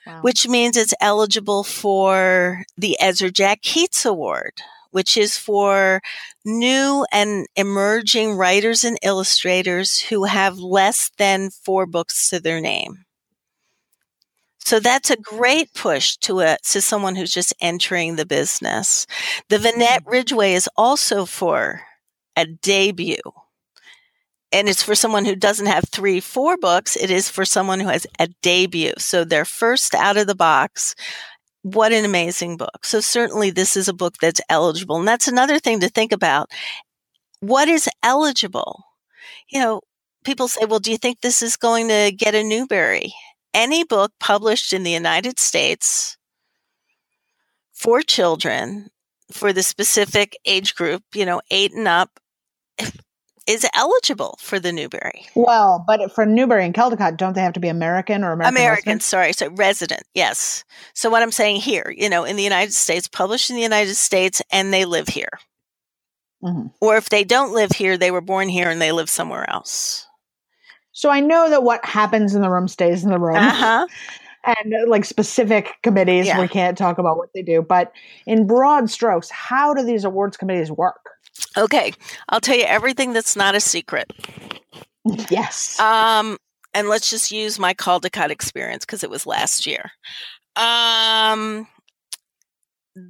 Wow. 0.06 0.20
Which 0.20 0.46
means 0.46 0.76
it's 0.76 0.94
eligible 1.00 1.64
for 1.64 2.64
the 2.76 2.96
Ezra 3.00 3.30
Jack 3.30 3.62
Keats 3.62 4.04
Award, 4.04 4.52
which 4.94 5.16
is 5.16 5.36
for 5.36 6.00
new 6.44 7.04
and 7.10 7.48
emerging 7.56 8.36
writers 8.36 8.84
and 8.84 8.96
illustrators 9.02 9.98
who 9.98 10.22
have 10.22 10.56
less 10.60 11.10
than 11.18 11.50
four 11.50 11.84
books 11.84 12.30
to 12.30 12.38
their 12.38 12.60
name. 12.60 13.04
So 14.60 14.78
that's 14.78 15.10
a 15.10 15.16
great 15.16 15.74
push 15.74 16.16
to 16.18 16.38
a 16.40 16.58
to 16.70 16.80
someone 16.80 17.16
who's 17.16 17.34
just 17.34 17.52
entering 17.60 18.14
the 18.14 18.24
business. 18.24 19.08
The 19.48 19.58
Vinette 19.58 20.04
mm-hmm. 20.04 20.42
Is 20.42 20.68
also 20.76 21.24
for 21.24 21.82
a 22.36 22.46
debut. 22.46 23.16
And 24.52 24.68
it's 24.68 24.84
for 24.84 24.94
someone 24.94 25.24
who 25.24 25.34
doesn't 25.34 25.66
have 25.66 25.86
three, 25.88 26.20
four 26.20 26.56
books. 26.56 26.94
It 26.94 27.10
is 27.10 27.28
for 27.28 27.44
someone 27.44 27.80
who 27.80 27.88
has 27.88 28.06
a 28.20 28.28
debut. 28.42 28.92
So 28.98 29.24
they're 29.24 29.44
first 29.44 29.92
out 29.92 30.16
of 30.16 30.28
the 30.28 30.36
box 30.36 30.94
what 31.64 31.92
an 31.92 32.04
amazing 32.04 32.58
book. 32.58 32.84
So 32.84 33.00
certainly 33.00 33.50
this 33.50 33.74
is 33.74 33.88
a 33.88 33.94
book 33.94 34.16
that's 34.20 34.40
eligible. 34.50 34.98
And 34.98 35.08
that's 35.08 35.28
another 35.28 35.58
thing 35.58 35.80
to 35.80 35.88
think 35.88 36.12
about. 36.12 36.50
What 37.40 37.68
is 37.68 37.88
eligible? 38.02 38.84
You 39.48 39.60
know, 39.60 39.80
people 40.24 40.46
say, 40.46 40.66
well, 40.66 40.78
do 40.78 40.90
you 40.90 40.98
think 40.98 41.20
this 41.20 41.40
is 41.40 41.56
going 41.56 41.88
to 41.88 42.12
get 42.14 42.34
a 42.34 42.42
Newbery? 42.42 43.14
Any 43.54 43.82
book 43.82 44.12
published 44.20 44.74
in 44.74 44.82
the 44.82 44.90
United 44.90 45.40
States 45.40 46.18
for 47.72 48.02
children 48.02 48.90
for 49.32 49.54
the 49.54 49.62
specific 49.62 50.36
age 50.44 50.74
group, 50.74 51.02
you 51.14 51.24
know, 51.24 51.40
eight 51.50 51.72
and 51.72 51.88
up, 51.88 52.10
is 53.46 53.66
eligible 53.74 54.38
for 54.40 54.58
the 54.58 54.72
Newbery. 54.72 55.26
Well, 55.34 55.84
but 55.86 56.12
for 56.12 56.24
Newbery 56.24 56.64
and 56.64 56.74
Caldecott, 56.74 57.16
don't 57.16 57.34
they 57.34 57.42
have 57.42 57.52
to 57.54 57.60
be 57.60 57.68
American 57.68 58.24
or 58.24 58.32
American? 58.32 58.56
American, 58.56 59.00
sorry, 59.00 59.32
so 59.32 59.50
resident, 59.50 60.02
yes. 60.14 60.64
So 60.94 61.10
what 61.10 61.22
I'm 61.22 61.32
saying 61.32 61.60
here, 61.60 61.92
you 61.96 62.08
know, 62.08 62.24
in 62.24 62.36
the 62.36 62.42
United 62.42 62.72
States, 62.72 63.08
published 63.08 63.50
in 63.50 63.56
the 63.56 63.62
United 63.62 63.94
States, 63.94 64.40
and 64.50 64.72
they 64.72 64.84
live 64.84 65.08
here. 65.08 65.38
Mm-hmm. 66.42 66.68
Or 66.80 66.96
if 66.96 67.08
they 67.08 67.24
don't 67.24 67.52
live 67.52 67.72
here, 67.72 67.96
they 67.96 68.10
were 68.10 68.20
born 68.20 68.48
here 68.48 68.68
and 68.68 68.80
they 68.80 68.92
live 68.92 69.08
somewhere 69.08 69.48
else. 69.48 70.06
So 70.92 71.10
I 71.10 71.20
know 71.20 71.50
that 71.50 71.62
what 71.62 71.84
happens 71.84 72.34
in 72.34 72.42
the 72.42 72.50
room 72.50 72.68
stays 72.68 73.02
in 73.02 73.10
the 73.10 73.18
room. 73.18 73.36
Uh-huh. 73.36 73.86
And 74.46 74.74
uh, 74.74 74.86
like 74.86 75.06
specific 75.06 75.70
committees, 75.82 76.26
yeah. 76.26 76.38
we 76.38 76.48
can't 76.48 76.76
talk 76.76 76.98
about 76.98 77.16
what 77.16 77.30
they 77.34 77.40
do. 77.40 77.62
But 77.62 77.94
in 78.26 78.46
broad 78.46 78.90
strokes, 78.90 79.30
how 79.30 79.72
do 79.72 79.82
these 79.82 80.04
awards 80.04 80.36
committees 80.36 80.70
work? 80.70 81.13
Okay, 81.56 81.92
I'll 82.28 82.40
tell 82.40 82.56
you 82.56 82.64
everything 82.64 83.12
that's 83.12 83.36
not 83.36 83.54
a 83.54 83.60
secret. 83.60 84.12
Yes. 85.30 85.78
Um, 85.78 86.38
and 86.72 86.88
let's 86.88 87.10
just 87.10 87.30
use 87.30 87.58
my 87.58 87.74
Caldecott 87.74 88.30
experience 88.30 88.84
because 88.84 89.04
it 89.04 89.10
was 89.10 89.26
last 89.26 89.66
year. 89.66 89.92
Um, 90.56 91.68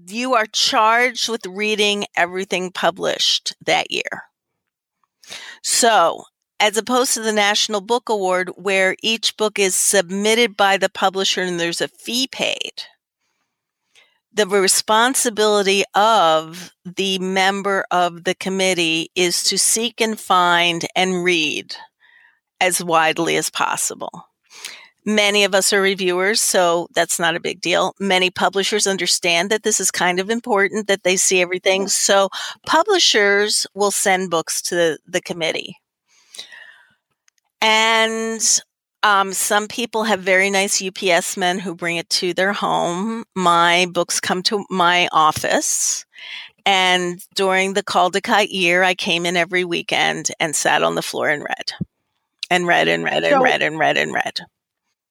you 0.07 0.35
are 0.35 0.47
charged 0.47 1.29
with 1.29 1.47
reading 1.47 2.05
everything 2.17 2.71
published 2.71 3.55
that 3.65 3.91
year. 3.91 4.25
So, 5.63 6.25
as 6.61 6.77
opposed 6.77 7.15
to 7.15 7.21
the 7.21 7.33
National 7.33 7.81
Book 7.81 8.09
Award, 8.09 8.51
where 8.57 8.97
each 9.03 9.37
book 9.37 9.59
is 9.59 9.75
submitted 9.75 10.57
by 10.57 10.77
the 10.77 10.89
publisher 10.89 11.43
and 11.43 11.59
there's 11.59 11.81
a 11.81 11.89
fee 11.89 12.27
paid, 12.27 12.85
the 14.35 14.47
responsibility 14.47 15.85
of 15.94 16.73
the 16.85 17.18
member 17.20 17.85
of 17.90 18.25
the 18.25 18.35
committee 18.35 19.11
is 19.14 19.42
to 19.44 19.57
seek 19.57 20.01
and 20.01 20.18
find 20.18 20.87
and 20.97 21.23
read 21.23 21.77
as 22.61 22.83
widely 22.83 23.37
as 23.37 23.49
possible. 23.49 24.29
Many 25.07 25.44
of 25.44 25.55
us 25.55 25.73
are 25.73 25.83
reviewers, 25.83 26.40
so 26.40 26.88
that's 26.94 27.18
not 27.18 27.37
a 27.37 27.40
big 27.40 27.61
deal. 27.61 27.94
Many 28.01 28.31
publishers 28.31 28.87
understand 28.87 29.51
that 29.51 29.62
this 29.62 29.79
is 29.79 29.90
kind 29.90 30.18
of 30.18 30.31
important 30.31 30.88
that 30.88 31.03
they 31.05 31.16
see 31.16 31.42
everything. 31.42 31.83
Mm-hmm. 31.83 31.88
So 31.88 32.31
publishers 32.66 33.66
will 33.75 33.90
send 33.90 34.31
books 34.31 34.62
to 34.62 34.99
the 35.07 35.20
committee. 35.20 35.77
And 37.61 38.40
um, 39.05 39.35
some 39.35 39.69
people 39.69 40.05
have 40.05 40.21
very 40.21 40.49
nice 40.49 40.83
UPS 40.83 41.37
men 41.37 41.59
who 41.59 41.75
bring 41.75 41.99
it 41.99 42.09
to 42.09 42.33
their 42.33 42.55
home. 42.55 43.25
My 43.37 43.87
books 43.93 44.19
come 44.19 44.43
to 44.45 44.64
my 44.71 45.09
office. 45.12 46.07
And 46.67 47.23
during 47.35 47.75
the 47.75 47.83
Caldecott 47.83 48.51
year, 48.51 48.83
I 48.83 48.95
came 48.95 49.27
in 49.27 49.37
every 49.37 49.62
weekend 49.62 50.31
and 50.40 50.57
sat 50.57 50.83
on 50.83 50.95
the 50.95 51.03
floor 51.03 51.29
and 51.29 51.43
read 51.43 51.73
and 52.51 52.67
read 52.67 52.88
and 52.88 53.05
read 53.05 53.25
and 53.25 53.33
so, 53.33 53.43
read 53.43 53.61
and 53.61 53.79
read 53.79 53.99
and 53.99 54.14
read. 54.14 54.40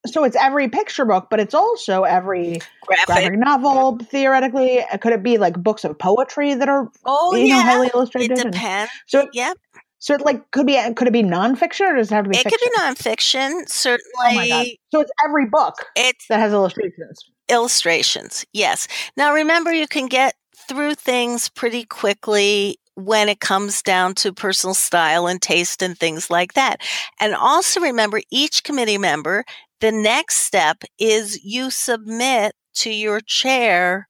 So 0.08 0.24
it's 0.24 0.36
every 0.36 0.70
picture 0.70 1.06
book, 1.06 1.28
but 1.30 1.40
it's 1.40 1.54
also 1.54 2.02
every 2.02 2.62
graphic, 2.82 3.06
graphic 3.06 3.34
novel. 3.38 4.00
Theoretically, 4.00 4.84
could 5.02 5.14
it 5.14 5.22
be 5.22 5.38
like 5.38 5.56
books 5.62 5.84
of 5.84 6.00
poetry 6.00 6.56
that 6.56 6.68
are 6.68 6.90
oh 7.06 7.36
you 7.36 7.46
yeah, 7.46 7.58
know, 7.58 7.62
highly 7.62 7.92
illustrated? 7.94 8.40
It 8.40 8.52
depends. 8.52 8.92
So 9.06 9.30
yep. 9.34 9.56
So 10.04 10.14
it 10.14 10.20
like 10.20 10.52
could 10.52 10.68
be 10.68 10.78
could 10.96 11.08
it 11.08 11.14
be 11.14 11.24
nonfiction 11.24 11.90
or 11.90 11.96
does 11.96 12.12
it 12.12 12.16
have 12.16 12.26
to 12.26 12.30
be? 12.30 12.38
It 12.38 12.44
fiction? 12.44 12.60
could 12.60 12.72
be 12.72 12.78
nonfiction, 12.78 13.70
certainly. 13.70 14.12
Oh 14.20 14.36
my 14.36 14.48
God. 14.50 14.68
So 14.92 15.00
it's 15.00 15.12
every 15.24 15.46
book 15.46 15.76
it's 15.96 16.28
that 16.28 16.42
has 16.42 16.52
illustrations. 16.52 17.24
Illustrations, 17.48 18.46
yes. 18.52 18.90
Now 19.16 19.34
remember, 19.34 19.72
you 19.72 19.88
can 19.88 20.08
get 20.08 20.36
through 20.68 20.96
things 20.96 21.48
pretty 21.48 21.86
quickly 21.86 22.80
when 22.96 23.30
it 23.30 23.40
comes 23.40 23.82
down 23.82 24.16
to 24.16 24.34
personal 24.34 24.74
style 24.74 25.26
and 25.26 25.42
taste 25.42 25.82
and 25.82 25.98
things 25.98 26.30
like 26.30 26.52
that. 26.56 26.82
And 27.22 27.34
also 27.34 27.80
remember, 27.80 28.20
each 28.30 28.66
committee 28.66 28.98
member, 28.98 29.46
the 29.80 29.94
next 29.94 30.40
step 30.40 30.84
is 31.00 31.42
you 31.46 31.72
submit 31.72 32.56
to 32.76 32.92
your 32.92 33.22
chair 33.22 34.10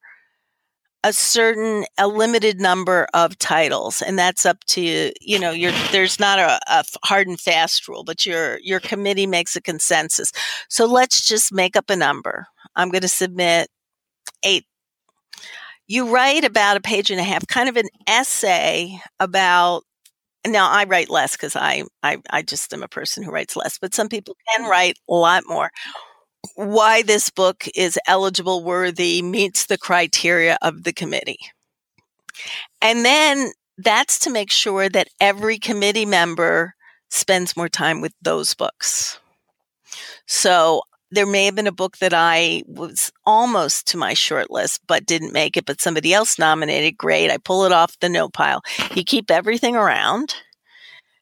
a 1.04 1.12
certain 1.12 1.84
a 1.98 2.08
limited 2.08 2.60
number 2.60 3.06
of 3.14 3.38
titles 3.38 4.02
and 4.02 4.18
that's 4.18 4.44
up 4.44 4.58
to 4.64 5.12
you 5.20 5.38
know 5.38 5.52
your 5.52 5.70
there's 5.92 6.18
not 6.18 6.38
a, 6.38 6.58
a, 6.66 6.84
hard 7.04 7.28
and 7.28 7.38
fast 7.38 7.86
rule 7.86 8.02
but 8.02 8.26
your 8.26 8.58
your 8.62 8.80
committee 8.80 9.26
makes 9.26 9.54
a 9.54 9.60
consensus 9.60 10.32
so 10.68 10.86
let's 10.86 11.28
just 11.28 11.52
make 11.52 11.76
up 11.76 11.90
a 11.90 11.96
number 11.96 12.46
i'm 12.74 12.88
going 12.88 13.02
to 13.02 13.08
submit 13.08 13.68
eight 14.44 14.64
you 15.86 16.12
write 16.12 16.44
about 16.44 16.76
a 16.76 16.80
page 16.80 17.10
and 17.10 17.20
a 17.20 17.24
half, 17.24 17.46
kind 17.46 17.68
of 17.68 17.76
an 17.76 17.88
essay 18.06 18.98
about. 19.20 19.82
Now 20.46 20.70
I 20.70 20.84
write 20.84 21.08
less 21.08 21.32
because 21.32 21.56
I, 21.56 21.84
I 22.02 22.18
I 22.30 22.42
just 22.42 22.72
am 22.74 22.82
a 22.82 22.88
person 22.88 23.22
who 23.22 23.30
writes 23.30 23.56
less, 23.56 23.78
but 23.78 23.94
some 23.94 24.08
people 24.08 24.36
can 24.54 24.68
write 24.68 24.98
a 25.08 25.14
lot 25.14 25.44
more. 25.46 25.70
Why 26.54 27.02
this 27.02 27.30
book 27.30 27.66
is 27.74 27.98
eligible, 28.06 28.62
worthy, 28.62 29.22
meets 29.22 29.66
the 29.66 29.78
criteria 29.78 30.58
of 30.62 30.84
the 30.84 30.92
committee, 30.92 31.38
and 32.80 33.04
then 33.04 33.52
that's 33.78 34.18
to 34.20 34.30
make 34.30 34.50
sure 34.50 34.88
that 34.88 35.08
every 35.20 35.58
committee 35.58 36.06
member 36.06 36.74
spends 37.10 37.56
more 37.56 37.68
time 37.68 38.00
with 38.00 38.12
those 38.22 38.54
books. 38.54 39.18
So 40.26 40.82
there 41.10 41.26
may 41.26 41.44
have 41.44 41.54
been 41.54 41.66
a 41.66 41.72
book 41.72 41.98
that 41.98 42.12
I 42.12 42.62
was 42.66 43.12
almost 43.24 43.86
to 43.88 43.96
my 43.96 44.14
short 44.14 44.50
list, 44.50 44.80
but 44.86 45.06
didn't 45.06 45.32
make 45.32 45.56
it, 45.56 45.64
but 45.64 45.80
somebody 45.80 46.12
else 46.12 46.38
nominated. 46.38 46.96
Great. 46.96 47.30
I 47.30 47.38
pull 47.38 47.64
it 47.64 47.72
off 47.72 47.98
the 48.00 48.08
no 48.08 48.28
pile. 48.28 48.62
You 48.94 49.04
keep 49.04 49.30
everything 49.30 49.76
around. 49.76 50.34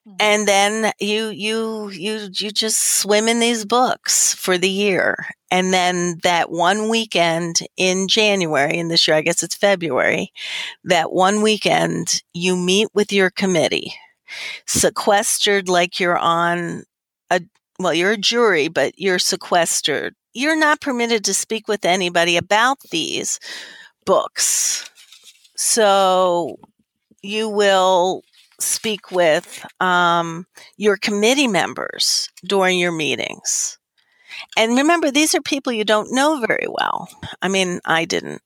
Mm-hmm. 0.07 0.17
And 0.21 0.49
then 0.49 0.93
you, 1.01 1.29
you, 1.29 1.89
you, 1.91 2.29
you 2.33 2.51
just 2.51 2.81
swim 3.01 3.29
in 3.29 3.39
these 3.39 3.65
books 3.65 4.35
for 4.35 4.59
the 4.59 4.69
year. 4.69 5.17
And 5.51 5.73
then 5.73 6.19
that 6.23 6.51
one 6.51 6.89
weekend 6.89 7.61
in 7.77 8.09
January, 8.09 8.79
and 8.79 8.91
this 8.91 9.07
year, 9.07 9.17
I 9.17 9.23
guess 9.23 9.43
it's 9.43 9.55
February, 9.55 10.33
that 10.85 11.13
one 11.13 11.43
weekend 11.43 12.23
you 12.33 12.57
meet 12.57 12.89
with 12.95 13.13
your 13.13 13.31
committee 13.31 13.95
sequestered 14.67 15.69
like 15.69 16.01
you're 16.01 16.19
on 16.19 16.85
a 17.31 17.41
well, 17.79 17.95
you're 17.95 18.13
a 18.13 18.17
jury, 18.17 18.69
but 18.69 18.99
you're 18.99 19.19
sequestered. 19.19 20.15
You're 20.35 20.57
not 20.57 20.81
permitted 20.81 21.25
to 21.25 21.35
speak 21.35 21.69
with 21.69 21.85
anybody 21.85 22.37
about 22.37 22.79
these 22.91 23.39
books. 24.07 24.91
So 25.57 26.59
you 27.23 27.49
will 27.49 28.23
speak 28.63 29.11
with 29.11 29.65
um, 29.81 30.47
your 30.77 30.97
committee 30.97 31.49
members 31.49 32.31
during 32.45 32.79
your 32.79 32.93
meetings. 32.93 33.79
And 34.57 34.77
remember, 34.77 35.11
these 35.11 35.35
are 35.35 35.43
people 35.43 35.73
you 35.73 35.85
don't 35.85 36.13
know 36.13 36.41
very 36.41 36.67
well. 36.69 37.09
I 37.41 37.49
mean, 37.49 37.81
I 37.85 38.05
didn't. 38.05 38.43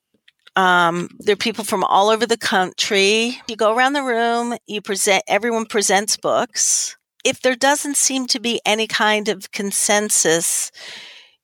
Um, 0.57 1.11
they're 1.19 1.37
people 1.37 1.65
from 1.65 1.85
all 1.85 2.09
over 2.09 2.27
the 2.27 2.39
country. 2.39 3.41
You 3.49 3.57
go 3.57 3.75
around 3.75 3.93
the 3.93 4.03
room, 4.03 4.57
you 4.67 4.81
present, 4.81 5.23
everyone 5.29 5.67
presents 5.67 6.17
books 6.17 6.97
if 7.27 7.41
there 7.41 7.57
doesn't 7.57 7.97
seem 7.97 8.29
to 8.29 8.39
be 8.39 8.61
any 8.65 8.87
kind 8.87 9.29
of 9.29 9.51
consensus, 9.51 10.71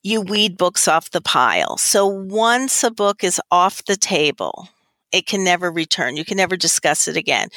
you 0.05 0.21
weed 0.21 0.57
books 0.57 0.87
off 0.87 1.11
the 1.11 1.21
pile. 1.21 1.77
So 1.77 2.07
once 2.07 2.85
a 2.85 2.91
book 2.93 3.25
is 3.25 3.41
off 3.51 3.85
the 3.85 3.97
table, 3.97 4.69
it 5.11 5.27
can 5.27 5.43
never 5.43 5.73
return. 5.73 6.17
You 6.17 6.25
can 6.25 6.37
never 6.37 6.57
discuss 6.57 7.09
it 7.09 7.17
again. 7.17 7.49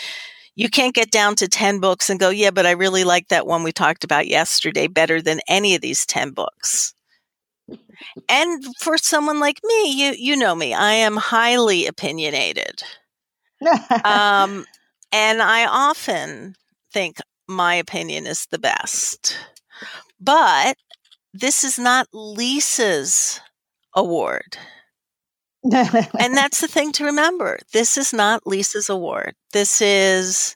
You 0.56 0.70
can't 0.70 0.96
get 0.96 1.12
down 1.12 1.36
to 1.36 1.48
10 1.48 1.80
books 1.80 2.10
and 2.10 2.20
go, 2.20 2.30
yeah, 2.30 2.52
but 2.52 2.65
I 2.65 2.72
really 2.72 3.04
like 3.04 3.28
that 3.28 3.46
one 3.48 3.63
we 3.63 3.72
talked 3.72 4.04
about 4.04 4.28
yesterday 4.28 4.88
better 4.88 5.22
than 5.22 5.41
any 5.48 5.76
of 5.76 5.82
these 5.82 6.06
10 6.06 6.32
books. 6.32 6.94
And 8.30 8.63
for 8.80 8.98
someone 8.98 9.39
like 9.39 9.60
me, 9.63 9.91
you 9.91 10.13
you 10.18 10.36
know 10.36 10.56
me, 10.56 10.74
I 10.74 10.91
am 10.94 11.18
highly 11.18 11.88
opinionated. 11.88 12.84
um, 14.04 14.65
and 15.12 15.41
I 15.41 15.65
often 15.65 16.56
think 16.91 17.18
my 17.48 17.76
opinion 17.76 18.26
is 18.26 18.48
the 18.48 18.60
best. 18.60 19.38
But 20.20 20.78
this 21.34 21.63
is 21.63 21.78
not 21.80 22.08
Lisa's 22.13 23.41
award. 23.96 24.58
And 25.71 26.36
that's 26.38 26.62
the 26.62 26.67
thing 26.67 26.91
to 26.93 27.06
remember. 27.06 27.60
This 27.73 27.97
is 27.97 28.13
not 28.13 28.45
Lisa's 28.45 28.89
award. 28.89 29.36
This 29.54 29.82
is 29.82 30.56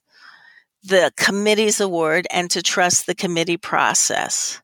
the 0.84 1.12
committee's 1.18 1.82
award 1.82 2.28
and 2.32 2.50
to 2.52 2.62
trust 2.62 3.06
the 3.06 3.16
committee 3.16 3.58
process. 3.58 4.62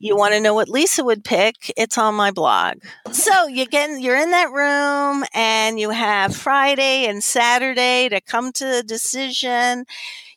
You 0.00 0.16
want 0.16 0.32
to 0.34 0.40
know 0.40 0.54
what 0.54 0.68
Lisa 0.68 1.02
would 1.02 1.24
pick? 1.24 1.72
It's 1.76 1.98
on 1.98 2.14
my 2.14 2.30
blog. 2.30 2.76
So 3.10 3.48
you 3.48 3.66
get 3.66 4.00
you're 4.00 4.16
in 4.16 4.30
that 4.30 4.52
room 4.52 5.24
and 5.34 5.80
you 5.80 5.90
have 5.90 6.36
Friday 6.36 7.06
and 7.06 7.22
Saturday 7.22 8.08
to 8.08 8.20
come 8.20 8.52
to 8.52 8.78
a 8.78 8.82
decision. 8.84 9.86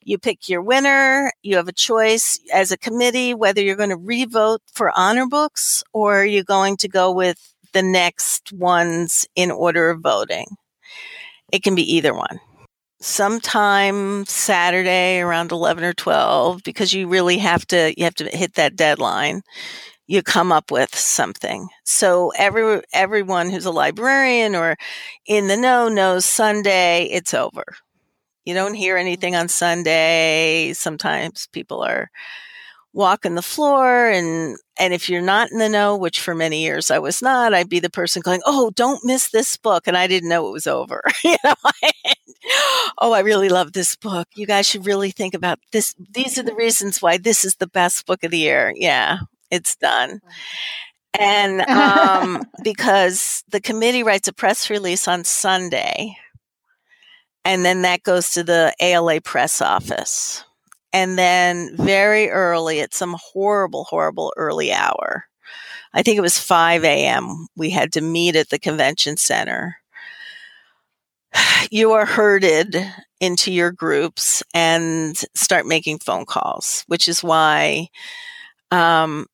You 0.04 0.18
pick 0.18 0.50
your 0.50 0.64
winner. 0.64 1.32
You 1.44 1.58
have 1.58 1.68
a 1.68 1.74
choice 1.74 2.40
as 2.52 2.72
a 2.72 2.78
committee 2.78 3.36
whether 3.36 3.62
you're 3.62 3.76
going 3.76 3.90
to 3.90 3.98
revote 3.98 4.64
for 4.74 4.92
honor 4.98 5.28
books 5.28 5.84
or 5.94 6.26
you're 6.26 6.44
going 6.44 6.78
to 6.78 6.88
go 6.88 7.12
with 7.12 7.54
the 7.74 7.84
next 7.84 8.52
ones 8.54 9.26
in 9.36 9.52
order 9.52 9.90
of 9.90 10.02
voting. 10.02 10.46
It 11.52 11.64
can 11.64 11.76
be 11.76 11.96
either 11.96 12.14
one. 12.14 12.40
Sometime 13.02 14.26
Saturday 14.26 15.20
around 15.20 15.52
11 15.52 15.84
or 15.84 15.94
12 15.94 16.62
because 16.64 16.94
you 16.94 17.08
really 17.08 17.40
have 17.40 17.66
to 17.68 17.94
you 17.98 18.04
have 18.04 18.16
to 18.16 18.26
hit 18.26 18.54
that 18.56 18.76
deadline 18.76 19.42
you 20.12 20.22
come 20.22 20.52
up 20.52 20.72
with 20.72 20.94
something. 20.94 21.70
So 21.86 22.34
every 22.38 22.82
everyone 22.94 23.50
who's 23.50 23.66
a 23.66 23.72
librarian 23.72 24.56
or 24.56 24.76
in 25.26 25.48
the 25.48 25.56
know 25.56 25.88
knows 25.88 26.26
Sunday 26.26 27.06
it's 27.06 27.34
over. 27.34 27.64
You 28.44 28.54
don't 28.54 28.74
hear 28.74 28.98
anything 28.98 29.38
on 29.38 29.48
Sunday. 29.48 30.74
Sometimes 30.74 31.48
people 31.54 31.82
are 31.82 32.12
walking 32.94 33.36
the 33.36 33.42
floor 33.42 34.10
and 34.10 34.58
and 34.80 34.94
if 34.94 35.10
you're 35.10 35.22
not 35.22 35.52
in 35.52 35.60
the 35.60 35.70
know, 35.70 35.96
which 35.96 36.20
for 36.20 36.34
many 36.34 36.62
years 36.64 36.90
I 36.92 37.00
was 37.00 37.22
not, 37.22 37.54
I'd 37.54 37.70
be 37.70 37.80
the 37.80 37.90
person 37.90 38.22
going, 38.24 38.42
"Oh, 38.46 38.72
don't 38.76 39.06
miss 39.06 39.30
this 39.30 39.58
book," 39.58 39.88
and 39.88 39.98
I 39.98 40.08
didn't 40.08 40.30
know 40.30 40.48
it 40.48 40.54
was 40.54 40.68
over. 40.68 41.04
you 41.24 41.38
know, 41.44 41.54
oh, 43.00 43.14
I 43.14 43.20
really 43.22 43.50
love 43.50 43.74
this 43.74 43.96
book. 43.96 44.28
You 44.36 44.48
guys 44.48 44.68
should 44.68 44.86
really 44.86 45.12
think 45.12 45.34
about 45.34 45.60
this. 45.72 45.94
These 46.14 46.38
are 46.38 46.44
the 46.44 46.56
reasons 46.56 47.02
why 47.02 47.18
this 47.18 47.46
is 47.46 47.56
the 47.56 47.68
best 47.68 48.06
book 48.06 48.24
of 48.24 48.32
the 48.32 48.40
year. 48.40 48.74
Yeah, 48.76 49.20
it's 49.52 49.76
done. 49.76 50.22
And 51.20 51.62
um, 51.62 52.44
because 52.64 53.44
the 53.50 53.62
committee 53.62 54.04
writes 54.04 54.28
a 54.28 54.34
press 54.34 54.70
release 54.70 55.08
on 55.08 55.24
Sunday 55.24 56.16
and 57.44 57.66
then 57.66 57.82
that 57.82 58.04
goes 58.04 58.32
to 58.32 58.44
the 58.44 58.74
ALA 58.80 59.22
press 59.22 59.62
office. 59.62 60.44
And 60.94 61.18
then 61.18 61.76
very 61.78 62.30
early 62.30 62.82
at 62.82 62.94
some 62.94 63.16
horrible, 63.20 63.86
horrible 63.86 64.34
early 64.36 64.74
hour, 64.74 65.26
I 65.94 66.04
think 66.04 66.18
it 66.18 66.22
was 66.22 66.38
5 66.38 66.84
a.m., 66.84 67.48
we 67.56 67.70
had 67.70 67.94
to 67.94 68.02
meet 68.02 68.36
at 68.36 68.50
the 68.50 68.60
convention 68.60 69.18
center. 69.18 69.78
You 71.70 71.94
are 71.94 72.06
herded 72.06 72.76
into 73.22 73.50
your 73.52 73.72
groups 73.72 74.44
and 74.54 75.16
start 75.36 75.66
making 75.66 76.00
phone 76.00 76.26
calls, 76.26 76.84
which 76.88 77.08
is 77.08 77.24
why 77.24 77.88
um, 78.72 79.28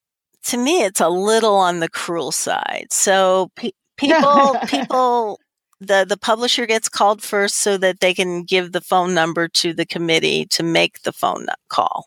to 0.48 0.58
me, 0.58 0.84
it's 0.84 1.02
a 1.02 1.10
little 1.10 1.56
on 1.56 1.80
the 1.80 1.90
cruel 1.90 2.32
side. 2.32 2.88
So 2.92 3.52
pe- 3.56 3.72
people, 3.98 4.58
people, 4.68 5.40
the 5.80 6.06
the 6.08 6.18
publisher 6.18 6.66
gets 6.66 6.90
called 6.90 7.22
first 7.22 7.56
so 7.56 7.78
that 7.78 8.00
they 8.00 8.14
can 8.14 8.44
give 8.44 8.72
the 8.72 8.82
phone 8.82 9.14
number 9.14 9.48
to 9.50 9.74
the 9.74 9.86
committee 9.86 10.46
to 10.48 10.64
make 10.64 11.04
the 11.04 11.14
phone 11.14 11.48
call, 11.70 12.06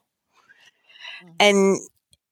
mm-hmm. 1.22 1.32
and 1.38 1.78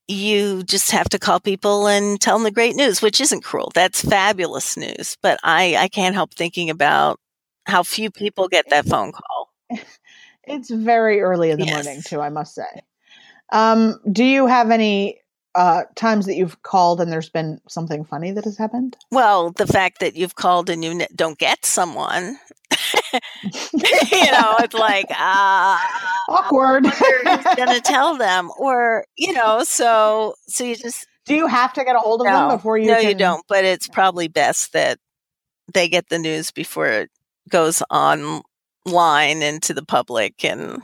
you 0.09 0.63
just 0.65 0.91
have 0.91 1.09
to 1.11 1.19
call 1.19 1.39
people 1.39 1.87
and 1.87 2.21
tell 2.21 2.37
them 2.37 2.45
the 2.45 2.51
great 2.51 2.75
news, 2.75 3.03
which 3.03 3.21
isn't 3.21 3.45
cruel. 3.45 3.71
That's 3.75 4.03
fabulous 4.03 4.77
news. 4.77 5.17
But 5.23 5.39
I 5.43 5.77
I 5.77 5.89
can't 5.89 6.15
help 6.15 6.35
thinking 6.35 6.71
about 6.71 7.21
how 7.67 7.83
few 7.83 8.11
people 8.11 8.49
get 8.49 8.69
that 8.71 8.87
phone 8.87 9.13
call. 9.13 9.53
It's 10.51 10.71
very 10.71 11.21
early 11.21 11.51
in 11.51 11.59
the 11.59 11.67
yes. 11.67 11.85
morning, 11.85 12.03
too. 12.03 12.21
I 12.21 12.31
must 12.31 12.55
say. 12.55 12.83
Um, 13.53 14.01
do 14.11 14.25
you 14.25 14.47
have 14.47 14.71
any 14.71 15.21
uh, 15.59 15.83
times 15.97 16.27
that 16.27 16.37
you've 16.37 16.63
called 16.63 17.01
and 17.01 17.11
there's 17.11 17.31
been 17.31 17.61
something 17.69 18.05
funny 18.05 18.31
that 18.31 18.45
has 18.45 18.57
happened? 18.57 18.97
Well, 19.11 19.51
the 19.51 19.67
fact 19.67 19.99
that 19.99 20.15
you've 20.15 20.37
called 20.37 20.71
and 20.71 20.85
you 20.85 21.05
don't 21.17 21.37
get 21.37 21.67
someone, 21.67 22.39
you 23.13 24.31
know, 24.31 24.55
it's 24.61 24.75
like 24.75 25.11
uh, 25.11 25.79
awkward. 26.29 26.87
who's 26.87 27.57
going 27.57 27.75
to 27.75 27.81
tell 27.85 28.17
them, 28.17 28.53
or 28.57 29.05
you 29.17 29.33
know, 29.33 29.65
so 29.65 30.37
so 30.47 30.63
you 30.63 30.77
just. 30.77 31.09
Do 31.27 31.35
you 31.35 31.49
have 31.49 31.75
to 31.75 31.85
get 31.85 31.95
a 31.95 31.99
hold 31.99 32.23
of 32.23 32.29
no, 32.29 32.33
them 32.33 32.57
before 32.57 32.79
you? 32.79 32.87
No, 32.87 33.01
can... 33.01 33.09
you 33.09 33.15
don't. 33.15 33.45
But 33.49 33.65
it's 33.65 33.89
probably 33.89 34.29
best 34.29 34.73
that 34.75 34.99
they 35.75 35.89
get 35.89 36.09
the 36.09 36.21
news 36.21 36.53
before 36.53 36.87
it 36.87 37.11
goes 37.51 37.83
online 37.91 39.43
into 39.43 39.75
the 39.75 39.85
public 39.85 40.45
and 40.45 40.81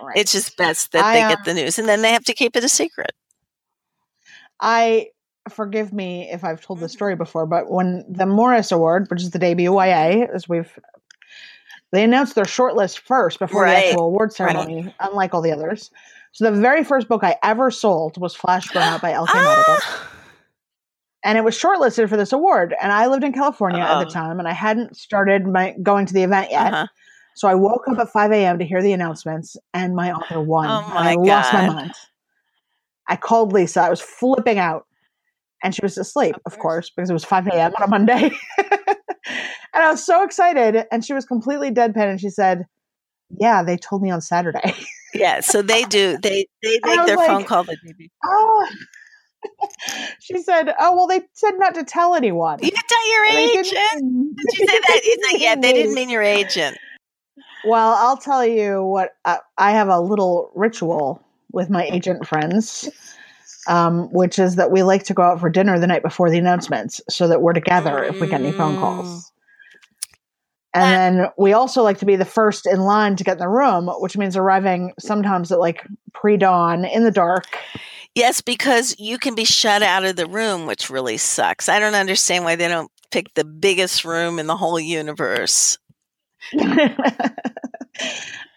Right. 0.00 0.16
It's 0.16 0.32
just 0.32 0.58
best 0.58 0.92
that 0.92 1.04
I, 1.04 1.14
they 1.14 1.34
get 1.34 1.44
the 1.44 1.54
news 1.54 1.78
and 1.78 1.88
then 1.88 2.02
they 2.02 2.12
have 2.12 2.24
to 2.24 2.34
keep 2.34 2.54
it 2.54 2.64
a 2.64 2.68
secret. 2.68 3.12
I 4.60 5.08
forgive 5.48 5.92
me 5.92 6.28
if 6.30 6.44
I've 6.44 6.60
told 6.60 6.80
this 6.80 6.92
story 6.92 7.16
before, 7.16 7.46
but 7.46 7.70
when 7.70 8.04
the 8.08 8.26
Morris 8.26 8.70
Award, 8.70 9.06
which 9.10 9.22
is 9.22 9.30
the 9.30 9.38
debut 9.38 9.72
YA, 9.72 10.26
as 10.32 10.48
we've 10.48 10.78
they 11.92 12.04
announced 12.04 12.34
their 12.34 12.44
shortlist 12.44 13.00
first 13.00 13.38
before 13.38 13.62
right. 13.62 13.80
the 13.80 13.88
actual 13.88 14.06
award 14.06 14.32
ceremony, 14.32 14.84
right. 14.84 14.94
unlike 15.00 15.34
all 15.34 15.42
the 15.42 15.50
others. 15.50 15.90
So 16.32 16.48
the 16.48 16.60
very 16.60 16.84
first 16.84 17.08
book 17.08 17.24
I 17.24 17.36
ever 17.42 17.70
sold 17.70 18.16
was 18.20 18.36
Flash 18.36 18.68
Burnout 18.68 19.00
by 19.00 19.12
L.K. 19.12 19.32
ah! 19.34 20.10
And 21.24 21.36
it 21.36 21.42
was 21.42 21.58
shortlisted 21.58 22.08
for 22.08 22.16
this 22.16 22.32
award. 22.32 22.74
And 22.80 22.92
I 22.92 23.08
lived 23.08 23.24
in 23.24 23.32
California 23.32 23.80
at 23.80 24.04
the 24.04 24.10
time 24.10 24.38
and 24.38 24.46
I 24.46 24.52
hadn't 24.52 24.96
started 24.96 25.46
my 25.46 25.74
going 25.82 26.06
to 26.06 26.14
the 26.14 26.22
event 26.22 26.50
yet. 26.50 26.72
Uh-huh. 26.72 26.86
So 27.34 27.48
I 27.48 27.54
woke 27.54 27.88
up 27.88 27.98
at 27.98 28.10
5 28.10 28.32
a.m. 28.32 28.58
to 28.58 28.64
hear 28.64 28.82
the 28.82 28.92
announcements, 28.92 29.56
and 29.72 29.94
my 29.94 30.12
author 30.12 30.40
won. 30.40 30.66
Oh 30.66 30.88
my 30.92 31.10
I 31.10 31.14
God. 31.14 31.26
lost 31.26 31.52
my 31.52 31.66
mind. 31.68 31.92
I 33.10 33.16
called 33.16 33.52
Lisa. 33.52 33.82
I 33.82 33.90
was 33.90 34.00
flipping 34.00 34.58
out, 34.58 34.86
and 35.64 35.74
she 35.74 35.80
was 35.82 35.98
asleep, 35.98 36.36
of, 36.46 36.54
of 36.54 36.58
course, 36.60 36.90
because 36.90 37.10
it 37.10 37.12
was 37.12 37.24
5 37.24 37.48
a.m. 37.48 37.72
on 37.76 37.82
a 37.82 37.88
Monday. 37.88 38.30
and 38.56 38.96
I 39.74 39.90
was 39.90 40.04
so 40.04 40.22
excited, 40.22 40.86
and 40.92 41.04
she 41.04 41.12
was 41.12 41.26
completely 41.26 41.72
deadpan, 41.72 42.08
and 42.08 42.20
she 42.20 42.30
said, 42.30 42.66
"Yeah, 43.38 43.64
they 43.64 43.76
told 43.76 44.02
me 44.02 44.10
on 44.10 44.20
Saturday." 44.20 44.74
yeah, 45.14 45.40
so 45.40 45.60
they 45.60 45.82
do. 45.82 46.18
They 46.22 46.46
they 46.62 46.78
make 46.84 47.06
their 47.06 47.16
like, 47.16 47.28
phone 47.28 47.44
call 47.44 47.64
the 47.64 47.76
day 47.84 48.10
Oh. 48.24 48.68
she 50.20 50.40
said, 50.40 50.72
"Oh 50.78 50.94
well, 50.94 51.08
they 51.08 51.22
said 51.32 51.58
not 51.58 51.74
to 51.74 51.82
tell 51.82 52.14
anyone." 52.14 52.60
You 52.62 52.70
can 52.70 52.84
tell 52.88 53.12
your 53.12 53.24
agent. 53.26 53.66
Did 53.66 54.58
you 54.58 54.66
say 54.68 54.80
that? 54.86 55.00
He's 55.02 55.32
like, 55.32 55.42
"Yeah, 55.42 55.56
they 55.56 55.72
didn't 55.72 55.94
mean 55.94 56.10
your 56.10 56.22
agent." 56.22 56.78
Well, 57.64 57.94
I'll 57.94 58.16
tell 58.16 58.46
you 58.46 58.84
what 58.84 59.10
uh, 59.24 59.38
I 59.58 59.72
have 59.72 59.88
a 59.88 60.00
little 60.00 60.52
ritual 60.54 61.22
with 61.52 61.70
my 61.70 61.84
agent 61.86 62.26
friends, 62.26 62.88
um, 63.66 64.08
which 64.12 64.38
is 64.38 64.56
that 64.56 64.70
we 64.70 64.82
like 64.82 65.04
to 65.04 65.14
go 65.14 65.22
out 65.22 65.40
for 65.40 65.50
dinner 65.50 65.78
the 65.78 65.86
night 65.86 66.02
before 66.02 66.30
the 66.30 66.38
announcements 66.38 67.00
so 67.08 67.28
that 67.28 67.42
we're 67.42 67.52
together 67.52 68.02
if 68.04 68.20
we 68.20 68.26
get 68.26 68.40
any 68.40 68.52
phone 68.52 68.76
calls. 68.78 69.08
Mm. 69.08 69.30
And 70.72 71.18
then 71.18 71.26
we 71.36 71.52
also 71.52 71.82
like 71.82 71.98
to 71.98 72.06
be 72.06 72.16
the 72.16 72.24
first 72.24 72.66
in 72.66 72.80
line 72.80 73.16
to 73.16 73.24
get 73.24 73.32
in 73.32 73.38
the 73.38 73.48
room, 73.48 73.88
which 73.98 74.16
means 74.16 74.36
arriving 74.36 74.92
sometimes 75.00 75.50
at 75.50 75.58
like 75.58 75.84
pre 76.12 76.36
dawn 76.36 76.84
in 76.84 77.02
the 77.04 77.10
dark. 77.10 77.46
Yes, 78.14 78.40
because 78.40 78.96
you 78.98 79.18
can 79.18 79.34
be 79.34 79.44
shut 79.44 79.82
out 79.82 80.04
of 80.04 80.16
the 80.16 80.26
room, 80.26 80.66
which 80.66 80.90
really 80.90 81.16
sucks. 81.16 81.68
I 81.68 81.78
don't 81.78 81.94
understand 81.94 82.44
why 82.44 82.56
they 82.56 82.68
don't 82.68 82.90
pick 83.10 83.34
the 83.34 83.44
biggest 83.44 84.04
room 84.04 84.38
in 84.38 84.46
the 84.46 84.56
whole 84.56 84.80
universe. 84.80 85.78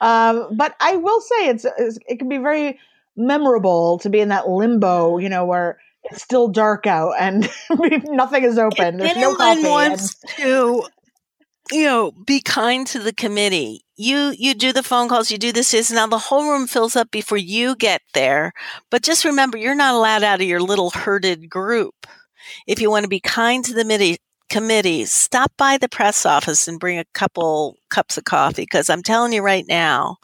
um, 0.02 0.56
but 0.56 0.76
I 0.80 0.96
will 0.98 1.22
say 1.22 1.48
it's, 1.50 1.66
it's, 1.78 1.98
it 2.08 2.20
can 2.20 2.30
be 2.30 2.38
very 2.38 2.80
memorable 3.16 4.00
to 4.00 4.10
be 4.10 4.20
in 4.20 4.30
that 4.30 4.50
limbo, 4.50 5.18
you 5.18 5.30
know, 5.30 5.46
where 5.46 5.80
it's 6.06 6.22
still 6.22 6.48
dark 6.48 6.86
out 6.88 7.14
and 7.20 7.50
nothing 8.10 8.44
is 8.44 8.58
open. 8.58 8.96
If 9.00 9.14
There's 9.14 9.18
no 9.18 9.36
coffee. 9.36 9.64
wants 9.64 10.16
and- 10.24 10.32
to, 10.38 10.84
you 11.72 11.86
know, 11.86 12.12
be 12.12 12.42
kind 12.42 12.86
to 12.88 13.00
the 13.00 13.14
committee. 13.14 13.86
You 13.96 14.34
you 14.38 14.56
do 14.56 14.74
the 14.74 14.82
phone 14.84 15.08
calls, 15.08 15.30
you 15.32 15.38
do 15.38 15.52
this 15.52 15.74
is 15.74 15.92
now 15.92 16.08
the 16.08 16.18
whole 16.18 16.50
room 16.52 16.66
fills 16.68 16.96
up 16.96 17.12
before 17.12 17.38
you 17.38 17.76
get 17.76 18.02
there. 18.14 18.52
But 18.90 19.04
just 19.04 19.24
remember, 19.24 19.56
you're 19.58 19.76
not 19.76 19.94
allowed 19.94 20.24
out 20.24 20.42
of 20.42 20.48
your 20.48 20.62
little 20.62 20.90
herded 20.90 21.48
group. 21.50 22.08
If 22.68 22.82
you 22.82 22.90
want 22.90 23.04
to 23.04 23.10
be 23.10 23.20
kind 23.20 23.64
to 23.66 23.74
the 23.74 23.82
committee, 23.84 24.18
committees, 24.54 25.12
stop 25.12 25.52
by 25.58 25.80
the 25.80 25.90
press 25.90 26.28
office 26.28 26.68
and 26.68 26.80
bring 26.80 27.00
a 27.00 27.06
couple 27.16 27.76
cups 27.90 28.20
of 28.20 28.26
coffee 28.26 28.62
because 28.62 28.88
I'm 28.88 29.02
telling 29.02 29.34
you 29.34 29.42
right 29.42 29.66
now, 29.68 30.18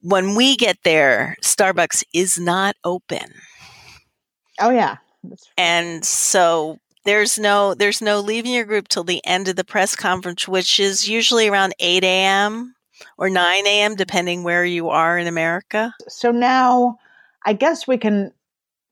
when 0.00 0.34
we 0.34 0.56
get 0.56 0.78
there, 0.82 1.36
Starbucks 1.42 2.04
is 2.14 2.38
not 2.38 2.74
open. 2.84 3.34
Oh 4.58 4.70
yeah. 4.70 4.96
And 5.58 6.06
so 6.06 6.78
there's 7.04 7.38
no 7.38 7.74
there's 7.74 8.00
no 8.00 8.20
leaving 8.20 8.52
your 8.52 8.64
group 8.64 8.88
till 8.88 9.04
the 9.04 9.20
end 9.26 9.48
of 9.48 9.56
the 9.56 9.64
press 9.64 9.94
conference, 9.94 10.48
which 10.48 10.80
is 10.80 11.06
usually 11.06 11.46
around 11.46 11.74
8 11.80 12.02
a.m. 12.02 12.74
or 13.18 13.28
9 13.28 13.66
a.m. 13.66 13.94
depending 13.94 14.42
where 14.42 14.64
you 14.64 14.88
are 14.88 15.18
in 15.18 15.26
America. 15.26 15.94
So 16.08 16.30
now 16.30 16.96
I 17.44 17.52
guess 17.52 17.86
we 17.86 17.98
can 17.98 18.32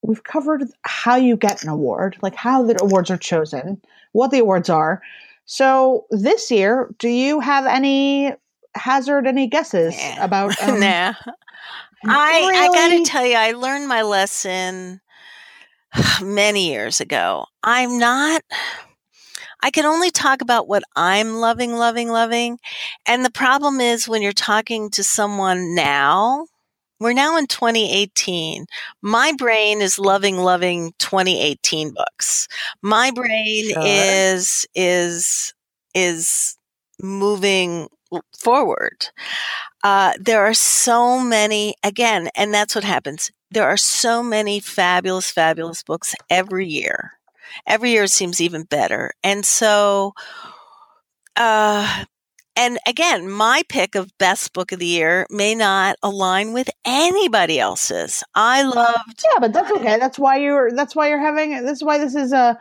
we've 0.02 0.24
covered 0.24 0.64
how 0.82 1.16
you 1.16 1.38
get 1.38 1.62
an 1.62 1.70
award, 1.70 2.18
like 2.20 2.34
how 2.34 2.62
the 2.62 2.76
awards 2.82 3.10
are 3.10 3.16
chosen 3.16 3.80
what 4.12 4.30
the 4.30 4.38
awards 4.38 4.70
are. 4.70 5.02
So 5.44 6.06
this 6.10 6.50
year, 6.50 6.90
do 6.98 7.08
you 7.08 7.40
have 7.40 7.66
any 7.66 8.32
hazard 8.74 9.26
any 9.26 9.46
guesses 9.46 9.96
about? 10.18 10.54
Um, 10.62 10.80
nah. 10.80 11.14
I 12.04 12.40
really? 12.40 12.56
I 12.56 12.66
got 12.68 12.88
to 12.88 13.04
tell 13.04 13.26
you, 13.26 13.36
I 13.36 13.52
learned 13.52 13.86
my 13.86 14.02
lesson 14.02 15.00
many 16.22 16.70
years 16.70 17.00
ago. 17.00 17.46
I'm 17.62 17.98
not. 17.98 18.42
I 19.62 19.70
can 19.70 19.84
only 19.84 20.10
talk 20.10 20.42
about 20.42 20.66
what 20.66 20.82
I'm 20.96 21.34
loving, 21.34 21.74
loving, 21.74 22.08
loving. 22.08 22.58
And 23.06 23.24
the 23.24 23.30
problem 23.30 23.80
is 23.80 24.08
when 24.08 24.20
you're 24.20 24.32
talking 24.32 24.90
to 24.90 25.04
someone 25.04 25.74
now, 25.76 26.46
we're 27.02 27.12
now 27.12 27.36
in 27.36 27.46
2018. 27.46 28.66
My 29.02 29.32
brain 29.36 29.80
is 29.80 29.98
loving, 29.98 30.38
loving 30.38 30.92
2018 30.98 31.92
books. 31.92 32.48
My 32.80 33.10
brain 33.10 33.70
sure. 33.70 33.82
is, 33.84 34.66
is, 34.74 35.54
is 35.94 36.56
moving 37.00 37.88
forward. 38.38 39.08
Uh, 39.82 40.12
there 40.20 40.44
are 40.44 40.54
so 40.54 41.20
many, 41.20 41.74
again, 41.82 42.28
and 42.36 42.54
that's 42.54 42.74
what 42.74 42.84
happens. 42.84 43.30
There 43.50 43.66
are 43.68 43.76
so 43.76 44.22
many 44.22 44.60
fabulous, 44.60 45.30
fabulous 45.30 45.82
books 45.82 46.14
every 46.30 46.66
year. 46.66 47.12
Every 47.66 47.90
year 47.90 48.04
it 48.04 48.10
seems 48.10 48.40
even 48.40 48.62
better. 48.62 49.12
And 49.22 49.44
so, 49.44 50.14
uh, 51.36 52.04
and 52.56 52.78
again, 52.86 53.30
my 53.30 53.62
pick 53.68 53.94
of 53.94 54.16
best 54.18 54.52
book 54.52 54.72
of 54.72 54.78
the 54.78 54.86
year 54.86 55.26
may 55.30 55.54
not 55.54 55.96
align 56.02 56.52
with 56.52 56.68
anybody 56.84 57.58
else's. 57.58 58.22
I 58.34 58.62
loved 58.62 59.24
Yeah, 59.24 59.40
but 59.40 59.52
that's 59.52 59.70
okay. 59.70 59.98
That's 59.98 60.18
why 60.18 60.36
you're 60.36 60.70
that's 60.72 60.94
why 60.94 61.08
you're 61.08 61.20
having 61.20 61.50
this 61.64 61.78
is 61.78 61.84
why 61.84 61.98
this 61.98 62.14
is 62.14 62.32
a 62.32 62.60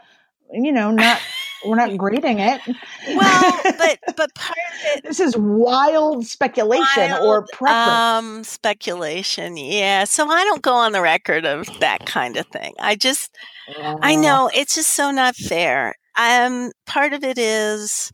you 0.54 0.72
know, 0.72 0.92
not 0.92 1.20
we're 1.66 1.76
not 1.76 1.96
grading 1.98 2.40
it. 2.40 2.62
Well, 3.08 3.60
but 3.64 4.00
but 4.16 4.36
part 4.36 4.58
of 4.58 4.98
it 4.98 5.04
This 5.04 5.20
is 5.20 5.36
wild 5.36 6.26
speculation 6.26 7.12
wild, 7.12 7.26
or 7.26 7.46
preference. 7.52 7.90
Um 7.90 8.44
speculation, 8.44 9.58
yeah. 9.58 10.04
So 10.06 10.30
I 10.30 10.44
don't 10.44 10.62
go 10.62 10.74
on 10.74 10.92
the 10.92 11.02
record 11.02 11.46
of 11.46 11.68
that 11.80 12.06
kind 12.06 12.38
of 12.38 12.46
thing. 12.48 12.74
I 12.80 12.96
just 12.96 13.36
uh, 13.78 13.98
I 14.02 14.16
know 14.16 14.50
it's 14.54 14.76
just 14.76 14.92
so 14.92 15.12
not 15.12 15.36
fair. 15.36 15.96
Um 16.18 16.72
part 16.86 17.14
of 17.14 17.24
it 17.24 17.38
is 17.38 18.12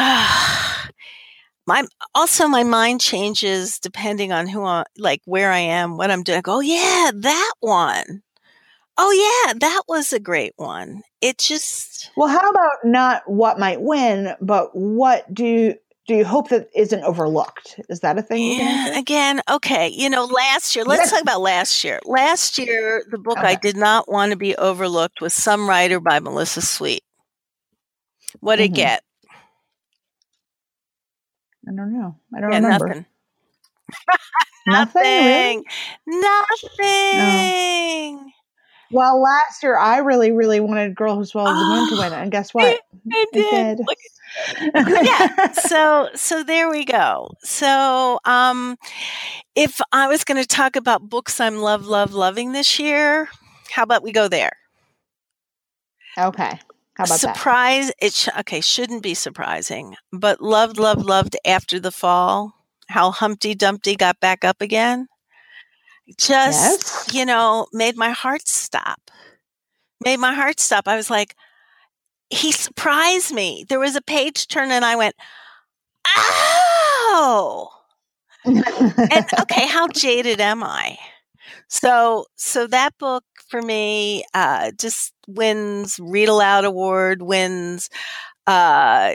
my 1.66 1.84
also 2.14 2.48
my 2.48 2.62
mind 2.62 3.00
changes 3.00 3.78
depending 3.78 4.32
on 4.32 4.46
who 4.46 4.64
I 4.64 4.84
like 4.96 5.20
where 5.24 5.52
I 5.52 5.58
am, 5.58 5.96
what 5.96 6.10
I'm 6.10 6.22
doing. 6.22 6.38
I 6.38 6.42
go, 6.42 6.56
oh, 6.56 6.60
yeah, 6.60 7.10
that 7.14 7.52
one. 7.60 8.22
Oh 9.02 9.44
yeah, 9.46 9.54
that 9.58 9.82
was 9.88 10.12
a 10.12 10.20
great 10.20 10.52
one. 10.56 11.02
It 11.20 11.38
just 11.38 12.10
Well, 12.16 12.28
how 12.28 12.48
about 12.50 12.84
not 12.84 13.22
what 13.26 13.58
might 13.58 13.80
win, 13.80 14.34
but 14.40 14.70
what 14.74 15.32
do 15.32 15.74
do 16.06 16.14
you 16.16 16.24
hope 16.24 16.48
that 16.48 16.68
isn't 16.74 17.04
overlooked? 17.04 17.80
Is 17.88 18.00
that 18.00 18.18
a 18.18 18.22
thing? 18.22 18.58
Yeah, 18.58 18.98
again, 18.98 19.40
okay. 19.48 19.88
You 19.88 20.10
know, 20.10 20.24
last 20.24 20.74
year, 20.74 20.84
let's 20.84 21.10
talk 21.10 21.22
about 21.22 21.40
last 21.40 21.84
year. 21.84 22.00
Last 22.04 22.58
year, 22.58 23.04
the 23.10 23.18
book 23.18 23.38
okay. 23.38 23.48
I 23.48 23.54
did 23.54 23.76
not 23.76 24.10
want 24.10 24.32
to 24.32 24.36
be 24.36 24.56
overlooked 24.56 25.20
was 25.20 25.34
Some 25.34 25.68
Writer 25.68 26.00
by 26.00 26.18
Melissa 26.18 26.62
Sweet. 26.62 27.04
What 28.40 28.56
did 28.56 28.72
mm-hmm. 28.72 28.74
it 28.74 28.76
get? 28.76 29.02
I 31.70 31.72
don't 31.72 31.92
know. 31.92 32.16
I 32.34 32.40
don't 32.40 32.50
yeah, 32.50 32.58
remember. 32.58 33.06
Nothing. 34.66 34.66
nothing. 34.66 35.64
Nothing. 36.06 38.16
No. 38.16 38.24
Well, 38.92 39.22
last 39.22 39.62
year 39.62 39.76
I 39.76 39.98
really, 39.98 40.32
really 40.32 40.58
wanted 40.58 40.96
Girl 40.96 41.14
Who 41.14 41.24
Swallowed 41.24 41.54
the 41.54 41.64
Moon 41.64 41.88
to 41.90 42.02
win, 42.02 42.12
it, 42.12 42.16
and 42.22 42.32
guess 42.32 42.52
what? 42.52 42.80
It 43.06 43.28
did. 43.32 43.78
did. 43.78 43.86
yeah. 45.04 45.52
So 45.52 46.08
so 46.14 46.42
there 46.42 46.68
we 46.68 46.84
go. 46.84 47.30
So 47.42 48.18
um 48.24 48.76
if 49.54 49.80
I 49.92 50.08
was 50.08 50.24
going 50.24 50.40
to 50.40 50.46
talk 50.46 50.76
about 50.76 51.08
books 51.08 51.40
I'm 51.40 51.58
love 51.58 51.86
love 51.86 52.14
loving 52.14 52.52
this 52.52 52.78
year, 52.78 53.28
how 53.70 53.84
about 53.84 54.02
we 54.02 54.12
go 54.12 54.28
there? 54.28 54.52
Okay. 56.18 56.58
How 57.00 57.04
about 57.04 57.20
Surprise 57.20 57.86
that? 57.86 57.94
it 57.98 58.12
sh- 58.12 58.28
okay, 58.40 58.60
shouldn't 58.60 59.02
be 59.02 59.14
surprising, 59.14 59.96
but 60.12 60.42
loved 60.42 60.78
loved 60.78 61.00
loved 61.00 61.34
after 61.46 61.80
the 61.80 61.90
fall, 61.90 62.52
how 62.88 63.10
Humpty 63.10 63.54
Dumpty 63.54 63.96
got 63.96 64.20
back 64.20 64.44
up 64.44 64.60
again. 64.60 65.08
Just, 66.18 67.08
yes. 67.08 67.14
you 67.14 67.24
know, 67.24 67.66
made 67.72 67.96
my 67.96 68.10
heart 68.10 68.46
stop. 68.46 69.10
Made 70.04 70.18
my 70.18 70.34
heart 70.34 70.60
stop. 70.60 70.86
I 70.86 70.96
was 70.96 71.08
like, 71.08 71.34
he 72.28 72.52
surprised 72.52 73.32
me. 73.32 73.64
There 73.66 73.80
was 73.80 73.96
a 73.96 74.02
page 74.02 74.46
turn 74.46 74.70
and 74.70 74.84
I 74.84 74.96
went, 74.96 75.14
oh. 76.06 77.70
and 78.44 79.26
okay, 79.40 79.68
how 79.68 79.88
jaded 79.94 80.38
am 80.38 80.62
I? 80.62 80.98
So, 81.68 82.26
so 82.36 82.66
that 82.66 82.98
book 82.98 83.24
for 83.50 83.60
me 83.60 84.24
uh, 84.32 84.70
just 84.78 85.12
wins 85.26 85.98
Read 86.00 86.28
Aloud 86.28 86.64
Award, 86.64 87.22
wins 87.22 87.90
uh, 88.46 89.12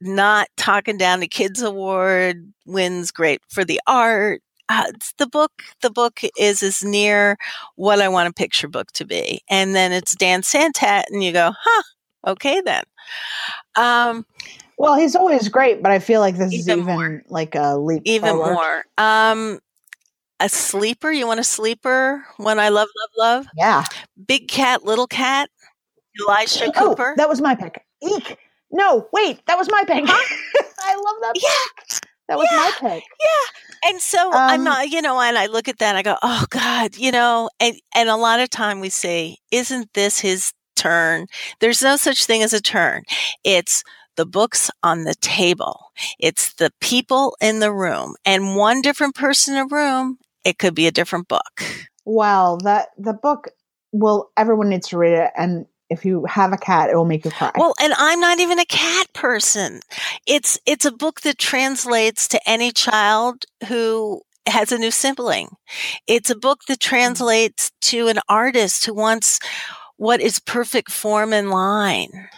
Not 0.00 0.48
Talking 0.56 0.98
Down 0.98 1.20
to 1.20 1.26
Kids 1.26 1.62
Award, 1.62 2.52
wins 2.66 3.10
Great 3.10 3.40
for 3.48 3.64
the 3.64 3.80
Art. 3.86 4.42
Uh, 4.68 4.92
the 5.18 5.26
book, 5.26 5.50
the 5.82 5.90
book 5.90 6.20
is 6.38 6.62
as 6.62 6.82
near 6.82 7.36
what 7.76 8.00
I 8.00 8.08
want 8.08 8.28
a 8.28 8.32
picture 8.32 8.68
book 8.68 8.92
to 8.92 9.04
be, 9.04 9.40
and 9.50 9.74
then 9.74 9.92
it's 9.92 10.14
Dan 10.14 10.42
Santat, 10.42 11.04
and 11.10 11.22
you 11.22 11.32
go, 11.32 11.52
huh? 11.58 11.82
Okay, 12.28 12.60
then. 12.60 12.82
Um, 13.74 14.24
well, 14.78 14.96
he's 14.96 15.14
always 15.14 15.48
great, 15.48 15.82
but 15.82 15.92
I 15.92 15.98
feel 15.98 16.20
like 16.20 16.36
this 16.36 16.52
even 16.52 16.60
is 16.60 16.68
even 16.68 16.96
more. 16.96 17.22
like 17.28 17.54
a 17.54 17.76
leap 17.76 18.02
even 18.04 18.30
forward. 18.30 18.54
more. 18.54 18.84
Um, 18.96 19.60
a 20.42 20.48
sleeper. 20.48 21.10
You 21.10 21.26
want 21.26 21.40
a 21.40 21.44
sleeper? 21.44 22.24
When 22.36 22.58
I 22.58 22.68
love, 22.68 22.88
love, 22.98 23.10
love. 23.16 23.46
Yeah. 23.56 23.84
Big 24.26 24.48
cat, 24.48 24.84
little 24.84 25.06
cat. 25.06 25.50
Elisha 26.28 26.66
oh, 26.66 26.72
Cooper. 26.72 27.14
That 27.16 27.28
was 27.28 27.40
my 27.40 27.54
pick. 27.54 27.82
Eek. 28.02 28.36
No, 28.70 29.08
wait, 29.12 29.44
that 29.46 29.58
was 29.58 29.70
my 29.70 29.84
pick. 29.84 30.04
I 30.08 30.94
love 30.94 31.16
that. 31.20 31.32
Yeah. 31.36 31.98
That 32.28 32.38
was 32.38 32.48
yeah. 32.50 32.56
my 32.56 32.72
pick. 32.90 33.04
Yeah. 33.20 33.90
And 33.90 34.00
so 34.00 34.28
um, 34.28 34.34
I'm 34.34 34.64
not, 34.64 34.88
you 34.88 35.02
know, 35.02 35.20
and 35.20 35.36
I 35.36 35.46
look 35.46 35.68
at 35.68 35.78
that 35.78 35.90
and 35.90 35.98
I 35.98 36.02
go, 36.02 36.16
oh 36.22 36.46
God, 36.50 36.96
you 36.96 37.10
know, 37.10 37.50
and, 37.60 37.76
and 37.94 38.08
a 38.08 38.16
lot 38.16 38.40
of 38.40 38.48
time 38.48 38.80
we 38.80 38.88
say, 38.88 39.36
isn't 39.50 39.92
this 39.92 40.20
his 40.20 40.52
turn. 40.76 41.26
There's 41.60 41.82
no 41.82 41.96
such 41.96 42.24
thing 42.24 42.42
as 42.42 42.52
a 42.52 42.60
turn. 42.60 43.02
It's 43.44 43.82
the 44.16 44.26
books 44.26 44.70
on 44.82 45.04
the 45.04 45.14
table. 45.16 45.92
It's 46.18 46.54
the 46.54 46.70
people 46.80 47.36
in 47.40 47.60
the 47.60 47.72
room 47.72 48.14
and 48.24 48.56
one 48.56 48.82
different 48.82 49.14
person 49.14 49.54
in 49.54 49.62
a 49.62 49.66
room. 49.66 50.18
It 50.44 50.58
could 50.58 50.74
be 50.74 50.86
a 50.86 50.92
different 50.92 51.28
book. 51.28 51.62
Well, 52.04 52.58
that 52.58 52.88
the 52.98 53.12
book 53.12 53.48
will 53.92 54.30
everyone 54.36 54.68
needs 54.68 54.88
to 54.88 54.98
read 54.98 55.12
it 55.12 55.30
and 55.36 55.66
if 55.90 56.06
you 56.06 56.24
have 56.24 56.54
a 56.54 56.56
cat 56.56 56.88
it 56.88 56.96
will 56.96 57.04
make 57.04 57.26
you 57.26 57.30
cry 57.30 57.52
well 57.54 57.74
and 57.78 57.92
i'm 57.98 58.18
not 58.18 58.40
even 58.40 58.58
a 58.58 58.64
cat 58.64 59.06
person 59.12 59.80
it's 60.26 60.58
it's 60.64 60.86
a 60.86 60.90
book 60.90 61.20
that 61.20 61.36
translates 61.36 62.26
to 62.26 62.40
any 62.48 62.72
child 62.72 63.44
who 63.68 64.22
has 64.46 64.72
a 64.72 64.78
new 64.78 64.90
sibling 64.90 65.50
it's 66.06 66.30
a 66.30 66.34
book 66.34 66.60
that 66.68 66.78
mm. 66.78 66.88
translates 66.88 67.70
to 67.82 68.08
an 68.08 68.18
artist 68.30 68.86
who 68.86 68.94
wants 68.94 69.38
what 70.02 70.20
is 70.20 70.40
perfect 70.40 70.90
form 70.90 71.32
and 71.32 71.48
line. 71.48 72.28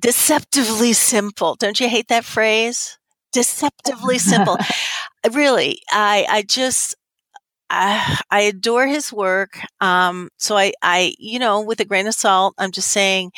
Deceptively 0.00 0.92
simple. 0.92 1.54
Don't 1.54 1.78
you 1.78 1.88
hate 1.88 2.08
that 2.08 2.24
phrase? 2.24 2.98
Deceptively 3.32 4.18
simple. 4.18 4.56
really, 5.32 5.80
I, 5.90 6.26
I 6.28 6.42
just, 6.42 6.96
I, 7.68 8.20
I 8.30 8.40
adore 8.40 8.86
his 8.86 9.12
work. 9.12 9.60
Um, 9.80 10.30
so 10.38 10.56
I, 10.56 10.72
I, 10.82 11.14
you 11.18 11.38
know, 11.38 11.60
with 11.60 11.80
a 11.80 11.84
grain 11.84 12.06
of 12.06 12.14
salt, 12.14 12.54
I'm 12.58 12.72
just 12.72 12.90
saying, 12.90 13.32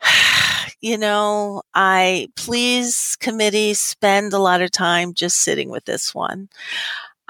you 0.80 0.98
know, 0.98 1.62
I 1.74 2.28
please 2.36 3.16
committee 3.20 3.74
spend 3.74 4.32
a 4.32 4.38
lot 4.38 4.62
of 4.62 4.70
time 4.70 5.14
just 5.14 5.38
sitting 5.38 5.70
with 5.70 5.84
this 5.84 6.14
one. 6.14 6.48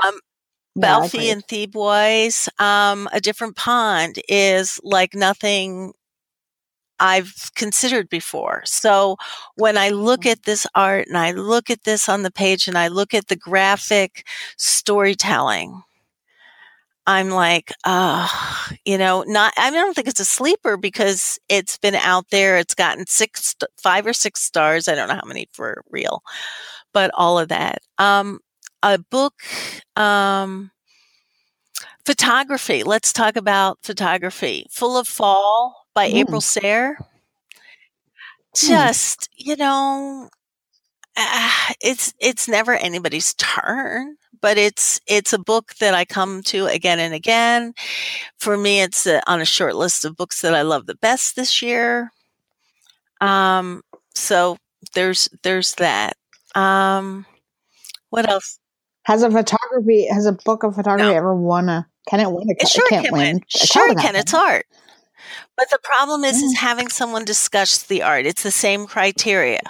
Um, 0.04 0.18
Bao 0.78 1.10
Phi 1.10 1.30
and 1.30 1.46
Thi 1.46 1.66
Bui, 1.66 2.30
um, 2.58 3.08
a 3.12 3.20
different 3.20 3.56
pond 3.56 4.20
is 4.28 4.78
like 4.82 5.14
nothing 5.14 5.92
I've 7.00 7.50
considered 7.54 8.08
before. 8.08 8.62
So 8.64 9.16
when 9.56 9.76
I 9.76 9.90
look 9.90 10.22
mm. 10.22 10.32
at 10.32 10.42
this 10.44 10.66
art 10.74 11.06
and 11.08 11.18
I 11.18 11.32
look 11.32 11.70
at 11.70 11.84
this 11.84 12.08
on 12.08 12.22
the 12.22 12.30
page 12.30 12.68
and 12.68 12.78
I 12.78 12.88
look 12.88 13.14
at 13.14 13.28
the 13.28 13.36
graphic 13.36 14.26
storytelling, 14.56 15.82
I'm 17.06 17.30
like, 17.30 17.72
uh, 17.84 18.28
you 18.84 18.98
know, 18.98 19.24
not, 19.28 19.52
I 19.56 19.70
don't 19.70 19.94
think 19.94 20.08
it's 20.08 20.20
a 20.20 20.24
sleeper 20.24 20.76
because 20.76 21.38
it's 21.48 21.78
been 21.78 21.94
out 21.94 22.26
there. 22.30 22.58
It's 22.58 22.74
gotten 22.74 23.06
six, 23.06 23.54
five 23.80 24.06
or 24.06 24.12
six 24.12 24.42
stars. 24.42 24.88
I 24.88 24.96
don't 24.96 25.08
know 25.08 25.14
how 25.14 25.26
many 25.26 25.46
for 25.52 25.84
real, 25.88 26.22
but 26.92 27.12
all 27.14 27.38
of 27.38 27.48
that. 27.48 27.78
Um, 27.98 28.40
a 28.82 28.98
book, 28.98 29.34
um, 29.94 30.72
photography. 32.04 32.82
Let's 32.82 33.12
talk 33.12 33.36
about 33.36 33.78
photography. 33.82 34.66
Full 34.70 34.96
of 34.96 35.06
Fall 35.06 35.85
by 35.96 36.08
mm. 36.08 36.14
April 36.14 36.40
Sayre. 36.40 36.96
Hmm. 38.56 38.68
Just, 38.68 39.22
mm. 39.22 39.26
you 39.38 39.56
know, 39.56 40.28
uh, 41.16 41.72
it's 41.80 42.14
it's 42.20 42.46
never 42.46 42.74
anybody's 42.74 43.34
turn, 43.34 44.16
but 44.40 44.58
it's 44.58 45.00
it's 45.08 45.32
a 45.32 45.38
book 45.38 45.74
that 45.80 45.94
I 45.94 46.04
come 46.04 46.42
to 46.44 46.66
again 46.66 47.00
and 47.00 47.14
again. 47.14 47.74
For 48.38 48.56
me, 48.56 48.82
it's 48.82 49.06
a, 49.06 49.28
on 49.28 49.40
a 49.40 49.46
short 49.46 49.74
list 49.74 50.04
of 50.04 50.16
books 50.16 50.42
that 50.42 50.54
I 50.54 50.62
love 50.62 50.86
the 50.86 50.94
best 50.94 51.34
this 51.34 51.62
year. 51.62 52.12
Um, 53.20 53.82
so 54.14 54.58
there's 54.94 55.28
there's 55.42 55.74
that. 55.76 56.16
Um, 56.54 57.24
what 58.10 58.28
else? 58.28 58.60
Has 59.04 59.22
a 59.22 59.30
photography 59.30 60.06
has 60.08 60.26
a 60.26 60.32
book 60.32 60.64
of 60.64 60.74
photography 60.74 61.10
no. 61.10 61.16
ever 61.16 61.34
won 61.34 61.68
a 61.68 61.86
can 62.08 62.20
it 62.20 62.30
win? 62.30 62.50
It, 62.50 62.58
it 62.60 62.68
sure 62.68 62.86
it 62.86 63.04
can 63.04 63.12
win. 63.12 63.40
Sure 63.48 63.90
it 63.90 63.98
can. 63.98 64.14
It's 64.16 64.34
art. 64.34 64.66
But 65.56 65.70
the 65.70 65.78
problem 65.82 66.24
is, 66.24 66.42
mm. 66.42 66.46
is 66.46 66.58
having 66.58 66.88
someone 66.88 67.24
discuss 67.24 67.82
the 67.82 68.02
art. 68.02 68.26
It's 68.26 68.42
the 68.42 68.50
same 68.50 68.86
criteria. 68.86 69.60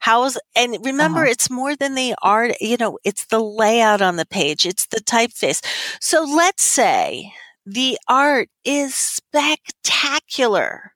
How 0.00 0.24
is 0.24 0.38
and 0.54 0.78
remember, 0.84 1.20
uh-huh. 1.20 1.30
it's 1.30 1.50
more 1.50 1.76
than 1.76 1.94
the 1.94 2.14
art. 2.22 2.52
You 2.60 2.76
know, 2.78 2.98
it's 3.04 3.26
the 3.26 3.40
layout 3.40 4.00
on 4.00 4.16
the 4.16 4.26
page. 4.26 4.64
It's 4.64 4.86
the 4.86 5.00
typeface. 5.00 5.64
So 6.00 6.24
let's 6.24 6.64
say 6.64 7.32
the 7.66 7.98
art 8.08 8.48
is 8.64 8.94
spectacular, 8.94 10.92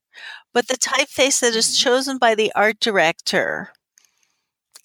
but 0.55 0.69
the 0.69 0.79
typeface 0.79 1.41
that 1.41 1.55
is 1.55 1.67
mm-hmm. 1.67 1.85
chosen 1.85 2.19
by 2.19 2.35
the 2.35 2.53
art 2.55 2.81
director 2.81 3.73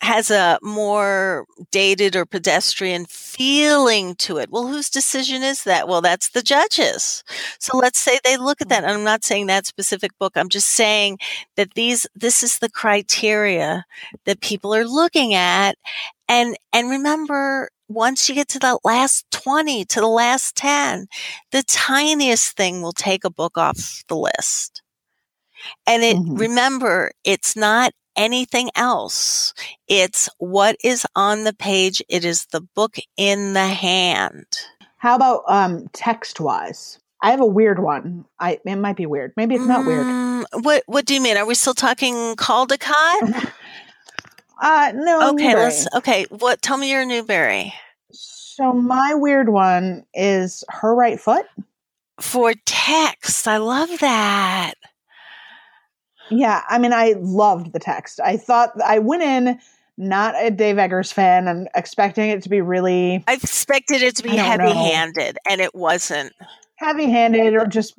has 0.02 0.30
a 0.30 0.60
more 0.62 1.46
dated 1.72 2.16
or 2.16 2.26
pedestrian 2.26 3.06
feeling 3.06 4.16
to 4.16 4.38
it. 4.38 4.50
Well, 4.52 4.68
whose 4.68 4.90
decision 4.90 5.42
is 5.42 5.64
that? 5.64 5.88
Well, 5.88 6.02
that's 6.02 6.30
the 6.30 6.42
judges. 6.42 7.24
So 7.60 7.78
let's 7.78 8.00
say 8.00 8.20
they 8.24 8.38
look 8.38 8.62
at 8.62 8.70
that. 8.70 8.84
And 8.84 8.92
I'm 8.92 9.04
not 9.04 9.24
saying 9.24 9.48
that 9.48 9.66
specific 9.66 10.12
book. 10.20 10.34
I'm 10.36 10.50
just 10.50 10.70
saying 10.70 11.20
that 11.56 11.74
these, 11.76 12.06
this 12.16 12.44
is 12.44 12.60
the 12.60 12.70
criteria 12.70 13.86
that 14.26 14.42
people 14.42 14.76
are 14.76 14.86
looking 14.86 15.34
at. 15.34 15.76
And, 16.28 16.58
and 16.74 16.90
remember, 16.90 17.70
once 17.88 18.28
you 18.28 18.36
get 18.36 18.48
to 18.50 18.60
the 18.60 18.80
last 18.84 19.26
20 19.32 19.86
to 19.86 20.00
the 20.00 20.08
last 20.08 20.56
10, 20.56 21.08
the 21.52 21.64
tiniest 21.64 22.58
thing 22.58 22.82
will 22.82 22.94
take 22.94 23.24
a 23.24 23.30
book 23.30 23.58
off 23.58 24.04
the 24.08 24.16
list. 24.16 24.82
And 25.88 26.04
it, 26.04 26.18
mm-hmm. 26.18 26.36
remember, 26.36 27.12
it's 27.24 27.56
not 27.56 27.94
anything 28.16 28.70
else. 28.76 29.54
It's 29.88 30.30
what 30.38 30.78
is 30.84 31.06
on 31.16 31.44
the 31.44 31.54
page. 31.54 32.02
It 32.10 32.26
is 32.26 32.46
the 32.48 32.62
book 32.62 32.98
in 33.18 33.54
the 33.54 33.68
hand. 33.68 34.46
How 34.98 35.16
about 35.16 35.44
um, 35.48 35.88
text 35.94 36.40
wise? 36.40 37.00
I 37.22 37.32
have 37.32 37.42
a 37.42 37.46
weird 37.46 37.80
one. 37.80 38.26
I 38.40 38.60
it 38.66 38.76
might 38.76 38.96
be 38.98 39.06
weird. 39.06 39.34
Maybe 39.36 39.56
it's 39.56 39.66
not 39.66 39.86
mm, 39.86 39.88
weird. 39.88 40.66
What 40.66 40.84
What 40.86 41.06
do 41.06 41.14
you 41.14 41.22
mean? 41.22 41.38
Are 41.38 41.46
we 41.46 41.56
still 41.56 41.74
talking 41.74 42.36
Caldecott? 42.36 43.52
Uh, 44.62 44.94
no. 44.96 45.32
Okay, 45.32 45.48
Newbery. 45.50 45.64
let's. 45.64 45.96
Okay, 45.96 46.26
what? 46.30 46.62
Tell 46.62 46.78
me 46.78 46.90
your 46.90 47.06
Newbery. 47.06 47.74
So 48.12 48.72
my 48.72 49.14
weird 49.14 49.50
one 49.50 50.06
is 50.14 50.64
her 50.70 50.96
right 50.96 51.20
foot. 51.20 51.46
for 52.22 52.54
text. 52.66 53.48
I 53.48 53.58
love 53.58 53.90
that. 54.00 54.76
Yeah, 56.30 56.62
I 56.68 56.78
mean, 56.80 56.94
I 56.94 57.16
loved 57.20 57.74
the 57.74 57.80
text. 57.80 58.20
I 58.24 58.38
thought 58.38 58.72
I 58.84 59.00
went 59.00 59.24
in 59.24 59.60
not 59.98 60.36
a 60.38 60.52
Dave 60.52 60.78
Eggers 60.78 61.12
fan 61.12 61.48
and 61.48 61.70
expecting 61.76 62.30
it 62.30 62.42
to 62.44 62.50
be 62.50 62.62
really 62.62 63.24
I 63.28 63.34
expected 63.34 64.02
it 64.02 64.16
to 64.18 64.24
be 64.24 64.36
know. 64.36 64.44
heavy-handed, 64.44 65.38
and 65.50 65.62
it 65.62 65.74
wasn't. 65.76 66.34
heavy 66.76 67.10
handed 67.10 67.54
or 67.56 67.66
just 67.66 67.94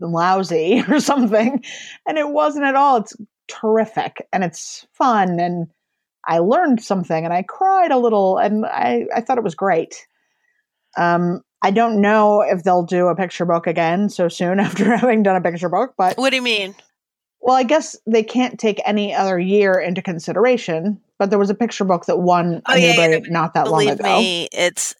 lousy 0.00 0.82
or 0.88 1.00
something. 1.00 1.62
And 2.06 2.18
it 2.18 2.28
wasn't 2.28 2.64
at 2.64 2.76
all. 2.76 2.98
It's 2.98 3.16
terrific 3.48 4.26
and 4.32 4.44
it's 4.44 4.86
fun. 4.92 5.40
And 5.40 5.66
I 6.26 6.38
learned 6.38 6.82
something 6.82 7.24
and 7.24 7.34
I 7.34 7.42
cried 7.42 7.90
a 7.90 7.98
little 7.98 8.38
and 8.38 8.64
I, 8.66 9.06
I 9.14 9.20
thought 9.20 9.38
it 9.38 9.44
was 9.44 9.54
great. 9.54 10.06
Um, 10.96 11.40
I 11.62 11.70
don't 11.70 12.00
know 12.00 12.40
if 12.42 12.62
they'll 12.62 12.84
do 12.84 13.08
a 13.08 13.16
picture 13.16 13.44
book 13.44 13.66
again 13.66 14.08
so 14.08 14.28
soon 14.28 14.60
after 14.60 14.96
having 14.96 15.22
done 15.22 15.36
a 15.36 15.40
picture 15.40 15.68
book, 15.68 15.94
but 15.98 16.16
What 16.16 16.30
do 16.30 16.36
you 16.36 16.42
mean? 16.42 16.74
Well, 17.40 17.56
I 17.56 17.62
guess 17.62 17.96
they 18.06 18.22
can't 18.22 18.58
take 18.58 18.80
any 18.86 19.14
other 19.14 19.38
year 19.38 19.78
into 19.78 20.02
consideration. 20.02 21.00
But 21.18 21.30
there 21.30 21.38
was 21.38 21.50
a 21.50 21.54
picture 21.54 21.84
book 21.84 22.06
that 22.06 22.18
won 22.18 22.62
Oh, 22.66 22.74
a 22.74 22.78
yeah, 22.78 22.92
yeah, 22.94 23.18
not 23.28 23.54
that 23.54 23.68
long 23.68 23.82
Believe 23.82 24.00
ago. 24.00 24.04
me, 24.04 24.48
it's 24.52 24.94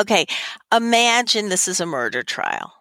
okay. 0.00 0.26
Imagine 0.74 1.48
this 1.48 1.68
is 1.68 1.80
a 1.80 1.86
murder 1.86 2.22
trial. 2.22 2.72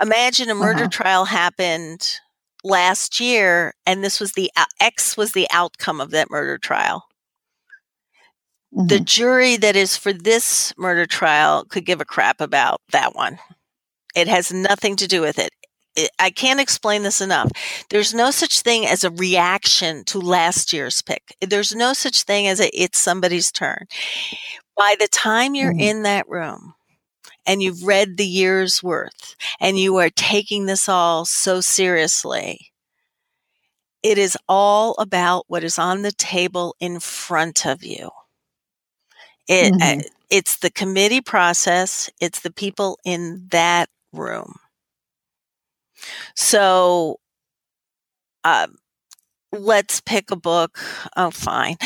Imagine 0.00 0.50
a 0.50 0.54
murder 0.54 0.80
Uh-huh. 0.82 0.88
trial 0.88 1.24
happened 1.26 2.20
last 2.64 3.20
year, 3.20 3.74
and 3.86 4.04
this 4.04 4.20
was 4.20 4.32
the 4.32 4.50
X 4.80 5.16
was 5.16 5.32
the 5.32 5.46
outcome 5.50 6.00
of 6.00 6.10
that 6.10 6.30
murder 6.30 6.58
trial. 6.58 7.04
The 8.72 8.98
Mhm. 8.98 9.04
jury 9.04 9.56
that 9.56 9.76
is 9.76 9.96
for 9.96 10.12
this 10.12 10.72
murder 10.76 11.06
trial 11.06 11.64
could 11.64 11.84
give 11.86 12.00
a 12.00 12.04
crap 12.04 12.40
about 12.40 12.80
that 12.92 13.14
one. 13.14 13.38
It 14.14 14.28
has 14.28 14.52
nothing 14.52 14.96
to 14.96 15.06
do 15.06 15.20
with 15.20 15.38
it. 15.38 15.50
I 16.18 16.30
can't 16.30 16.60
explain 16.60 17.02
this 17.02 17.20
enough. 17.20 17.50
There's 17.90 18.14
no 18.14 18.30
such 18.30 18.60
thing 18.62 18.86
as 18.86 19.04
a 19.04 19.10
reaction 19.10 20.04
to 20.06 20.18
last 20.20 20.72
year's 20.72 21.02
pick. 21.02 21.34
There's 21.40 21.74
no 21.74 21.92
such 21.94 22.22
thing 22.24 22.46
as 22.46 22.60
a 22.60 22.68
it's 22.78 22.98
somebody's 22.98 23.52
turn. 23.52 23.86
By 24.76 24.96
the 24.98 25.08
time 25.08 25.54
you're 25.54 25.74
Mhm. 25.74 25.78
in 25.78 26.02
that 26.04 26.28
room 26.28 26.74
and 27.46 27.62
you've 27.62 27.84
read 27.84 28.16
the 28.16 28.26
year's 28.26 28.82
worth 28.82 29.36
and 29.60 29.78
you 29.78 29.96
are 29.98 30.10
taking 30.10 30.66
this 30.66 30.88
all 30.88 31.24
so 31.26 31.60
seriously, 31.60 32.72
it 34.02 34.18
is 34.18 34.36
all 34.48 34.94
about 34.98 35.44
what 35.48 35.64
is 35.64 35.78
on 35.78 36.02
the 36.02 36.12
table 36.12 36.76
in 36.80 37.00
front 37.00 37.66
of 37.66 37.84
you. 37.84 38.10
It, 39.48 39.74
uh, 39.80 39.96
it's 40.30 40.58
the 40.58 40.70
committee 40.70 41.22
process. 41.22 42.10
It's 42.20 42.40
the 42.40 42.52
people 42.52 42.98
in 43.04 43.48
that 43.50 43.90
room. 44.12 44.59
So, 46.36 47.20
um, 48.44 48.76
let's 49.52 50.00
pick 50.00 50.30
a 50.30 50.36
book. 50.36 50.78
Oh, 51.16 51.30
fine. 51.30 51.76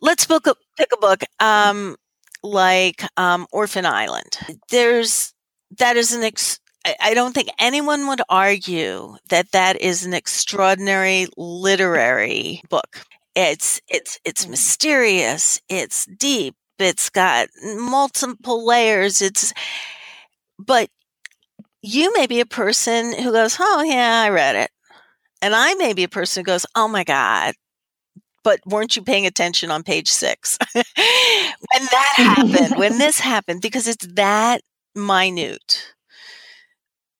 Let's 0.00 0.26
book 0.26 0.46
a, 0.46 0.54
pick 0.76 0.90
a 0.94 0.98
book. 0.98 1.22
Um, 1.40 1.96
like 2.42 3.04
um, 3.16 3.46
Orphan 3.52 3.86
Island. 3.86 4.38
There's 4.70 5.34
that 5.78 5.96
is 5.96 6.12
an 6.14 6.22
ex- 6.24 6.60
I- 6.86 7.14
don't 7.14 7.34
think 7.34 7.48
anyone 7.58 8.06
would 8.08 8.22
argue 8.28 9.16
that 9.30 9.52
that 9.52 9.80
is 9.80 10.04
an 10.06 10.14
extraordinary 10.14 11.26
literary 11.36 12.62
book. 12.70 13.02
It's 13.34 13.80
it's 13.88 14.20
it's 14.24 14.46
Mhm. 14.46 14.50
mysterious. 14.50 15.60
It's 15.68 16.06
deep. 16.06 16.56
It's 16.78 17.10
got 17.10 17.48
multiple 17.64 18.64
layers. 18.66 19.22
It's 19.22 19.52
but 20.58 20.90
you 21.82 22.12
may 22.14 22.26
be 22.26 22.40
a 22.40 22.46
person 22.46 23.12
who 23.22 23.32
goes, 23.32 23.56
"Oh 23.60 23.82
yeah, 23.82 24.22
I 24.22 24.30
read 24.30 24.56
it," 24.56 24.70
and 25.42 25.54
I 25.54 25.74
may 25.74 25.92
be 25.94 26.04
a 26.04 26.08
person 26.08 26.42
who 26.42 26.46
goes, 26.46 26.66
"Oh 26.74 26.88
my 26.88 27.04
god." 27.04 27.54
But 28.44 28.60
weren't 28.66 28.96
you 28.96 29.02
paying 29.02 29.26
attention 29.26 29.70
on 29.70 29.82
page 29.84 30.10
six 30.10 30.58
when 30.74 30.84
that 31.90 32.14
happened? 32.18 32.76
when 32.76 32.98
this 32.98 33.20
happened, 33.20 33.60
because 33.62 33.88
it's 33.88 34.06
that 34.14 34.62
minute. 34.94 35.94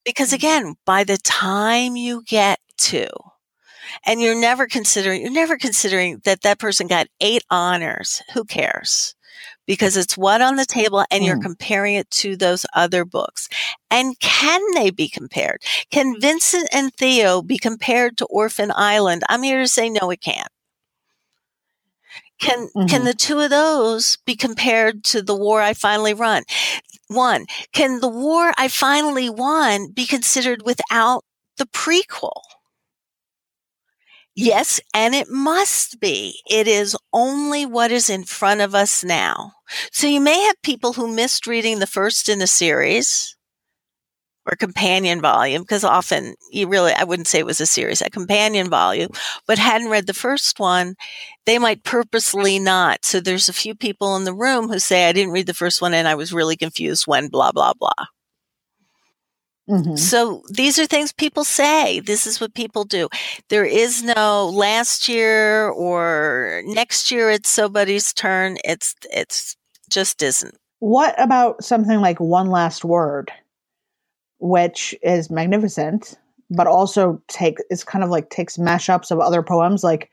Because 0.05 0.31
Mhm. 0.31 0.35
again, 0.35 0.75
by 0.85 1.05
the 1.05 1.19
time 1.19 1.97
you 1.97 2.23
get 2.25 2.59
to, 2.79 3.09
and 4.05 4.21
you're 4.21 4.35
never 4.41 4.67
considering, 4.67 5.23
you're 5.23 5.31
never 5.31 5.57
considering 5.59 6.21
that 6.25 6.43
that 6.43 6.59
person 6.59 6.87
got 6.87 7.09
eight 7.21 7.45
honors. 7.51 8.23
Who 8.35 8.45
cares? 8.45 9.15
Because 9.69 9.97
it's 9.97 10.19
what 10.19 10.43
on 10.43 10.57
the 10.57 10.67
table 10.67 11.07
and 11.13 11.25
you're 11.25 11.39
Mm. 11.39 11.43
comparing 11.43 11.95
it 11.97 12.11
to 12.13 12.37
those 12.37 12.67
other 12.75 13.05
books. 13.07 13.49
And 13.93 14.19
can 14.21 14.63
they 14.75 14.91
be 14.91 15.09
compared? 15.09 15.63
Can 15.93 16.21
Vincent 16.21 16.69
and 16.73 16.93
Theo 16.95 17.43
be 17.43 17.59
compared 17.59 18.19
to 18.19 18.27
Orphan 18.27 18.73
Island? 18.75 19.25
I'm 19.31 19.45
here 19.45 19.61
to 19.61 19.69
say 19.69 19.91
no, 19.91 20.11
it 20.11 20.23
can't. 20.23 20.49
Can 22.41 22.71
can 22.89 23.05
Mhm. 23.05 23.05
the 23.05 23.15
two 23.15 23.41
of 23.41 23.51
those 23.51 24.17
be 24.27 24.37
compared 24.37 25.05
to 25.05 25.23
the 25.23 25.37
war 25.37 25.61
I 25.63 25.75
finally 25.75 26.15
run? 26.15 26.45
One, 27.09 27.47
can 27.73 28.01
the 28.01 28.09
war 28.09 28.53
I 28.59 28.69
finally 28.69 29.29
won 29.31 29.91
be 29.93 30.07
considered 30.07 30.63
without 30.65 31.25
the 31.59 31.67
prequel? 31.67 32.43
Yes, 34.41 34.81
and 34.95 35.17
it 35.17 35.29
must 35.29 35.99
be. 35.99 36.41
It 36.49 36.69
is 36.69 36.97
only 37.13 37.67
what 37.67 37.91
is 37.91 38.09
in 38.09 38.23
front 38.23 38.61
of 38.61 38.73
us 38.73 39.03
now. 39.03 39.55
So 39.91 40.07
you 40.07 40.21
may 40.21 40.41
have 40.45 40.63
people 40.63 40.93
who 40.93 41.13
missed 41.13 41.47
reading 41.49 41.81
the 41.81 41.89
first 41.89 42.29
in 42.29 42.41
a 42.41 42.47
series 42.47 43.37
or 44.47 44.57
companion 44.57 45.21
volume, 45.21 45.63
because 45.63 45.85
often 45.85 46.35
you 46.51 46.69
really, 46.69 46.93
I 46.93 47.05
wouldn't 47.05 47.29
say 47.29 47.39
it 47.41 47.47
was 47.47 47.61
a 47.61 47.67
series, 47.67 48.01
a 48.01 48.09
companion 48.09 48.71
volume, 48.71 49.11
but 49.47 49.59
hadn't 49.59 49.91
read 49.91 50.07
the 50.07 50.15
first 50.15 50.59
one. 50.59 50.95
They 51.45 51.59
might 51.59 51.85
purposely 51.85 52.59
not. 52.59 53.05
So 53.05 53.21
there's 53.21 53.51
a 53.51 53.53
few 53.53 53.75
people 53.75 54.17
in 54.17 54.25
the 54.25 54.33
room 54.33 54.69
who 54.69 54.79
say, 54.79 55.07
I 55.07 55.13
didn't 55.13 55.33
read 55.33 55.47
the 55.49 55.55
first 55.55 55.83
one 55.83 55.93
and 55.93 56.09
I 56.09 56.15
was 56.15 56.33
really 56.33 56.57
confused 56.57 57.07
when 57.07 57.29
blah, 57.29 57.53
blah, 57.53 57.75
blah. 57.79 58.07
Mhm. 59.69 59.99
So 59.99 60.43
these 60.49 60.79
are 60.79 60.87
things 60.87 61.13
people 61.13 61.45
say. 61.45 62.01
This 62.01 62.27
is 62.27 62.41
what 62.41 62.55
people 62.55 62.85
do. 62.85 63.09
There 63.49 63.67
is 63.67 64.03
no 64.03 64.49
last 64.49 65.09
year 65.09 65.69
or 65.69 66.63
next 66.65 67.11
year 67.11 67.31
it's 67.31 67.51
somebody's 67.51 68.13
turn. 68.15 68.57
It's 68.65 68.95
it's 69.11 69.57
just 69.91 70.23
isn't. 70.23 70.55
What 70.81 71.21
about 71.21 71.65
something 71.65 72.01
like 72.01 72.21
One 72.21 72.49
Last 72.49 72.85
Word, 72.85 73.31
which 74.39 74.95
is 75.03 75.29
magnificent, 75.31 76.15
but 76.51 76.67
also 76.67 77.21
take 77.29 77.59
it's 77.69 77.85
kind 77.85 78.05
of 78.05 78.11
like 78.11 78.31
takes 78.31 78.57
mashups 78.57 79.11
of 79.11 79.21
other 79.21 79.43
poems. 79.43 79.85
Like 79.85 80.11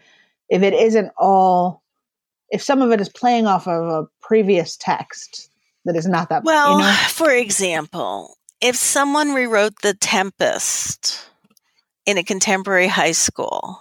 if 0.49 0.63
it 0.63 0.73
isn't 0.73 1.11
all, 1.17 1.81
if 2.49 2.61
some 2.61 2.81
of 2.81 2.91
it 2.91 2.99
is 2.99 3.09
playing 3.09 3.47
off 3.47 3.67
of 3.67 3.87
a 3.87 4.07
previous 4.21 4.75
text 4.75 5.49
that 5.85 5.95
is 5.95 6.07
not 6.07 6.29
that 6.29 6.43
Well, 6.43 6.71
you 6.73 6.83
know, 6.83 6.93
for 7.09 7.31
example, 7.31 8.37
if 8.65 8.75
someone 8.75 9.35
rewrote 9.35 9.79
The 9.83 9.93
Tempest 9.93 11.29
in 12.07 12.17
a 12.17 12.23
contemporary 12.23 12.87
high 12.87 13.11
school 13.11 13.79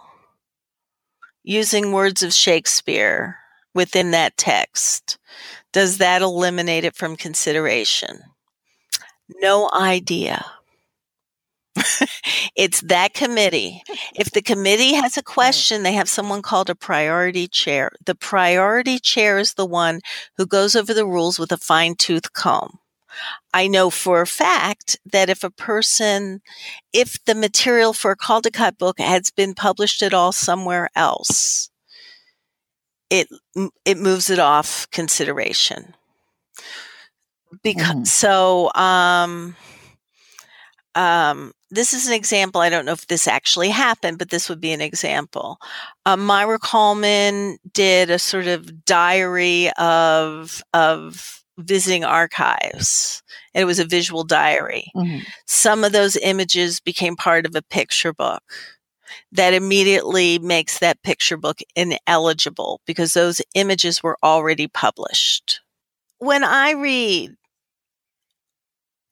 using 1.42 1.90
words 1.90 2.22
of 2.22 2.34
Shakespeare 2.34 3.38
within 3.74 4.10
that 4.10 4.36
text, 4.36 5.16
does 5.72 5.96
that 5.98 6.20
eliminate 6.20 6.84
it 6.84 6.94
from 6.94 7.16
consideration? 7.16 8.18
No 9.40 9.70
idea. 9.74 10.44
it's 12.54 12.82
that 12.82 13.14
committee. 13.14 13.82
If 14.14 14.32
the 14.32 14.42
committee 14.42 14.92
has 14.96 15.16
a 15.16 15.22
question, 15.22 15.82
they 15.82 15.94
have 15.94 16.10
someone 16.10 16.42
called 16.42 16.68
a 16.68 16.74
priority 16.74 17.48
chair. 17.48 17.90
The 18.04 18.14
priority 18.14 18.98
chair 18.98 19.38
is 19.38 19.54
the 19.54 19.64
one 19.64 20.02
who 20.36 20.44
goes 20.44 20.76
over 20.76 20.92
the 20.92 21.06
rules 21.06 21.38
with 21.38 21.52
a 21.52 21.56
fine 21.56 21.94
tooth 21.94 22.34
comb. 22.34 22.80
I 23.52 23.66
know 23.68 23.90
for 23.90 24.20
a 24.20 24.26
fact 24.26 24.96
that 25.12 25.30
if 25.30 25.44
a 25.44 25.50
person, 25.50 26.40
if 26.92 27.22
the 27.24 27.34
material 27.34 27.92
for 27.92 28.12
a 28.12 28.16
Caldecott 28.16 28.78
book 28.78 28.98
has 29.00 29.30
been 29.30 29.54
published 29.54 30.02
at 30.02 30.14
all 30.14 30.32
somewhere 30.32 30.88
else, 30.96 31.70
it 33.10 33.28
it 33.84 33.98
moves 33.98 34.30
it 34.30 34.38
off 34.38 34.88
consideration. 34.90 35.94
Because 37.62 37.94
Mhm. 37.94 38.06
so, 38.06 38.72
um, 38.74 39.56
um, 40.94 41.52
this 41.70 41.92
is 41.92 42.06
an 42.06 42.12
example. 42.14 42.60
I 42.60 42.68
don't 42.70 42.84
know 42.84 42.92
if 42.92 43.06
this 43.08 43.26
actually 43.26 43.70
happened, 43.70 44.18
but 44.18 44.30
this 44.30 44.48
would 44.48 44.60
be 44.60 44.72
an 44.72 44.80
example. 44.80 45.58
Um, 46.06 46.20
Maira 46.26 46.60
Kalman 46.60 47.58
did 47.72 48.10
a 48.10 48.18
sort 48.18 48.46
of 48.46 48.84
diary 48.84 49.70
of 49.72 50.62
of 50.72 51.43
visiting 51.58 52.04
archives. 52.04 53.22
And 53.54 53.62
it 53.62 53.66
was 53.66 53.78
a 53.78 53.84
visual 53.84 54.24
diary. 54.24 54.90
Mhm. 54.96 55.24
Some 55.46 55.84
of 55.84 55.92
those 55.92 56.16
images 56.16 56.80
became 56.80 57.16
part 57.16 57.46
of 57.46 57.54
a 57.54 57.62
picture 57.62 58.12
book. 58.12 58.42
that 59.30 59.52
immediately 59.54 60.38
makes 60.38 60.78
that 60.78 61.02
picture 61.02 61.36
book 61.36 61.60
ineligible 61.76 62.80
because 62.86 63.12
those 63.12 63.40
images 63.54 64.02
were 64.02 64.16
already 64.22 64.66
published. 64.66 65.60
When 66.18 66.42
I 66.42 66.70
read 66.72 67.36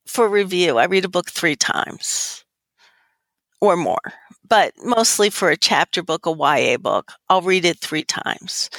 for 0.07 0.29
review, 0.29 0.79
I 0.79 0.85
read 0.85 1.05
a 1.05 1.09
book 1.09 1.31
three 1.31 1.57
times 1.57 2.45
or 3.61 3.77
more, 3.77 4.13
but 4.49 4.73
mostly 4.83 5.31
for 5.31 5.51
a 5.51 5.57
chapter 5.57 6.03
book, 6.03 6.27
a 6.27 6.31
YA 6.33 6.77
book, 6.79 7.13
I'll 7.29 7.43
read 7.43 7.65
it 7.65 7.79
three 7.79 8.05
times. 8.05 8.71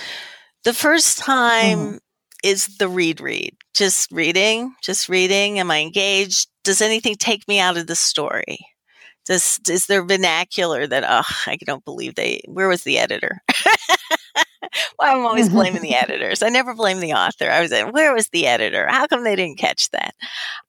The 0.63 0.73
first 0.73 1.17
time 1.17 1.79
mm-hmm. 1.79 1.97
Is 2.43 2.77
the 2.77 2.87
read 2.87 3.21
read, 3.21 3.55
just 3.73 4.11
reading, 4.11 4.75
just 4.81 5.09
reading. 5.09 5.59
Am 5.59 5.71
I 5.71 5.79
engaged? 5.79 6.49
Does 6.63 6.81
anything 6.81 7.15
take 7.15 7.47
me 7.47 7.59
out 7.59 7.77
of 7.77 7.87
the 7.87 7.95
story? 7.95 8.59
Does 9.25 9.59
is 9.69 9.85
there 9.87 10.03
vernacular 10.03 10.85
that 10.85 11.05
oh 11.07 11.23
I 11.47 11.57
don't 11.65 11.85
believe 11.85 12.15
they 12.15 12.41
where 12.45 12.67
was 12.67 12.83
the 12.83 12.99
editor? 12.99 13.41
well, 14.99 15.17
I'm 15.17 15.25
always 15.25 15.49
blaming 15.49 15.81
the 15.81 15.95
editors. 15.95 16.43
I 16.43 16.49
never 16.49 16.75
blame 16.75 16.99
the 16.99 17.13
author. 17.13 17.49
I 17.49 17.61
was 17.61 17.71
like, 17.71 17.93
where 17.93 18.13
was 18.13 18.27
the 18.29 18.47
editor? 18.47 18.87
How 18.89 19.07
come 19.07 19.23
they 19.23 19.35
didn't 19.35 19.59
catch 19.59 19.89
that? 19.91 20.13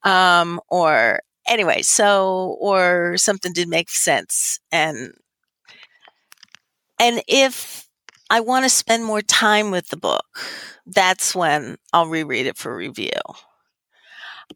Um, 0.04 0.60
or 0.68 1.20
anyway, 1.48 1.82
so 1.82 2.56
or 2.60 3.16
something 3.16 3.52
did 3.52 3.68
make 3.68 3.90
sense 3.90 4.60
and 4.70 5.12
and 7.00 7.22
if 7.26 7.83
I 8.30 8.40
want 8.40 8.64
to 8.64 8.68
spend 8.68 9.04
more 9.04 9.22
time 9.22 9.70
with 9.70 9.88
the 9.88 9.96
book, 9.96 10.24
that's 10.86 11.34
when 11.34 11.76
I'll 11.92 12.06
reread 12.08 12.46
it 12.46 12.56
for 12.56 12.74
review. 12.74 13.10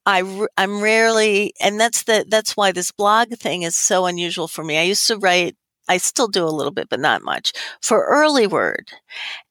I 0.06 0.46
I'm 0.56 0.80
rarely, 0.80 1.52
and 1.60 1.78
that's 1.80 2.04
the 2.04 2.24
that's 2.28 2.56
why 2.56 2.72
this 2.72 2.92
blog 2.92 3.30
thing 3.34 3.62
is 3.62 3.76
so 3.76 4.06
unusual 4.06 4.48
for 4.48 4.64
me. 4.64 4.78
I 4.78 4.82
used 4.82 5.06
to 5.08 5.18
write, 5.18 5.56
I 5.88 5.98
still 5.98 6.28
do 6.28 6.44
a 6.44 6.50
little 6.50 6.72
bit, 6.72 6.88
but 6.88 7.00
not 7.00 7.22
much 7.22 7.52
for 7.80 8.04
Early 8.04 8.46
Word, 8.46 8.92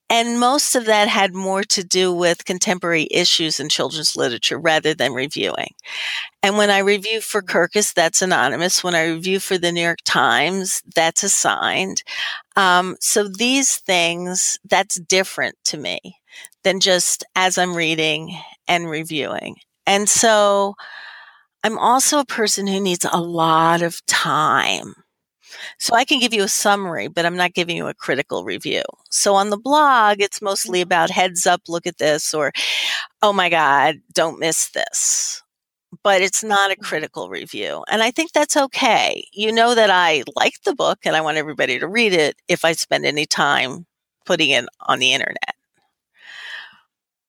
and 0.10 0.40
most 0.40 0.76
of 0.76 0.86
that 0.86 1.08
had 1.08 1.34
more 1.34 1.64
to 1.64 1.84
do 1.84 2.14
with 2.14 2.46
contemporary 2.46 3.08
issues 3.12 3.60
in 3.60 3.70
children's 3.70 4.16
literature 4.16 4.58
rather 4.58 4.94
than 4.94 5.14
reviewing. 5.14 5.70
And 6.42 6.58
when 6.58 6.70
I 6.70 6.80
review 6.80 7.20
for 7.20 7.42
Kirkus, 7.42 7.94
that's 7.94 8.22
anonymous. 8.22 8.84
When 8.84 8.96
I 8.96 9.08
review 9.08 9.40
for 9.40 9.58
the 9.58 9.72
New 9.72 9.82
York 9.82 10.00
Times, 10.06 10.82
that's 10.96 11.24
assigned. 11.24 12.04
Um, 12.56 12.96
so 13.02 13.28
these 13.28 13.78
things, 13.78 14.58
that's 14.70 15.00
different 15.00 15.56
to 15.66 15.78
me 15.78 16.00
than 16.64 16.80
just 16.80 17.26
as 17.36 17.58
I'm 17.58 17.76
reading 17.76 18.38
and 18.68 18.90
reviewing. 18.90 19.58
And 19.86 20.08
so 20.08 20.76
I'm 21.64 21.78
also 21.78 22.20
a 22.20 22.26
person 22.26 22.68
who 22.68 22.80
needs 22.80 23.06
a 23.12 23.22
lot 23.22 23.82
of 23.82 24.06
time. 24.06 24.94
So 25.80 25.96
I 25.96 26.06
can 26.06 26.20
give 26.20 26.34
you 26.34 26.44
a 26.44 26.48
summary, 26.48 27.08
but 27.08 27.26
I'm 27.26 27.36
not 27.36 27.54
giving 27.54 27.78
you 27.78 27.88
a 27.88 27.94
critical 27.94 28.44
review. 28.44 28.84
So 29.10 29.36
on 29.36 29.50
the 29.50 29.58
blog, 29.58 30.22
it's 30.22 30.42
mostly 30.42 30.80
mm-hmm. 30.80 30.88
about 30.88 31.10
heads 31.10 31.46
up, 31.46 31.62
look 31.68 31.88
at 31.88 31.98
this, 31.98 32.34
or 32.34 32.52
oh 33.22 33.34
my 33.34 33.50
God, 33.50 33.96
don't 34.14 34.40
miss 34.40 34.70
this. 34.70 35.42
But 36.04 36.22
it's 36.22 36.44
not 36.44 36.72
a 36.72 36.74
mm-hmm. 36.74 36.84
critical 36.84 37.30
review. 37.30 37.84
And 37.90 38.04
I 38.04 38.12
think 38.12 38.32
that's 38.32 38.58
okay. 38.58 39.26
You 39.34 39.52
know 39.52 39.76
that 39.76 39.90
I 39.90 40.24
like 40.36 40.62
the 40.64 40.76
book 40.76 41.00
and 41.06 41.16
I 41.16 41.22
want 41.22 41.38
everybody 41.38 41.80
to 41.80 41.88
read 41.88 42.14
it 42.14 42.36
if 42.48 42.66
I 42.66 42.74
spend 42.74 43.06
any 43.06 43.26
time 43.26 43.86
putting 44.26 44.50
it 44.50 44.66
on 44.82 45.00
the 45.00 45.14
internet. 45.14 45.56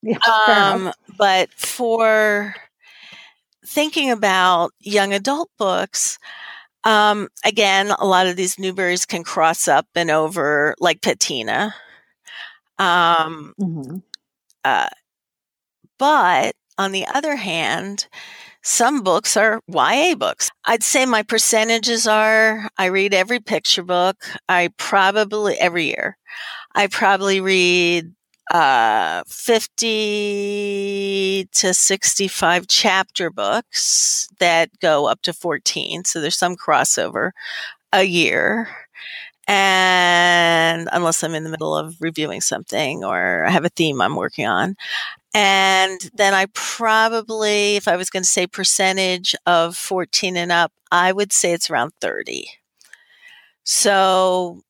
Yeah, 0.02 0.18
um, 0.46 0.92
but 1.16 1.50
for 1.50 2.54
thinking 3.66 4.10
about 4.10 4.72
young 4.80 5.12
adult 5.12 5.50
books, 5.58 6.18
um, 6.84 7.28
again, 7.44 7.90
a 7.90 8.06
lot 8.06 8.26
of 8.26 8.36
these 8.36 8.56
Newberys 8.56 9.06
can 9.06 9.24
cross 9.24 9.68
up 9.68 9.86
and 9.94 10.10
over, 10.10 10.74
like 10.78 11.02
Patina. 11.02 11.74
Um, 12.78 13.54
mm-hmm. 13.60 13.96
uh, 14.64 14.88
but 15.98 16.54
on 16.78 16.92
the 16.92 17.06
other 17.06 17.36
hand, 17.36 18.06
some 18.62 19.02
books 19.02 19.36
are 19.36 19.60
YA 19.68 20.14
books. 20.14 20.50
I'd 20.64 20.82
say 20.82 21.06
my 21.06 21.22
percentages 21.22 22.06
are 22.06 22.68
I 22.76 22.86
read 22.86 23.14
every 23.14 23.40
picture 23.40 23.82
book. 23.82 24.16
I 24.48 24.70
probably, 24.76 25.56
every 25.58 25.86
year, 25.86 26.16
I 26.74 26.86
probably 26.86 27.40
read 27.40 28.12
uh, 28.50 29.22
50 29.26 31.48
to 31.52 31.74
65 31.74 32.66
chapter 32.66 33.30
books 33.30 34.28
that 34.38 34.70
go 34.80 35.06
up 35.06 35.22
to 35.22 35.32
14. 35.32 36.04
So 36.04 36.20
there's 36.20 36.36
some 36.36 36.56
crossover 36.56 37.32
a 37.92 38.04
year. 38.04 38.68
And 39.46 40.88
unless 40.92 41.24
I'm 41.24 41.34
in 41.34 41.44
the 41.44 41.50
middle 41.50 41.76
of 41.76 41.96
reviewing 42.00 42.40
something 42.42 43.04
or 43.04 43.46
I 43.46 43.50
have 43.50 43.64
a 43.64 43.70
theme 43.70 44.00
I'm 44.00 44.16
working 44.16 44.46
on. 44.46 44.76
And 45.34 46.00
then 46.14 46.34
I 46.34 46.46
probably, 46.54 47.76
if 47.76 47.88
I 47.88 47.96
was 47.96 48.10
going 48.10 48.22
to 48.22 48.28
say 48.28 48.46
percentage 48.46 49.34
of 49.46 49.76
14 49.76 50.36
and 50.36 50.52
up, 50.52 50.72
I 50.90 51.12
would 51.12 51.32
say 51.32 51.52
it's 51.52 51.70
around 51.70 51.92
30. 52.00 52.48
So 53.64 54.62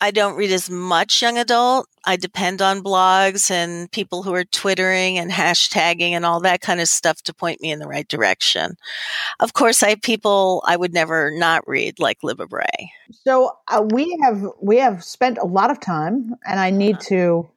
I 0.00 0.10
don't 0.10 0.36
read 0.36 0.50
as 0.50 0.68
much 0.68 1.22
young 1.22 1.38
adult. 1.38 1.86
I 2.04 2.16
depend 2.16 2.60
on 2.60 2.82
blogs 2.82 3.50
and 3.50 3.90
people 3.92 4.22
who 4.22 4.34
are 4.34 4.44
twittering 4.44 5.18
and 5.18 5.30
hashtagging 5.30 6.10
and 6.10 6.24
all 6.24 6.40
that 6.40 6.60
kind 6.60 6.80
of 6.80 6.88
stuff 6.88 7.22
to 7.22 7.34
point 7.34 7.60
me 7.60 7.70
in 7.70 7.78
the 7.78 7.86
right 7.86 8.08
direction. 8.08 8.76
Of 9.40 9.52
course, 9.52 9.82
I 9.82 9.90
have 9.90 10.02
people 10.02 10.62
I 10.66 10.76
would 10.76 10.92
never 10.92 11.30
not 11.30 11.66
read, 11.68 12.00
like 12.00 12.20
Libba 12.22 12.48
Bray. 12.48 12.92
So 13.10 13.52
uh, 13.68 13.84
we 13.90 14.18
have 14.22 14.44
we 14.60 14.78
have 14.78 15.04
spent 15.04 15.38
a 15.38 15.46
lot 15.46 15.70
of 15.70 15.80
time, 15.80 16.34
and 16.46 16.58
I 16.58 16.70
need 16.70 16.96
uh-huh. 16.96 17.08
to 17.08 17.50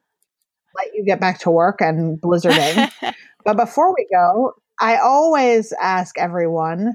let 0.76 0.94
you 0.94 1.04
get 1.04 1.20
back 1.20 1.40
to 1.40 1.50
work 1.50 1.80
and 1.80 2.20
blizzarding. 2.20 2.90
but 3.44 3.56
before 3.56 3.94
we 3.94 4.06
go, 4.12 4.52
I 4.80 4.98
always 4.98 5.72
ask 5.82 6.18
everyone, 6.18 6.94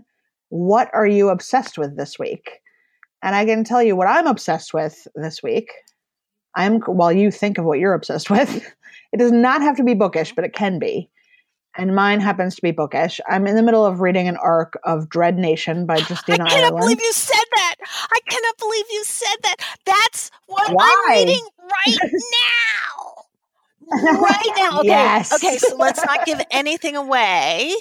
"What 0.49 0.89
are 0.93 1.07
you 1.07 1.29
obsessed 1.29 1.77
with 1.77 1.97
this 1.97 2.17
week?" 2.17 2.60
And 3.23 3.35
I 3.35 3.45
can 3.45 3.63
tell 3.63 3.83
you 3.83 3.95
what 3.95 4.07
I'm 4.07 4.27
obsessed 4.27 4.73
with 4.73 5.07
this 5.15 5.43
week. 5.43 5.71
I'm 6.55 6.81
while 6.81 7.11
you 7.11 7.31
think 7.31 7.57
of 7.57 7.65
what 7.65 7.79
you're 7.79 7.93
obsessed 7.93 8.29
with, 8.29 8.55
it 9.13 9.17
does 9.17 9.31
not 9.31 9.61
have 9.61 9.77
to 9.77 9.83
be 9.83 9.93
bookish, 9.93 10.33
but 10.33 10.45
it 10.45 10.53
can 10.53 10.79
be. 10.79 11.09
And 11.77 11.95
mine 11.95 12.19
happens 12.19 12.55
to 12.55 12.61
be 12.61 12.71
bookish. 12.71 13.21
I'm 13.29 13.47
in 13.47 13.55
the 13.55 13.63
middle 13.63 13.85
of 13.85 14.01
reading 14.01 14.27
an 14.27 14.35
arc 14.35 14.77
of 14.83 15.07
Dread 15.07 15.37
Nation 15.37 15.85
by 15.85 15.97
Justina 15.97 16.43
I 16.45 16.49
cannot 16.49 16.73
Ireland. 16.73 16.81
believe 16.81 17.01
you 17.01 17.13
said 17.13 17.45
that. 17.55 17.75
I 18.11 18.19
cannot 18.29 18.57
believe 18.57 18.85
you 18.91 19.03
said 19.05 19.37
that. 19.43 19.55
That's 19.85 20.31
what 20.47 20.73
Why? 20.73 21.05
I'm 21.07 21.27
reading 21.27 21.47
right 21.61 22.11
now. 23.93 24.19
right 24.21 24.53
now. 24.57 24.71
Okay. 24.81 24.87
Yes. 24.87 25.31
Okay, 25.33 25.57
so 25.57 25.75
let's 25.77 26.03
not 26.05 26.25
give 26.25 26.41
anything 26.51 26.95
away. 26.95 27.73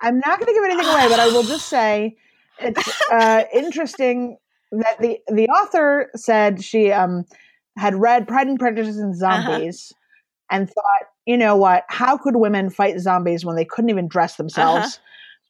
I'm 0.00 0.18
not 0.18 0.38
going 0.38 0.46
to 0.46 0.52
give 0.52 0.64
anything 0.64 0.86
away, 0.86 1.08
but 1.08 1.18
I 1.18 1.28
will 1.28 1.42
just 1.42 1.68
say 1.68 2.16
it's 2.60 3.02
uh, 3.10 3.44
interesting 3.52 4.38
that 4.72 5.00
the 5.00 5.18
the 5.28 5.48
author 5.48 6.10
said 6.16 6.62
she 6.62 6.90
um, 6.92 7.24
had 7.76 7.94
read 7.94 8.26
Pride 8.26 8.46
and 8.46 8.58
Prejudice 8.58 8.96
and 8.96 9.14
uh-huh. 9.22 9.42
Zombies 9.42 9.92
uh-huh. 9.92 10.56
and 10.56 10.68
thought, 10.68 11.08
you 11.26 11.36
know 11.36 11.56
what? 11.56 11.84
How 11.88 12.16
could 12.16 12.36
women 12.36 12.70
fight 12.70 12.98
zombies 13.00 13.44
when 13.44 13.56
they 13.56 13.64
couldn't 13.64 13.90
even 13.90 14.08
dress 14.08 14.36
themselves? 14.36 14.86
Uh-huh. 14.86 15.02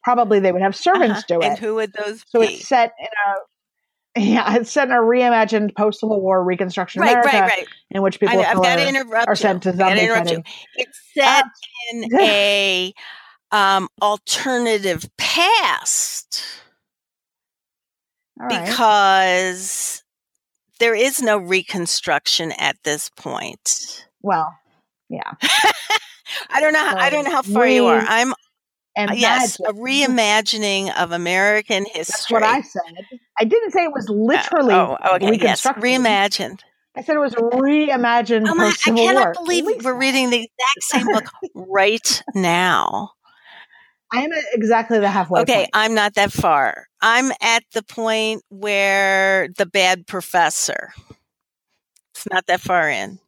Probably 0.03 0.39
they 0.39 0.51
would 0.51 0.61
have 0.61 0.75
servants 0.75 1.19
uh-huh. 1.19 1.23
do 1.27 1.41
it. 1.41 1.45
And 1.45 1.59
who 1.59 1.75
would 1.75 1.93
those? 1.93 2.23
So 2.27 2.41
be? 2.41 2.47
it's 2.47 2.67
set 2.67 2.93
in 2.99 3.05
a 3.05 3.35
yeah, 4.19 4.55
it's 4.55 4.71
set 4.71 4.87
in 4.87 4.93
a 4.93 4.99
reimagined 4.99 5.75
post-Civil 5.75 6.21
War 6.21 6.43
Reconstruction 6.43 7.01
right, 7.01 7.11
America, 7.11 7.37
right, 7.37 7.49
right. 7.49 7.67
in 7.91 8.01
which 8.01 8.19
people 8.19 8.39
I, 8.39 8.51
of 8.51 8.63
color 8.63 9.25
are 9.27 9.35
sent 9.35 9.63
to 9.63 9.75
zombie 9.75 10.07
fighting. 10.07 10.43
It's 10.75 10.99
set 11.13 11.45
uh, 11.45 11.49
in 11.91 12.19
a 12.19 12.93
um, 13.51 13.87
alternative 14.01 15.07
past 15.17 16.43
because 18.47 20.03
there 20.79 20.95
is 20.95 21.21
no 21.21 21.37
reconstruction 21.37 22.51
at 22.53 22.77
this 22.83 23.09
point. 23.09 24.07
Well, 24.21 24.53
yeah. 25.09 25.33
I 26.49 26.59
don't 26.59 26.73
know. 26.73 26.85
How, 26.85 26.97
I 26.97 27.09
don't 27.09 27.25
know 27.25 27.31
how 27.31 27.41
far 27.41 27.63
re- 27.63 27.75
you 27.75 27.85
are. 27.85 27.99
I'm 27.99 28.33
uh, 28.97 29.13
yes, 29.15 29.59
a 29.59 29.73
reimagining 29.73 30.95
of 30.97 31.11
American 31.11 31.85
history. 31.85 32.03
That's 32.07 32.31
what 32.31 32.43
I 32.43 32.61
said. 32.61 32.81
I 33.39 33.43
didn't 33.43 33.71
say 33.71 33.83
it 33.83 33.93
was 33.93 34.09
uh, 34.09 34.13
literally 34.13 34.73
uh, 34.73 34.97
oh, 35.03 35.15
okay, 35.15 35.29
reconstructed. 35.29 35.83
Yes, 35.83 35.99
reimagined. 35.99 36.59
I 36.95 37.03
said 37.03 37.15
it 37.15 37.19
was 37.19 37.35
reimagined. 37.35 38.47
Oh 38.47 38.55
my, 38.55 38.73
I 38.85 38.91
cannot 38.91 39.35
War. 39.35 39.45
believe 39.45 39.65
we're 39.83 39.93
reading 39.93 40.31
the 40.31 40.37
exact 40.37 40.81
same 40.81 41.05
book 41.05 41.25
right 41.53 42.23
now. 42.33 43.11
I 44.11 44.21
am 44.21 44.31
at 44.31 44.43
exactly 44.53 44.99
the 44.99 45.09
halfway. 45.09 45.41
Okay, 45.41 45.55
point. 45.55 45.69
I'm 45.73 45.93
not 45.93 46.15
that 46.15 46.31
far. 46.31 46.87
I'm 47.01 47.31
at 47.41 47.63
the 47.73 47.83
point 47.83 48.43
where 48.49 49.49
the 49.57 49.65
bad 49.65 50.07
professor. 50.07 50.93
It's 52.15 52.27
not 52.31 52.47
that 52.47 52.61
far 52.61 52.89
in. 52.89 53.19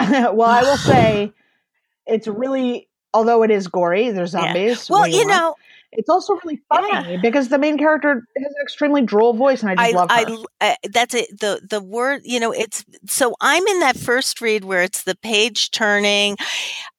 well, 0.00 0.42
I 0.42 0.62
will 0.62 0.76
say 0.76 1.32
it's 2.06 2.26
really 2.26 2.88
although 3.12 3.42
it 3.42 3.50
is 3.50 3.68
gory, 3.68 4.10
there's 4.10 4.30
zombies. 4.30 4.88
Yeah. 4.88 4.96
Well, 4.96 5.06
you 5.06 5.26
know, 5.26 5.54
it's 5.92 6.08
also 6.08 6.34
really 6.44 6.60
funny 6.68 7.12
yeah. 7.12 7.20
because 7.20 7.48
the 7.48 7.58
main 7.58 7.76
character 7.76 8.14
has 8.14 8.46
an 8.46 8.62
extremely 8.62 9.02
droll 9.02 9.32
voice, 9.32 9.62
and 9.62 9.70
I 9.70 9.74
just 9.74 9.94
I, 9.94 9.98
love 9.98 10.10
her. 10.10 10.44
I, 10.60 10.70
I, 10.70 10.76
that's 10.92 11.14
it. 11.14 11.40
The 11.40 11.60
the 11.68 11.82
word, 11.82 12.22
you 12.24 12.38
know, 12.38 12.52
it's 12.52 12.84
so 13.06 13.34
I'm 13.40 13.66
in 13.66 13.80
that 13.80 13.96
first 13.96 14.40
read 14.40 14.64
where 14.64 14.82
it's 14.82 15.02
the 15.02 15.16
page 15.16 15.70
turning, 15.70 16.36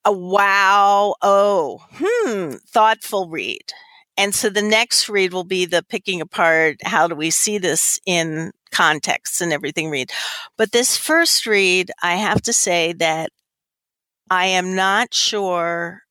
a 0.04 0.12
wow, 0.12 1.14
oh, 1.22 1.80
hmm, 1.94 2.56
thoughtful 2.68 3.28
read. 3.28 3.72
And 4.18 4.34
so 4.34 4.50
the 4.50 4.62
next 4.62 5.08
read 5.08 5.32
will 5.32 5.44
be 5.44 5.64
the 5.64 5.82
picking 5.82 6.20
apart. 6.20 6.76
How 6.84 7.08
do 7.08 7.14
we 7.14 7.30
see 7.30 7.56
this 7.56 7.98
in 8.04 8.52
context 8.70 9.40
and 9.40 9.54
everything 9.54 9.88
read? 9.88 10.10
But 10.58 10.72
this 10.72 10.98
first 10.98 11.46
read, 11.46 11.90
I 12.02 12.16
have 12.16 12.42
to 12.42 12.52
say 12.52 12.92
that 12.94 13.30
I 14.30 14.46
am 14.46 14.74
not 14.74 15.14
sure 15.14 16.02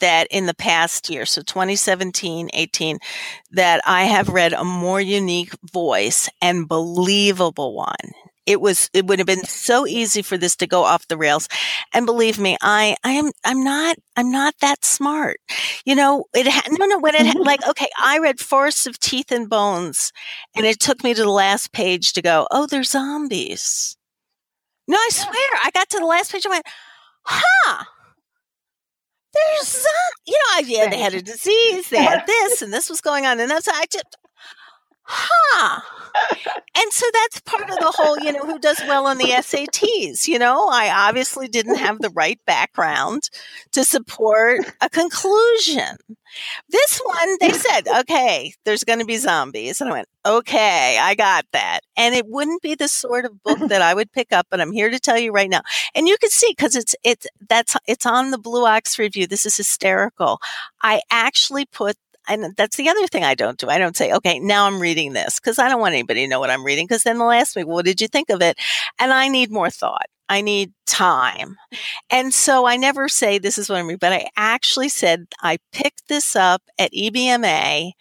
that 0.00 0.26
in 0.30 0.46
the 0.46 0.54
past 0.54 1.10
year, 1.10 1.26
so 1.26 1.42
2017, 1.42 2.50
18, 2.52 2.98
that 3.52 3.80
I 3.84 4.04
have 4.04 4.28
read 4.28 4.52
a 4.52 4.64
more 4.64 5.00
unique 5.00 5.54
voice 5.72 6.28
and 6.40 6.68
believable 6.68 7.74
one. 7.74 7.94
It 8.46 8.60
was, 8.60 8.88
it 8.94 9.06
would 9.06 9.18
have 9.18 9.26
been 9.26 9.44
so 9.44 9.86
easy 9.88 10.22
for 10.22 10.38
this 10.38 10.54
to 10.56 10.68
go 10.68 10.84
off 10.84 11.08
the 11.08 11.16
rails. 11.16 11.48
And 11.92 12.06
believe 12.06 12.38
me, 12.38 12.56
I, 12.62 12.96
I 13.02 13.10
am, 13.12 13.32
I'm 13.44 13.64
not, 13.64 13.96
I'm 14.16 14.30
not 14.30 14.54
that 14.60 14.84
smart. 14.84 15.40
You 15.84 15.96
know, 15.96 16.26
it 16.32 16.46
had, 16.46 16.68
no, 16.78 16.86
no, 16.86 16.98
when 16.98 17.16
it 17.16 17.26
had, 17.26 17.38
like, 17.40 17.66
okay, 17.66 17.88
I 18.00 18.18
read 18.18 18.38
Forests 18.38 18.86
of 18.86 19.00
Teeth 19.00 19.32
and 19.32 19.50
Bones 19.50 20.12
and 20.54 20.64
it 20.64 20.78
took 20.78 21.02
me 21.02 21.12
to 21.12 21.22
the 21.22 21.30
last 21.30 21.72
page 21.72 22.12
to 22.12 22.22
go, 22.22 22.46
oh, 22.52 22.66
they're 22.66 22.84
zombies. 22.84 23.96
No, 24.86 24.96
I 24.96 25.08
swear, 25.10 25.60
I 25.64 25.70
got 25.74 25.88
to 25.90 25.98
the 25.98 26.06
last 26.06 26.30
page 26.30 26.44
and 26.44 26.52
went, 26.52 26.66
huh, 27.24 27.84
there's 29.36 29.68
some, 29.68 29.92
you 30.26 30.34
know, 30.34 30.56
I, 30.56 30.62
yeah, 30.66 30.90
they 30.90 30.98
had 30.98 31.14
a 31.14 31.22
disease, 31.22 31.90
they 31.90 32.02
had 32.02 32.24
this, 32.26 32.62
and 32.62 32.72
this 32.72 32.88
was 32.88 33.00
going 33.00 33.26
on, 33.26 33.40
and 33.40 33.50
that's 33.50 33.68
I 33.68 33.86
just, 33.90 34.16
huh. 35.02 35.80
And 36.78 36.92
so 36.92 37.06
that's 37.12 37.40
part 37.40 37.70
of 37.70 37.76
the 37.76 37.92
whole, 37.96 38.18
you 38.18 38.32
know, 38.32 38.44
who 38.44 38.58
does 38.58 38.80
well 38.86 39.06
on 39.06 39.18
the 39.18 39.24
SATs. 39.26 40.28
You 40.28 40.38
know, 40.38 40.68
I 40.68 41.08
obviously 41.08 41.48
didn't 41.48 41.76
have 41.76 42.00
the 42.00 42.10
right 42.10 42.38
background 42.46 43.30
to 43.72 43.84
support 43.84 44.60
a 44.80 44.88
conclusion. 44.88 45.96
This 46.68 47.00
one, 47.04 47.36
they 47.40 47.52
said, 47.52 47.88
okay, 48.00 48.52
there's 48.64 48.84
going 48.84 48.98
to 48.98 49.04
be 49.04 49.16
zombies. 49.16 49.80
And 49.80 49.90
I 49.90 49.94
went, 49.94 50.08
okay, 50.26 50.98
I 51.00 51.14
got 51.14 51.46
that. 51.52 51.80
And 51.96 52.14
it 52.14 52.26
wouldn't 52.26 52.62
be 52.62 52.74
the 52.74 52.88
sort 52.88 53.24
of 53.24 53.42
book 53.42 53.58
that 53.68 53.82
I 53.82 53.94
would 53.94 54.12
pick 54.12 54.32
up, 54.32 54.46
but 54.50 54.60
I'm 54.60 54.72
here 54.72 54.90
to 54.90 54.98
tell 54.98 55.18
you 55.18 55.32
right 55.32 55.50
now. 55.50 55.62
And 55.94 56.08
you 56.08 56.16
can 56.18 56.30
see 56.30 56.52
because 56.56 56.74
it's, 56.74 56.94
it's, 57.04 57.26
that's, 57.48 57.76
it's 57.86 58.06
on 58.06 58.30
the 58.30 58.38
Blue 58.38 58.66
Ox 58.66 58.98
review. 58.98 59.26
This 59.26 59.46
is 59.46 59.56
hysterical. 59.56 60.40
I 60.82 61.02
actually 61.10 61.66
put 61.66 61.96
and 62.28 62.56
that's 62.56 62.76
the 62.76 62.88
other 62.88 63.06
thing 63.06 63.22
I 63.22 63.34
don't 63.34 63.58
do. 63.58 63.68
I 63.68 63.78
don't 63.78 63.96
say, 63.96 64.12
okay, 64.12 64.40
now 64.40 64.66
I'm 64.66 64.80
reading 64.80 65.12
this 65.12 65.38
because 65.38 65.60
I 65.60 65.68
don't 65.68 65.80
want 65.80 65.94
anybody 65.94 66.22
to 66.22 66.28
know 66.28 66.40
what 66.40 66.50
I'm 66.50 66.64
reading. 66.64 66.86
Because 66.86 67.04
then 67.04 67.18
they'll 67.18 67.30
ask 67.30 67.56
me, 67.56 67.62
well, 67.64 67.76
what 67.76 67.84
did 67.84 68.00
you 68.00 68.08
think 68.08 68.30
of 68.30 68.42
it? 68.42 68.58
And 68.98 69.12
I 69.12 69.28
need 69.28 69.50
more 69.50 69.70
thought. 69.70 70.06
I 70.28 70.40
need 70.40 70.72
time. 70.86 71.56
And 72.10 72.34
so 72.34 72.66
I 72.66 72.76
never 72.76 73.08
say 73.08 73.38
this 73.38 73.58
is 73.58 73.68
what 73.68 73.78
I'm 73.78 73.86
reading, 73.86 73.98
but 74.00 74.12
I 74.12 74.28
actually 74.36 74.88
said 74.88 75.26
I 75.40 75.58
picked 75.72 76.08
this 76.08 76.34
up 76.34 76.62
at 76.78 76.92
EBMA. 76.92 77.92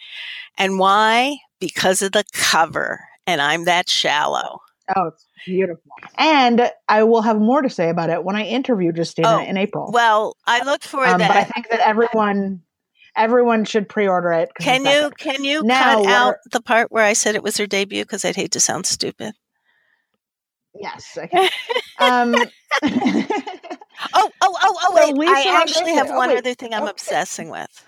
And 0.58 0.80
why? 0.80 1.38
Because 1.60 2.02
of 2.02 2.12
the 2.12 2.24
cover. 2.34 3.00
And 3.28 3.42
I'm 3.42 3.66
that 3.66 3.90
shallow. 3.90 4.62
Oh, 4.96 5.08
it's 5.08 5.26
beautiful. 5.46 5.92
And 6.18 6.72
I 6.88 7.04
will 7.04 7.24
have 7.24 7.40
more 7.40 7.62
to 7.62 7.70
say 7.70 7.90
about 7.90 8.10
it 8.10 8.24
when 8.24 8.36
I 8.36 8.46
interview 8.46 8.92
Justina 8.96 9.38
oh, 9.38 9.44
in 9.44 9.58
April. 9.58 9.90
Well, 9.92 10.38
I 10.46 10.64
look 10.64 10.84
forward 10.84 11.10
um, 11.10 11.20
that. 11.20 11.28
But 11.30 11.38
I 11.38 11.44
think 11.44 11.70
that 11.70 11.80
everyone 11.80 12.62
everyone 13.16 13.66
should 13.66 13.90
pre-order 13.90 14.32
it. 14.32 14.52
Can 14.60 14.86
you 14.86 15.10
can 15.18 15.44
you 15.44 15.64
now 15.64 16.04
cut 16.04 16.12
out 16.12 16.36
the 16.52 16.62
part 16.62 16.92
where 16.92 17.04
I 17.04 17.14
said 17.14 17.36
it 17.36 17.44
was 17.44 17.58
her 17.58 17.66
debut 17.66 18.04
because 18.04 18.24
I'd 18.26 18.36
hate 18.36 18.52
to 18.52 18.60
sound 18.60 18.86
stupid. 18.86 19.34
Yes. 20.80 21.18
Okay. 21.18 21.50
um, 22.00 22.36
oh, 22.84 23.30
oh, 24.14 24.32
oh, 24.42 24.78
oh! 24.82 25.14
Wait, 25.16 25.28
so 25.28 25.34
I 25.34 25.62
actually 25.62 25.94
have 25.94 26.12
oh, 26.12 26.18
one 26.18 26.30
wait, 26.30 26.40
other 26.40 26.54
thing 26.54 26.74
I'm 26.74 26.84
okay. 26.84 26.92
obsessing 26.92 27.50
with. 27.50 27.86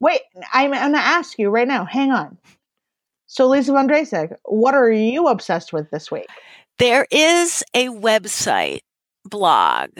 Wait, 0.00 0.20
I'm, 0.52 0.72
I'm 0.72 0.80
going 0.80 0.92
to 0.94 0.98
ask 0.98 1.38
you 1.38 1.50
right 1.50 1.68
now. 1.68 1.84
Hang 1.84 2.10
on. 2.10 2.38
So, 3.34 3.48
Lisa 3.48 3.72
Von 3.72 3.88
Drasek, 3.88 4.36
what 4.44 4.76
are 4.76 4.92
you 4.92 5.26
obsessed 5.26 5.72
with 5.72 5.90
this 5.90 6.08
week? 6.08 6.28
There 6.78 7.04
is 7.10 7.64
a 7.74 7.88
website 7.88 8.82
blog 9.24 9.90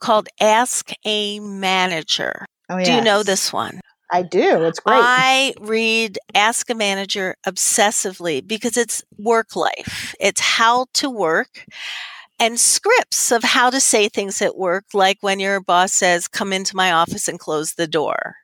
called 0.00 0.28
Ask 0.40 0.90
a 1.04 1.38
Manager. 1.38 2.46
Oh, 2.68 2.78
yes. 2.78 2.88
Do 2.88 2.94
you 2.94 3.00
know 3.00 3.22
this 3.22 3.52
one? 3.52 3.78
I 4.10 4.22
do. 4.22 4.64
It's 4.64 4.80
great. 4.80 4.98
I 5.00 5.54
read 5.60 6.18
Ask 6.34 6.68
a 6.68 6.74
Manager 6.74 7.36
obsessively 7.46 8.44
because 8.44 8.76
it's 8.76 9.04
work 9.18 9.54
life. 9.54 10.12
It's 10.18 10.40
how 10.40 10.86
to 10.94 11.08
work 11.08 11.66
and 12.40 12.58
scripts 12.58 13.30
of 13.30 13.44
how 13.44 13.70
to 13.70 13.78
say 13.78 14.08
things 14.08 14.42
at 14.42 14.58
work, 14.58 14.86
like 14.94 15.18
when 15.20 15.38
your 15.38 15.60
boss 15.60 15.92
says, 15.92 16.26
come 16.26 16.52
into 16.52 16.74
my 16.74 16.90
office 16.90 17.28
and 17.28 17.38
close 17.38 17.74
the 17.74 17.86
door. 17.86 18.34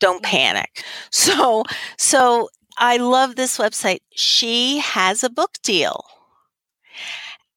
Don't 0.00 0.24
mm. 0.24 0.28
panic. 0.28 0.82
So, 1.12 1.62
so 1.98 2.48
I 2.78 2.98
love 2.98 3.36
this 3.36 3.58
website. 3.58 4.00
She 4.14 4.78
has 4.78 5.24
a 5.24 5.30
book 5.30 5.52
deal. 5.62 6.04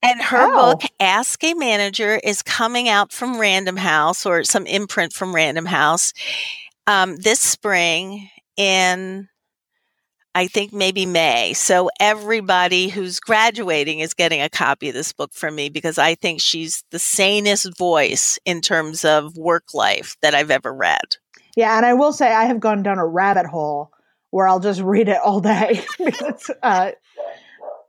And 0.02 0.22
her 0.22 0.42
oh. 0.42 0.76
book, 0.76 0.82
Ask 1.00 1.44
a 1.44 1.54
Manager, 1.54 2.20
is 2.24 2.42
coming 2.42 2.88
out 2.88 3.12
from 3.12 3.40
Random 3.40 3.76
House 3.76 4.26
or 4.26 4.44
some 4.44 4.66
imprint 4.66 5.12
from 5.12 5.36
Random 5.36 5.66
House 5.66 6.14
um, 6.88 7.18
this 7.18 7.40
spring 7.40 8.30
in, 8.58 9.28
I 10.34 10.48
think, 10.48 10.74
maybe 10.74 11.06
May. 11.06 11.54
So 11.54 11.90
everybody 12.00 12.88
who's 12.88 13.20
graduating 13.20 14.00
is 14.00 14.14
getting 14.14 14.42
a 14.42 14.50
copy 14.50 14.88
of 14.88 14.96
this 14.96 15.14
book 15.14 15.32
from 15.34 15.56
me 15.56 15.70
because 15.70 15.98
I 15.98 16.16
think 16.16 16.42
she's 16.42 16.84
the 16.92 16.98
sanest 16.98 17.78
voice 17.78 18.40
in 18.46 18.62
terms 18.62 19.06
of 19.06 19.38
work 19.38 19.74
life 19.74 20.16
that 20.22 20.34
I've 20.34 20.50
ever 20.50 20.74
read. 20.74 21.18
Yeah. 21.56 21.78
And 21.78 21.86
I 21.86 21.94
will 21.94 22.14
say, 22.14 22.34
I 22.34 22.46
have 22.46 22.60
gone 22.60 22.84
down 22.84 22.98
a 22.98 23.06
rabbit 23.06 23.46
hole 23.46 23.92
where 24.32 24.48
I'll 24.48 24.60
just 24.60 24.82
read 24.82 25.10
it 25.10 25.18
all 25.24 25.40
day 25.40 25.84
because 26.04 26.52
uh, 26.62 26.92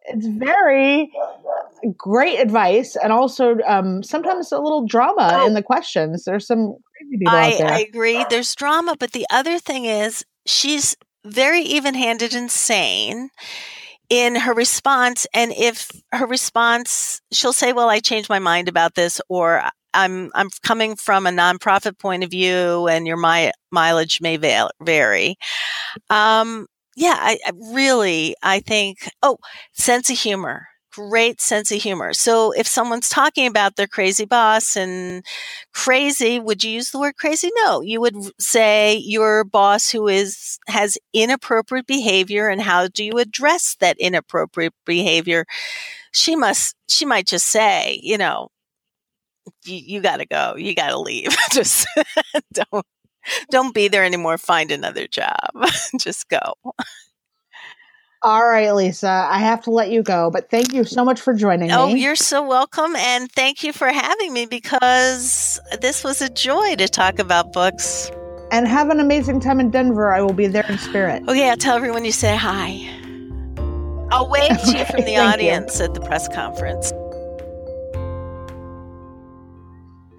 it's 0.06 0.26
very 0.26 1.12
great 1.96 2.38
advice 2.38 2.96
and 2.96 3.12
also 3.12 3.58
um, 3.66 4.02
sometimes 4.02 4.52
a 4.52 4.58
little 4.58 4.86
drama 4.86 5.40
oh. 5.40 5.46
in 5.46 5.54
the 5.54 5.62
questions. 5.62 6.24
There's 6.24 6.46
some 6.46 6.76
crazy 6.96 7.18
people 7.18 7.34
I, 7.34 7.52
out 7.52 7.58
there. 7.58 7.68
I 7.68 7.80
agree. 7.80 8.24
There's 8.28 8.54
drama, 8.54 8.96
but 8.98 9.12
the 9.12 9.26
other 9.30 9.58
thing 9.58 9.84
is 9.84 10.24
she's 10.46 10.96
very 11.24 11.60
even-handed 11.62 12.34
and 12.34 12.50
sane 12.50 13.30
in 14.08 14.34
her 14.34 14.52
response 14.52 15.26
and 15.32 15.52
if 15.52 15.90
her 16.12 16.26
response 16.26 17.20
she'll 17.32 17.52
say 17.52 17.72
well 17.72 17.88
i 17.88 18.00
changed 18.00 18.28
my 18.28 18.40
mind 18.40 18.68
about 18.68 18.94
this 18.94 19.20
or 19.28 19.62
i'm 19.94 20.30
i'm 20.34 20.48
coming 20.62 20.96
from 20.96 21.26
a 21.26 21.30
nonprofit 21.30 21.98
point 21.98 22.24
of 22.24 22.30
view 22.30 22.86
and 22.88 23.06
your 23.06 23.16
my 23.16 23.52
mileage 23.70 24.20
may 24.20 24.36
vary 24.36 25.36
um 26.10 26.66
yeah 26.96 27.16
I, 27.18 27.38
I 27.46 27.52
really 27.72 28.34
i 28.42 28.60
think 28.60 29.10
oh 29.22 29.38
sense 29.72 30.10
of 30.10 30.18
humor 30.18 30.66
great 30.92 31.40
sense 31.40 31.70
of 31.70 31.80
humor. 31.80 32.12
So 32.12 32.52
if 32.52 32.66
someone's 32.66 33.08
talking 33.08 33.46
about 33.46 33.76
their 33.76 33.86
crazy 33.86 34.24
boss 34.24 34.76
and 34.76 35.24
crazy, 35.72 36.40
would 36.40 36.64
you 36.64 36.70
use 36.72 36.90
the 36.90 36.98
word 36.98 37.16
crazy? 37.16 37.50
No, 37.64 37.80
you 37.80 38.00
would 38.00 38.16
say 38.40 38.96
your 38.96 39.44
boss 39.44 39.90
who 39.90 40.08
is 40.08 40.58
has 40.68 40.98
inappropriate 41.12 41.86
behavior 41.86 42.48
and 42.48 42.60
how 42.60 42.88
do 42.88 43.04
you 43.04 43.18
address 43.18 43.76
that 43.80 43.98
inappropriate 43.98 44.74
behavior? 44.84 45.46
She 46.12 46.36
must 46.36 46.76
she 46.88 47.04
might 47.04 47.26
just 47.26 47.46
say, 47.46 48.00
you 48.02 48.18
know, 48.18 48.48
you, 49.64 49.76
you 49.76 50.00
got 50.00 50.18
to 50.18 50.26
go. 50.26 50.54
You 50.56 50.74
got 50.74 50.90
to 50.90 50.98
leave. 50.98 51.36
just 51.52 51.86
don't 52.52 52.86
don't 53.50 53.74
be 53.74 53.88
there 53.88 54.04
anymore. 54.04 54.38
Find 54.38 54.70
another 54.70 55.06
job. 55.06 55.50
just 55.98 56.28
go. 56.28 56.54
All 58.22 58.46
right, 58.46 58.70
Lisa, 58.72 59.08
I 59.08 59.38
have 59.38 59.62
to 59.62 59.70
let 59.70 59.90
you 59.90 60.02
go, 60.02 60.30
but 60.30 60.50
thank 60.50 60.74
you 60.74 60.84
so 60.84 61.06
much 61.06 61.18
for 61.18 61.32
joining 61.32 61.72
oh, 61.72 61.86
me. 61.86 61.92
Oh, 61.92 61.94
you're 61.94 62.16
so 62.16 62.46
welcome. 62.46 62.94
And 62.96 63.32
thank 63.32 63.64
you 63.64 63.72
for 63.72 63.88
having 63.88 64.34
me 64.34 64.44
because 64.44 65.58
this 65.80 66.04
was 66.04 66.20
a 66.20 66.28
joy 66.28 66.76
to 66.76 66.86
talk 66.86 67.18
about 67.18 67.54
books. 67.54 68.10
And 68.52 68.68
have 68.68 68.90
an 68.90 69.00
amazing 69.00 69.40
time 69.40 69.58
in 69.58 69.70
Denver. 69.70 70.12
I 70.12 70.20
will 70.20 70.34
be 70.34 70.48
there 70.48 70.66
in 70.68 70.76
spirit. 70.76 71.22
Oh, 71.28 71.32
yeah. 71.32 71.54
Tell 71.54 71.76
everyone 71.76 72.04
you 72.04 72.12
say 72.12 72.36
hi. 72.36 72.86
I'll 74.12 74.28
wave 74.28 74.60
to 74.64 74.78
you 74.78 74.84
from 74.84 75.04
the 75.04 75.16
audience 75.16 75.78
you. 75.78 75.86
at 75.86 75.94
the 75.94 76.00
press 76.00 76.28
conference. 76.28 76.92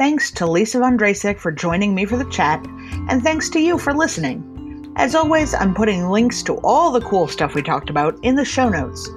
Thanks 0.01 0.31
to 0.31 0.47
Lisa 0.47 0.79
Von 0.79 0.97
Drasek 0.97 1.37
for 1.37 1.51
joining 1.51 1.93
me 1.93 2.05
for 2.05 2.17
the 2.17 2.27
chat, 2.31 2.65
and 3.07 3.21
thanks 3.21 3.49
to 3.49 3.59
you 3.59 3.77
for 3.77 3.93
listening. 3.93 4.91
As 4.95 5.13
always, 5.13 5.53
I'm 5.53 5.75
putting 5.75 6.09
links 6.09 6.41
to 6.41 6.55
all 6.63 6.89
the 6.89 7.01
cool 7.01 7.27
stuff 7.27 7.53
we 7.53 7.61
talked 7.61 7.91
about 7.91 8.17
in 8.23 8.33
the 8.33 8.43
show 8.43 8.67
notes, 8.67 9.07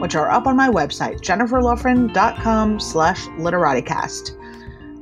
which 0.00 0.14
are 0.14 0.30
up 0.30 0.46
on 0.46 0.54
my 0.54 0.68
website, 0.68 1.22
jenniferlaughran.com 1.22 2.78
slash 2.78 3.24
literaticast. 3.38 4.36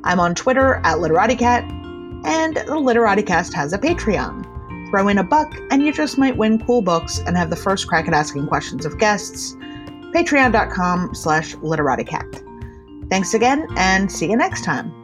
I'm 0.04 0.20
on 0.20 0.36
Twitter 0.36 0.76
at 0.84 0.98
literaticast, 0.98 2.24
And 2.24 2.58
the 2.58 2.76
Literaticast 2.76 3.52
has 3.52 3.72
a 3.72 3.78
Patreon. 3.78 4.90
Throw 4.90 5.08
in 5.08 5.18
a 5.18 5.24
buck, 5.24 5.52
and 5.72 5.84
you 5.84 5.92
just 5.92 6.18
might 6.18 6.36
win 6.36 6.64
cool 6.64 6.82
books 6.82 7.18
and 7.18 7.36
have 7.36 7.50
the 7.50 7.56
first 7.56 7.88
crack 7.88 8.06
at 8.06 8.14
asking 8.14 8.46
questions 8.46 8.86
of 8.86 8.96
guests. 8.96 9.56
Patreon.com 10.14 11.16
slash 11.16 11.56
literaticat. 11.56 13.10
Thanks 13.10 13.34
again, 13.34 13.66
and 13.76 14.12
see 14.12 14.30
you 14.30 14.36
next 14.36 14.62
time. 14.62 15.01